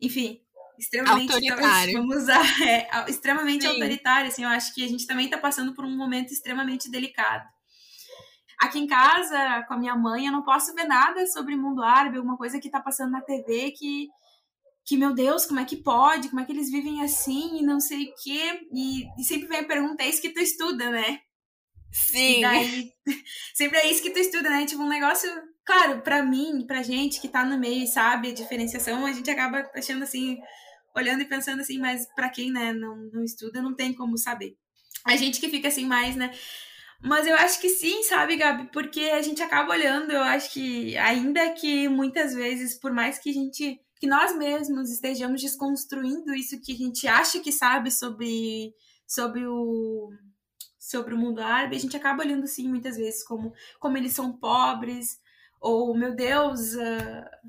Enfim, 0.00 0.40
extremamente 0.78 1.32
autoritário. 1.32 1.92
vamos 1.94 2.16
usar, 2.16 2.40
é, 2.62 2.88
extremamente 3.08 3.62
Sim. 3.62 3.68
autoritário, 3.68 4.28
assim, 4.28 4.44
eu 4.44 4.48
acho 4.48 4.74
que 4.74 4.84
a 4.84 4.88
gente 4.88 5.06
também 5.06 5.26
está 5.26 5.38
passando 5.38 5.74
por 5.74 5.84
um 5.84 5.96
momento 5.96 6.32
extremamente 6.32 6.90
delicado. 6.90 7.46
Aqui 8.60 8.78
em 8.78 8.86
casa, 8.86 9.64
com 9.68 9.74
a 9.74 9.78
minha 9.78 9.96
mãe, 9.96 10.26
eu 10.26 10.32
não 10.32 10.42
posso 10.42 10.74
ver 10.74 10.84
nada 10.84 11.26
sobre 11.26 11.56
mundo 11.56 11.82
árabe, 11.82 12.16
alguma 12.16 12.36
coisa 12.36 12.58
que 12.58 12.68
está 12.68 12.80
passando 12.80 13.12
na 13.12 13.20
TV 13.20 13.72
que 13.72 14.08
que, 14.88 14.96
meu 14.96 15.12
Deus, 15.12 15.44
como 15.44 15.60
é 15.60 15.66
que 15.66 15.76
pode? 15.76 16.30
Como 16.30 16.40
é 16.40 16.46
que 16.46 16.52
eles 16.52 16.70
vivem 16.70 17.02
assim? 17.02 17.58
E 17.58 17.62
não 17.62 17.78
sei 17.78 18.04
o 18.04 18.14
quê. 18.22 18.66
E, 18.72 19.04
e 19.20 19.22
sempre 19.22 19.46
vem 19.46 19.58
a 19.58 19.64
pergunta, 19.64 20.02
é 20.02 20.08
isso 20.08 20.22
que 20.22 20.30
tu 20.30 20.40
estuda, 20.40 20.90
né? 20.90 21.20
Sim. 21.92 22.38
E 22.38 22.40
daí, 22.40 22.92
sempre 23.54 23.78
é 23.80 23.90
isso 23.90 24.02
que 24.02 24.08
tu 24.08 24.18
estuda, 24.18 24.48
né? 24.48 24.64
Tipo, 24.64 24.82
um 24.82 24.88
negócio 24.88 25.30
claro, 25.62 26.00
para 26.00 26.22
mim, 26.22 26.64
pra 26.66 26.82
gente 26.82 27.20
que 27.20 27.28
tá 27.28 27.44
no 27.44 27.58
meio 27.58 27.84
e 27.84 27.86
sabe 27.86 28.30
a 28.30 28.34
diferenciação, 28.34 29.04
a 29.04 29.12
gente 29.12 29.30
acaba 29.30 29.70
achando 29.74 30.04
assim, 30.04 30.38
olhando 30.96 31.22
e 31.22 31.28
pensando 31.28 31.60
assim, 31.60 31.78
mas 31.78 32.06
para 32.14 32.28
quem, 32.28 32.50
né, 32.50 32.72
não, 32.72 32.96
não 33.12 33.22
estuda, 33.24 33.62
não 33.62 33.74
tem 33.74 33.92
como 33.92 34.16
saber. 34.18 34.56
A 35.04 35.16
gente 35.16 35.40
que 35.40 35.48
fica 35.48 35.68
assim 35.68 35.86
mais, 35.86 36.16
né? 36.16 36.32
Mas 37.00 37.26
eu 37.26 37.36
acho 37.36 37.60
que 37.60 37.68
sim, 37.68 38.02
sabe, 38.02 38.36
Gabi? 38.36 38.70
Porque 38.72 39.00
a 39.00 39.22
gente 39.22 39.42
acaba 39.42 39.72
olhando, 39.72 40.10
eu 40.10 40.22
acho 40.22 40.52
que 40.52 40.96
ainda 40.96 41.52
que 41.52 41.88
muitas 41.88 42.34
vezes, 42.34 42.78
por 42.78 42.92
mais 42.92 43.18
que 43.18 43.30
a 43.30 43.32
gente, 43.32 43.80
que 44.00 44.06
nós 44.06 44.36
mesmos 44.36 44.90
estejamos 44.90 45.40
desconstruindo 45.40 46.34
isso 46.34 46.60
que 46.60 46.72
a 46.72 46.76
gente 46.76 47.06
acha 47.06 47.38
que 47.38 47.52
sabe 47.52 47.90
sobre, 47.90 48.74
sobre 49.06 49.46
o 49.46 50.10
sobre 50.78 51.12
o 51.12 51.18
mundo 51.18 51.40
árabe, 51.40 51.76
a 51.76 51.78
gente 51.78 51.96
acaba 51.96 52.22
olhando 52.22 52.46
sim 52.46 52.66
muitas 52.66 52.96
vezes 52.96 53.22
como 53.22 53.52
como 53.78 53.96
eles 53.98 54.14
são 54.14 54.32
pobres, 54.32 55.20
ou 55.60 55.96
meu 55.96 56.14
Deus, 56.14 56.74
uh, 56.74 57.48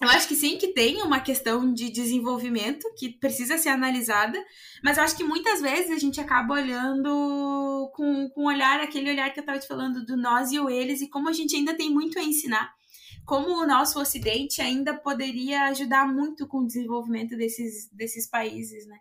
eu 0.00 0.08
acho 0.08 0.28
que 0.28 0.36
sim, 0.36 0.56
que 0.56 0.68
tem 0.68 1.02
uma 1.02 1.20
questão 1.20 1.72
de 1.72 1.90
desenvolvimento 1.90 2.86
que 2.96 3.08
precisa 3.08 3.58
ser 3.58 3.70
analisada, 3.70 4.38
mas 4.82 4.96
eu 4.96 5.02
acho 5.02 5.16
que 5.16 5.24
muitas 5.24 5.60
vezes 5.60 5.90
a 5.90 5.98
gente 5.98 6.20
acaba 6.20 6.54
olhando 6.54 7.90
com, 7.94 8.28
com 8.30 8.44
olhar, 8.44 8.80
aquele 8.80 9.10
olhar 9.10 9.32
que 9.32 9.40
eu 9.40 9.42
estava 9.42 9.58
te 9.58 9.66
falando 9.66 10.04
do 10.06 10.16
nós 10.16 10.52
e 10.52 10.60
o 10.60 10.70
eles, 10.70 11.00
e 11.00 11.08
como 11.08 11.28
a 11.28 11.32
gente 11.32 11.56
ainda 11.56 11.76
tem 11.76 11.90
muito 11.90 12.18
a 12.18 12.22
ensinar. 12.22 12.72
Como 13.26 13.48
o 13.48 13.66
nosso 13.66 14.00
Ocidente 14.00 14.62
ainda 14.62 14.94
poderia 14.94 15.64
ajudar 15.64 16.06
muito 16.06 16.46
com 16.46 16.58
o 16.58 16.66
desenvolvimento 16.66 17.36
desses, 17.36 17.90
desses 17.92 18.28
países, 18.28 18.86
né? 18.86 18.98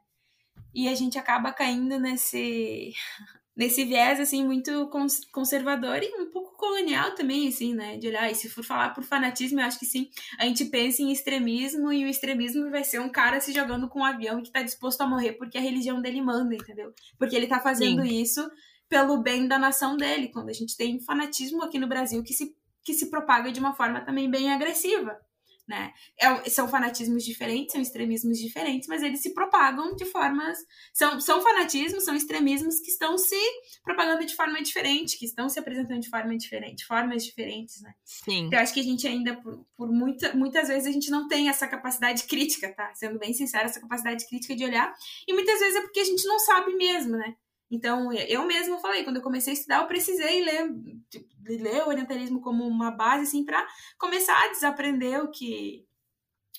E 0.74 0.90
a 0.90 0.96
gente 0.96 1.18
acaba 1.18 1.54
caindo 1.54 2.00
nesse, 2.00 2.92
nesse 3.58 3.84
viés, 3.84 4.20
assim, 4.20 4.46
muito 4.46 4.88
conservador 5.32 6.04
e 6.04 6.22
um 6.22 6.30
pouco 6.30 6.56
colonial 6.56 7.16
também, 7.16 7.48
assim, 7.48 7.74
né? 7.74 7.98
De 7.98 8.08
olhar, 8.08 8.32
e 8.32 8.36
se 8.36 8.48
for 8.48 8.64
falar 8.64 8.94
por 8.94 9.04
fanatismo, 9.04 9.60
eu 9.60 9.66
acho 9.66 9.80
que 9.80 9.86
sim, 9.86 10.10
a 10.38 10.46
gente 10.46 10.66
pensa 10.66 11.02
em 11.02 11.12
extremismo 11.12 11.92
e 11.92 12.06
o 12.06 12.08
extremismo 12.08 12.70
vai 12.70 12.84
ser 12.84 13.00
um 13.00 13.10
cara 13.10 13.40
se 13.40 13.52
jogando 13.52 13.90
com 13.90 14.00
um 14.00 14.06
avião 14.06 14.44
que 14.44 14.52
tá 14.52 14.62
disposto 14.62 15.02
a 15.02 15.08
morrer 15.08 15.34
porque 15.34 15.58
a 15.58 15.62
religião 15.62 16.00
dele 16.00 16.22
manda, 16.22 16.54
entendeu? 16.54 16.94
Porque 17.18 17.36
ele 17.36 17.48
tá 17.48 17.60
fazendo 17.60 18.04
sim. 18.04 18.22
isso 18.22 18.48
pelo 18.88 19.18
bem 19.18 19.48
da 19.48 19.58
nação 19.58 19.98
dele, 19.98 20.30
quando 20.30 20.50
a 20.50 20.54
gente 20.54 20.78
tem 20.78 21.00
fanatismo 21.02 21.64
aqui 21.64 21.80
no 21.80 21.88
Brasil 21.88 22.24
que 22.24 22.34
se, 22.34 22.56
que 22.84 22.94
se 22.94 23.10
propaga 23.10 23.52
de 23.52 23.60
uma 23.60 23.74
forma 23.74 24.02
também 24.02 24.30
bem 24.30 24.54
agressiva 24.54 25.18
né? 25.68 25.92
É, 26.20 26.50
são 26.50 26.68
fanatismos 26.68 27.26
diferentes, 27.26 27.74
são 27.74 27.82
extremismos 27.82 28.40
diferentes, 28.40 28.88
mas 28.88 29.04
eles 29.04 29.22
se 29.22 29.34
propagam 29.34 29.96
de 29.96 30.06
formas. 30.06 30.58
São, 30.94 31.20
são 31.20 31.42
fanatismos, 31.42 32.06
são 32.06 32.16
extremismos 32.16 32.80
que 32.80 32.90
estão 32.90 33.18
se 33.18 33.40
propagando 33.84 34.26
de 34.26 34.36
forma 34.36 34.62
diferente, 34.62 35.18
que 35.18 35.26
estão 35.26 35.50
se 35.50 35.60
apresentando 35.60 36.00
de 36.00 36.10
forma 36.10 36.38
diferente, 36.38 36.86
formas 36.86 37.26
diferentes, 37.26 37.82
né? 37.82 37.94
Sim. 38.06 38.46
Então, 38.46 38.60
eu 38.60 38.64
acho 38.64 38.74
que 38.74 38.80
a 38.80 38.84
gente 38.84 39.06
ainda, 39.08 39.36
por, 39.36 39.66
por 39.76 39.92
muita, 39.92 40.34
muitas 40.34 40.70
vezes, 40.70 40.88
a 40.88 40.92
gente 40.92 41.12
não 41.12 41.28
tem 41.28 41.50
essa 41.50 41.68
capacidade 41.68 42.24
crítica, 42.24 42.74
tá? 42.74 42.94
Sendo 42.96 43.20
bem 43.20 43.34
sincera, 43.34 43.66
essa 43.66 43.82
capacidade 43.82 44.26
crítica 44.28 44.56
de 44.56 44.64
olhar. 44.64 44.94
E 45.28 45.34
muitas 45.34 45.60
vezes 45.60 45.76
é 45.76 45.82
porque 45.82 46.00
a 46.00 46.06
gente 46.06 46.26
não 46.26 46.40
sabe 46.40 46.76
mesmo, 46.76 47.18
né? 47.18 47.36
Então, 47.70 48.14
eu 48.14 48.46
mesma 48.46 48.80
falei, 48.80 49.04
quando 49.04 49.18
eu 49.18 49.22
comecei 49.22 49.52
a 49.52 49.56
estudar, 49.56 49.82
eu 49.82 49.88
precisei 49.88 50.44
ler, 50.44 50.70
tipo, 51.10 51.28
ler 51.46 51.84
o 51.84 51.90
orientalismo 51.90 52.42
como 52.42 52.66
uma 52.66 52.92
base, 52.92 53.24
assim, 53.24 53.44
para 53.44 53.66
começar 53.98 54.42
a 54.42 54.48
desaprender 54.48 55.22
o 55.22 55.30
que, 55.30 55.86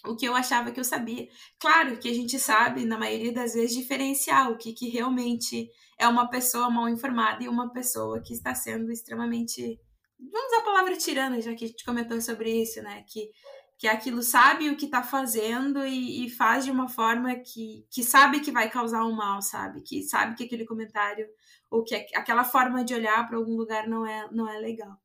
o 0.05 0.15
que 0.15 0.27
eu 0.27 0.35
achava 0.35 0.71
que 0.71 0.79
eu 0.79 0.85
sabia. 0.85 1.27
Claro 1.59 1.99
que 1.99 2.09
a 2.11 2.15
gente 2.15 2.39
sabe, 2.39 2.85
na 2.85 2.99
maioria 2.99 3.33
das 3.33 3.55
vezes, 3.55 3.75
diferenciar 3.75 4.51
o 4.51 4.59
que, 4.59 4.75
que 4.75 4.89
realmente 4.89 5.71
é 5.99 6.07
uma 6.07 6.29
pessoa 6.29 6.69
mal 6.69 6.89
informada 6.89 7.43
e 7.43 7.49
uma 7.49 7.73
pessoa 7.73 8.21
que 8.21 8.35
está 8.35 8.55
sendo 8.55 8.93
extremamente. 8.93 9.81
Vamos 10.19 10.53
usar 10.53 10.61
a 10.61 10.65
palavra 10.65 10.97
tirana, 10.97 11.41
já 11.41 11.55
que 11.55 11.65
a 11.65 11.69
gente 11.69 11.85
comentou 11.85 12.21
sobre 12.21 12.63
isso, 12.63 12.83
né? 12.83 13.03
Que 13.09 13.31
que 13.79 13.87
aquilo 13.87 14.23
sabe 14.25 14.69
o 14.69 14.77
que 14.77 14.87
está 14.87 15.05
fazendo 15.05 15.87
e, 15.87 16.27
e, 16.27 16.31
faz 16.31 16.65
de 16.65 16.71
uma 16.71 16.89
forma 16.89 17.33
que, 17.37 17.87
que 17.89 18.03
sabe 18.03 18.41
que 18.41 18.51
vai 18.51 18.69
causar 18.69 19.05
um 19.05 19.13
mal, 19.13 19.41
sabe? 19.41 19.83
Que 19.83 20.03
sabe 20.03 20.35
que 20.35 20.43
aquele 20.43 20.67
comentário 20.67 21.29
ou 21.71 21.85
que 21.85 21.95
aquela 21.95 22.43
forma 22.43 22.85
de 22.85 22.93
olhar 22.93 23.25
para 23.29 23.37
algum 23.37 23.57
lugar 23.57 23.87
não 23.87 24.05
é, 24.05 24.29
não 24.33 24.49
é 24.49 24.59
legal. 24.59 24.99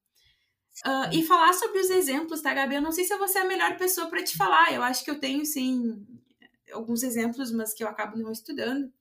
Uh, 0.84 1.14
e 1.14 1.24
falar 1.24 1.54
sobre 1.54 1.80
os 1.80 1.92
exemplos, 1.92 2.42
tá, 2.42 2.52
Gabi? 2.52 2.74
Eu 2.76 2.82
não 2.82 2.92
sei 2.92 3.04
se 3.04 3.16
vou 3.16 3.28
ser 3.28 3.40
a 3.40 3.46
melhor 3.46 3.78
pessoa 3.78 4.10
para 4.10 4.24
te 4.24 4.36
falar. 4.36 4.74
Eu 4.74 4.82
acho 4.82 5.04
que 5.06 5.12
eu 5.12 5.20
tenho, 5.20 5.46
sim, 5.46 6.04
alguns 6.74 7.04
exemplos, 7.04 7.52
mas 7.52 7.76
que 7.76 7.84
eu 7.84 7.88
acabo 7.88 8.18
não 8.18 8.32
estudando. 8.32 8.92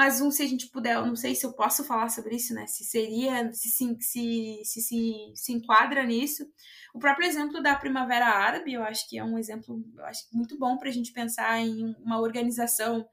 Mas 0.00 0.18
um, 0.18 0.30
se 0.30 0.42
a 0.42 0.46
gente 0.46 0.66
puder, 0.68 0.96
eu 0.96 1.04
não 1.04 1.14
sei 1.14 1.34
se 1.34 1.44
eu 1.44 1.52
posso 1.52 1.84
falar 1.84 2.08
sobre 2.08 2.34
isso, 2.34 2.54
né? 2.54 2.66
Se 2.66 2.84
seria, 2.84 3.52
se 3.52 3.68
se, 3.68 3.98
se, 4.00 4.60
se, 4.64 4.80
se, 4.80 5.32
se 5.34 5.52
enquadra 5.52 6.02
nisso. 6.04 6.50
O 6.94 6.98
próprio 6.98 7.28
exemplo 7.28 7.62
da 7.62 7.76
Primavera 7.76 8.24
Árabe, 8.24 8.72
eu 8.72 8.82
acho 8.82 9.06
que 9.06 9.18
é 9.18 9.22
um 9.22 9.36
exemplo 9.36 9.84
eu 9.94 10.04
acho, 10.06 10.22
muito 10.32 10.58
bom 10.58 10.78
para 10.78 10.88
a 10.88 10.90
gente 10.90 11.12
pensar 11.12 11.60
em 11.60 11.94
uma 12.02 12.18
organização 12.18 13.06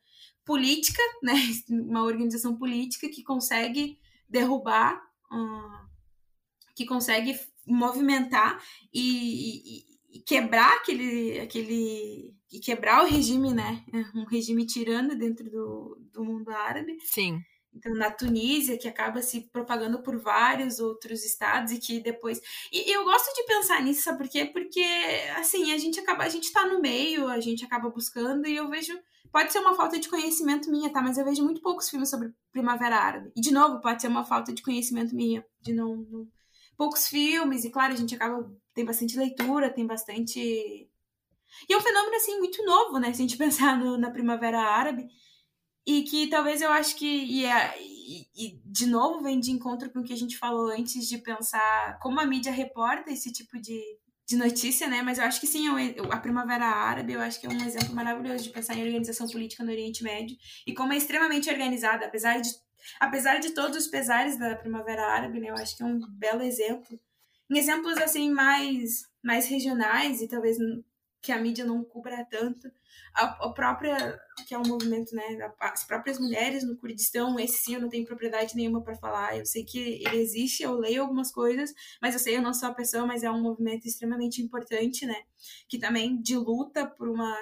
política, 0.46 1.02
né? 1.22 1.34
Uma 1.70 2.04
organização 2.04 2.56
política 2.56 3.10
que 3.10 3.22
consegue 3.22 4.00
derrubar, 4.30 4.96
uh, 5.30 5.90
que 6.74 6.86
consegue 6.86 7.38
movimentar 7.66 8.64
e, 8.94 9.82
e, 9.82 9.97
e, 10.10 10.20
quebrar 10.20 10.78
aquele, 10.78 11.40
aquele 11.40 12.36
e 12.52 12.60
quebrar 12.60 13.04
o 13.04 13.08
regime, 13.08 13.54
né? 13.54 13.84
Um 14.16 14.26
regime 14.26 14.66
tirano 14.66 15.16
dentro 15.16 15.50
do, 15.50 15.98
do 16.14 16.24
mundo 16.24 16.50
árabe. 16.50 16.98
Sim. 17.04 17.42
Então, 17.78 17.94
na 17.94 18.10
Tunísia, 18.10 18.78
que 18.78 18.88
acaba 18.88 19.22
se 19.22 19.42
propagando 19.52 20.02
por 20.02 20.18
vários 20.18 20.80
outros 20.80 21.24
estados 21.24 21.72
e 21.72 21.80
que 21.80 22.00
depois. 22.00 22.42
E, 22.72 22.92
eu 22.92 23.04
gosto 23.04 23.34
de 23.36 23.44
pensar 23.44 23.82
nisso, 23.84 24.04
sabe 24.04 24.18
por 24.18 24.30
quê? 24.30 24.46
Porque, 24.46 24.84
assim, 25.36 25.72
a 25.72 25.78
gente 25.78 26.00
acaba, 26.00 26.24
a 26.24 26.30
gente 26.30 26.52
tá 26.52 26.66
no 26.66 26.82
meio, 26.82 27.28
a 27.28 27.40
gente 27.40 27.64
acaba 27.64 27.90
buscando 27.90 28.48
e 28.48 28.56
eu 28.56 28.70
vejo. 28.70 28.98
Pode 29.32 29.52
ser 29.52 29.60
uma 29.60 29.76
falta 29.76 30.00
de 30.00 30.10
conhecimento 30.10 30.72
minha, 30.72 30.90
tá? 30.90 31.02
Mas 31.02 31.18
eu 31.18 31.26
vejo 31.26 31.44
muito 31.44 31.62
poucos 31.62 31.90
filmes 31.90 32.10
sobre 32.10 32.34
Primavera 32.52 32.96
Árabe. 32.98 33.32
E, 33.36 33.42
de 33.42 33.52
novo, 33.52 33.82
pode 33.82 34.02
ser 34.02 34.08
uma 34.08 34.24
falta 34.24 34.54
de 34.54 34.64
conhecimento 34.64 35.16
minha, 35.16 35.46
de 35.62 35.74
não. 35.74 35.98
não... 35.98 36.28
Poucos 36.78 37.08
filmes, 37.08 37.66
e 37.66 37.72
claro, 37.72 37.94
a 37.94 37.96
gente 37.96 38.16
acaba. 38.16 38.50
Tem 38.78 38.86
bastante 38.86 39.18
leitura, 39.18 39.74
tem 39.74 39.88
bastante. 39.88 40.40
E 40.40 41.74
é 41.74 41.76
um 41.76 41.82
fenômeno, 41.82 42.16
assim, 42.16 42.38
muito 42.38 42.64
novo, 42.64 43.00
né? 43.00 43.12
Se 43.12 43.24
a 43.24 43.26
gente 43.26 43.36
pensar 43.44 43.76
no, 43.76 43.98
na 43.98 44.12
Primavera 44.12 44.62
Árabe 44.62 45.08
e 45.84 46.04
que 46.04 46.28
talvez 46.28 46.62
eu 46.62 46.70
acho 46.70 46.96
que, 46.96 47.08
e, 47.08 47.44
é, 47.44 47.76
e, 47.82 48.28
e, 48.36 48.62
de 48.64 48.86
novo 48.86 49.24
vem 49.24 49.40
de 49.40 49.50
encontro 49.50 49.90
com 49.90 50.02
o 50.02 50.04
que 50.04 50.14
a 50.14 50.18
gente 50.18 50.38
falou 50.38 50.70
antes 50.70 51.08
de 51.08 51.18
pensar 51.18 51.98
como 52.00 52.20
a 52.20 52.26
mídia 52.28 52.52
reporta 52.52 53.12
esse 53.12 53.32
tipo 53.34 53.60
de, 53.60 53.82
de 54.28 54.36
notícia, 54.36 54.88
né? 54.88 55.02
Mas 55.02 55.18
eu 55.18 55.24
acho 55.24 55.40
que 55.40 55.48
sim, 55.48 55.68
a 56.12 56.18
Primavera 56.20 56.68
Árabe, 56.68 57.14
eu 57.14 57.22
acho 57.22 57.42
que 57.42 57.48
é 57.48 57.50
um 57.50 57.66
exemplo 57.66 57.96
maravilhoso 57.96 58.44
de 58.44 58.52
pensar 58.52 58.76
em 58.76 58.86
organização 58.86 59.28
política 59.28 59.64
no 59.64 59.72
Oriente 59.72 60.04
Médio 60.04 60.38
e 60.68 60.74
como 60.76 60.94
é 60.94 60.98
extremamente 60.98 61.50
organizada, 61.50 62.06
apesar 62.06 62.40
de, 62.40 62.50
apesar 63.00 63.40
de 63.40 63.56
todos 63.56 63.76
os 63.76 63.88
pesares 63.88 64.38
da 64.38 64.56
Primavera 64.56 65.08
Árabe, 65.08 65.40
né? 65.40 65.50
Eu 65.50 65.56
acho 65.56 65.76
que 65.76 65.82
é 65.82 65.86
um 65.88 66.00
belo 66.12 66.44
exemplo. 66.44 67.00
Em 67.50 67.58
exemplos, 67.58 67.98
assim, 67.98 68.30
mais, 68.32 69.06
mais 69.24 69.48
regionais 69.48 70.22
e 70.22 70.28
talvez 70.28 70.58
que 71.22 71.32
a 71.32 71.40
mídia 71.40 71.66
não 71.66 71.84
cubra 71.84 72.26
tanto, 72.30 72.72
a, 73.14 73.48
a, 73.48 73.54
própria, 73.54 74.20
que 74.48 74.54
é 74.54 74.58
um 74.58 74.68
movimento, 74.68 75.14
né, 75.16 75.24
as 75.60 75.84
próprias 75.86 76.20
mulheres 76.20 76.64
no 76.64 76.78
Kurdistão, 76.78 77.40
esse 77.40 77.58
sim 77.58 77.76
eu 77.76 77.82
não 77.82 77.90
tenho 77.90 78.06
propriedade 78.06 78.56
nenhuma 78.56 78.82
para 78.82 78.96
falar, 78.96 79.38
eu 79.38 79.46
sei 79.46 79.66
que 79.66 79.78
ele 79.78 80.18
existe, 80.18 80.64
eu 80.64 80.74
leio 80.74 81.02
algumas 81.02 81.32
coisas, 81.32 81.74
mas 82.02 82.14
eu 82.14 82.20
sei, 82.20 82.38
eu 82.38 82.42
não 82.42 82.54
sou 82.54 82.70
a 82.70 82.74
pessoa, 82.74 83.06
mas 83.06 83.24
é 83.24 83.32
um 83.32 83.42
movimento 83.42 83.88
extremamente 83.88 84.42
importante, 84.42 85.06
né, 85.06 85.24
que 85.68 85.80
também 85.80 86.22
de 86.22 86.38
luta 86.38 86.86
por 86.86 87.10
uma 87.10 87.36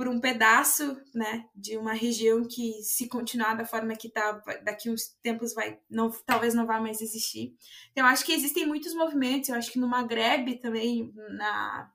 por 0.00 0.08
um 0.08 0.18
pedaço, 0.18 0.96
né, 1.14 1.44
de 1.54 1.76
uma 1.76 1.92
região 1.92 2.42
que 2.42 2.82
se 2.82 3.06
continuar 3.06 3.52
da 3.52 3.66
forma 3.66 3.94
que 3.94 4.08
está, 4.08 4.32
daqui 4.64 4.88
uns 4.88 5.14
tempos 5.22 5.52
vai, 5.52 5.78
não, 5.90 6.10
talvez 6.24 6.54
não 6.54 6.64
vá 6.64 6.80
mais 6.80 7.02
existir. 7.02 7.54
Então, 7.92 8.06
acho 8.06 8.24
que 8.24 8.32
existem 8.32 8.66
muitos 8.66 8.94
movimentos, 8.94 9.50
eu 9.50 9.56
acho 9.56 9.70
que 9.70 9.78
no 9.78 9.86
Maghreb 9.86 10.58
também, 10.62 11.12
na 11.36 11.92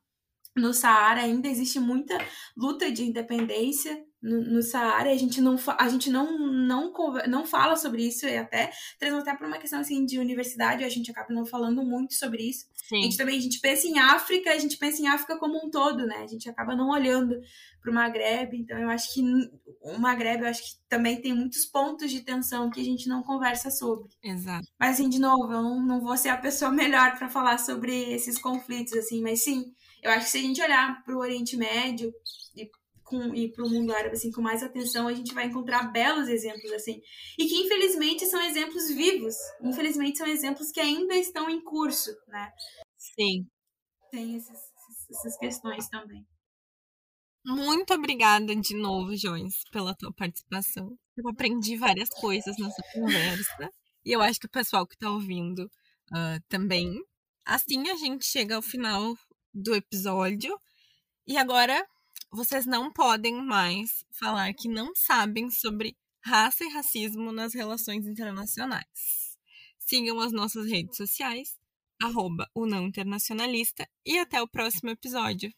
no 0.56 0.72
Saara 0.72 1.22
ainda 1.22 1.48
existe 1.48 1.80
muita 1.80 2.16
luta 2.56 2.92
de 2.92 3.04
independência 3.04 4.06
no, 4.26 4.42
no 4.42 4.64
Saara, 4.64 5.12
a 5.12 5.16
gente 5.16 5.40
não 5.40 5.56
a 5.78 5.88
gente 5.88 6.10
não 6.10 6.38
não 6.38 6.92
não 7.28 7.46
fala 7.46 7.76
sobre 7.76 8.08
isso 8.08 8.26
e 8.26 8.36
até 8.36 8.72
trazendo 9.00 9.22
até 9.22 9.36
para 9.36 9.48
uma 9.48 9.60
questão 9.60 9.80
assim 9.80 10.04
de 10.04 10.18
universidade, 10.18 10.84
a 10.84 10.90
gente 10.90 11.12
acaba 11.12 11.32
não 11.32 11.46
falando 11.46 11.84
muito 11.84 12.16
sobre 12.16 12.50
isso. 12.50 12.66
Sim. 12.74 13.00
A 13.00 13.02
gente 13.04 13.18
também 13.18 13.38
a 13.38 13.42
gente 13.42 13.60
pensa 13.60 13.88
em 13.88 14.00
África, 14.00 14.52
a 14.52 14.58
gente 14.58 14.78
pensa 14.78 15.02
em 15.02 15.08
África 15.08 15.38
como 15.38 15.64
um 15.64 15.70
todo, 15.70 16.08
né? 16.08 16.18
A 16.24 16.28
gente 16.28 16.50
acaba 16.50 16.76
não 16.76 16.90
olhando 16.90 17.40
para 17.80 17.92
o 17.92 17.94
Maghreb, 17.94 18.58
então 18.58 18.80
eu 18.80 18.90
acho 18.90 19.14
que 19.14 19.22
o 19.82 20.00
Maghreb 20.00 20.42
eu 20.42 20.50
acho 20.50 20.64
que 20.64 20.72
também 20.90 21.22
tem 21.22 21.34
muitos 21.34 21.66
pontos 21.66 22.10
de 22.10 22.22
tensão 22.22 22.72
que 22.72 22.82
a 22.82 22.84
gente 22.84 23.08
não 23.08 23.22
conversa 23.22 23.70
sobre. 23.70 24.10
Exato. 24.24 24.68
Mas 24.80 24.96
assim, 24.96 25.08
de 25.08 25.20
novo, 25.20 25.54
eu 25.54 25.62
não, 25.62 25.86
não 25.86 26.02
vou 26.02 26.18
ser 26.18 26.30
a 26.30 26.38
pessoa 26.38 26.72
melhor 26.72 27.16
para 27.16 27.30
falar 27.30 27.60
sobre 27.60 28.12
esses 28.12 28.40
conflitos 28.40 28.94
assim, 28.94 29.22
mas 29.22 29.44
sim, 29.44 29.72
eu 30.02 30.10
acho 30.12 30.26
que 30.26 30.32
se 30.32 30.38
a 30.40 30.42
gente 30.42 30.62
olhar 30.62 31.04
para 31.04 31.16
o 31.16 31.20
Oriente 31.20 31.56
Médio 31.56 32.12
e, 32.56 32.70
com, 33.16 33.34
e 33.34 33.50
para 33.52 33.66
o 33.66 33.70
mundo 33.70 33.94
árabe 33.94 34.16
assim, 34.16 34.32
com 34.32 34.42
mais 34.42 34.62
atenção, 34.62 35.08
a 35.08 35.14
gente 35.14 35.34
vai 35.34 35.46
encontrar 35.46 35.92
belos 35.92 36.28
exemplos 36.28 36.72
assim. 36.74 37.02
E 37.38 37.46
que, 37.46 37.56
infelizmente, 37.56 38.26
são 38.26 38.42
exemplos 38.42 38.88
vivos. 38.90 39.36
Infelizmente, 39.64 40.18
são 40.18 40.28
exemplos 40.28 40.72
que 40.72 40.80
ainda 40.80 41.16
estão 41.16 41.50
em 41.50 41.64
curso, 41.64 42.12
né? 42.28 42.52
Sim. 42.98 43.48
Tem 44.12 44.36
esses, 44.36 44.60
essas 45.10 45.38
questões 45.38 45.88
também. 45.88 46.26
Muito 47.46 47.94
obrigada 47.94 48.56
de 48.56 48.76
novo, 48.76 49.16
Jones, 49.16 49.64
pela 49.72 49.96
tua 49.96 50.12
participação. 50.14 50.98
Eu 51.16 51.30
aprendi 51.30 51.78
várias 51.78 52.10
coisas 52.10 52.58
nessa 52.58 52.82
conversa. 52.94 53.70
E 54.04 54.12
eu 54.12 54.22
acho 54.22 54.40
que 54.40 54.48
o 54.48 54.52
pessoal 54.52 54.86
que 54.86 54.96
está 54.96 55.10
ouvindo 55.10 55.66
uh, 56.12 56.42
também. 56.50 56.92
Assim 57.46 57.90
a 57.90 57.96
gente 57.96 58.26
chega 58.26 58.56
ao 58.56 58.62
final 58.62 59.16
do 59.54 59.76
episódio. 59.76 60.60
E 61.28 61.38
agora 61.38 61.86
vocês 62.36 62.66
não 62.66 62.92
podem 62.92 63.42
mais 63.42 64.04
falar 64.12 64.54
que 64.54 64.68
não 64.68 64.94
sabem 64.94 65.50
sobre 65.50 65.96
raça 66.24 66.66
e 66.66 66.70
racismo 66.70 67.32
nas 67.32 67.54
relações 67.54 68.06
internacionais. 68.06 69.38
Sigam 69.80 70.20
as 70.20 70.34
nossas 70.34 70.70
redes 70.70 70.98
sociais, 70.98 71.58
arroba 72.02 72.46
o 72.54 72.66
não 72.66 72.88
internacionalista, 72.88 73.88
e 74.06 74.20
até 74.20 74.42
o 74.42 74.48
próximo 74.48 74.90
episódio. 74.90 75.50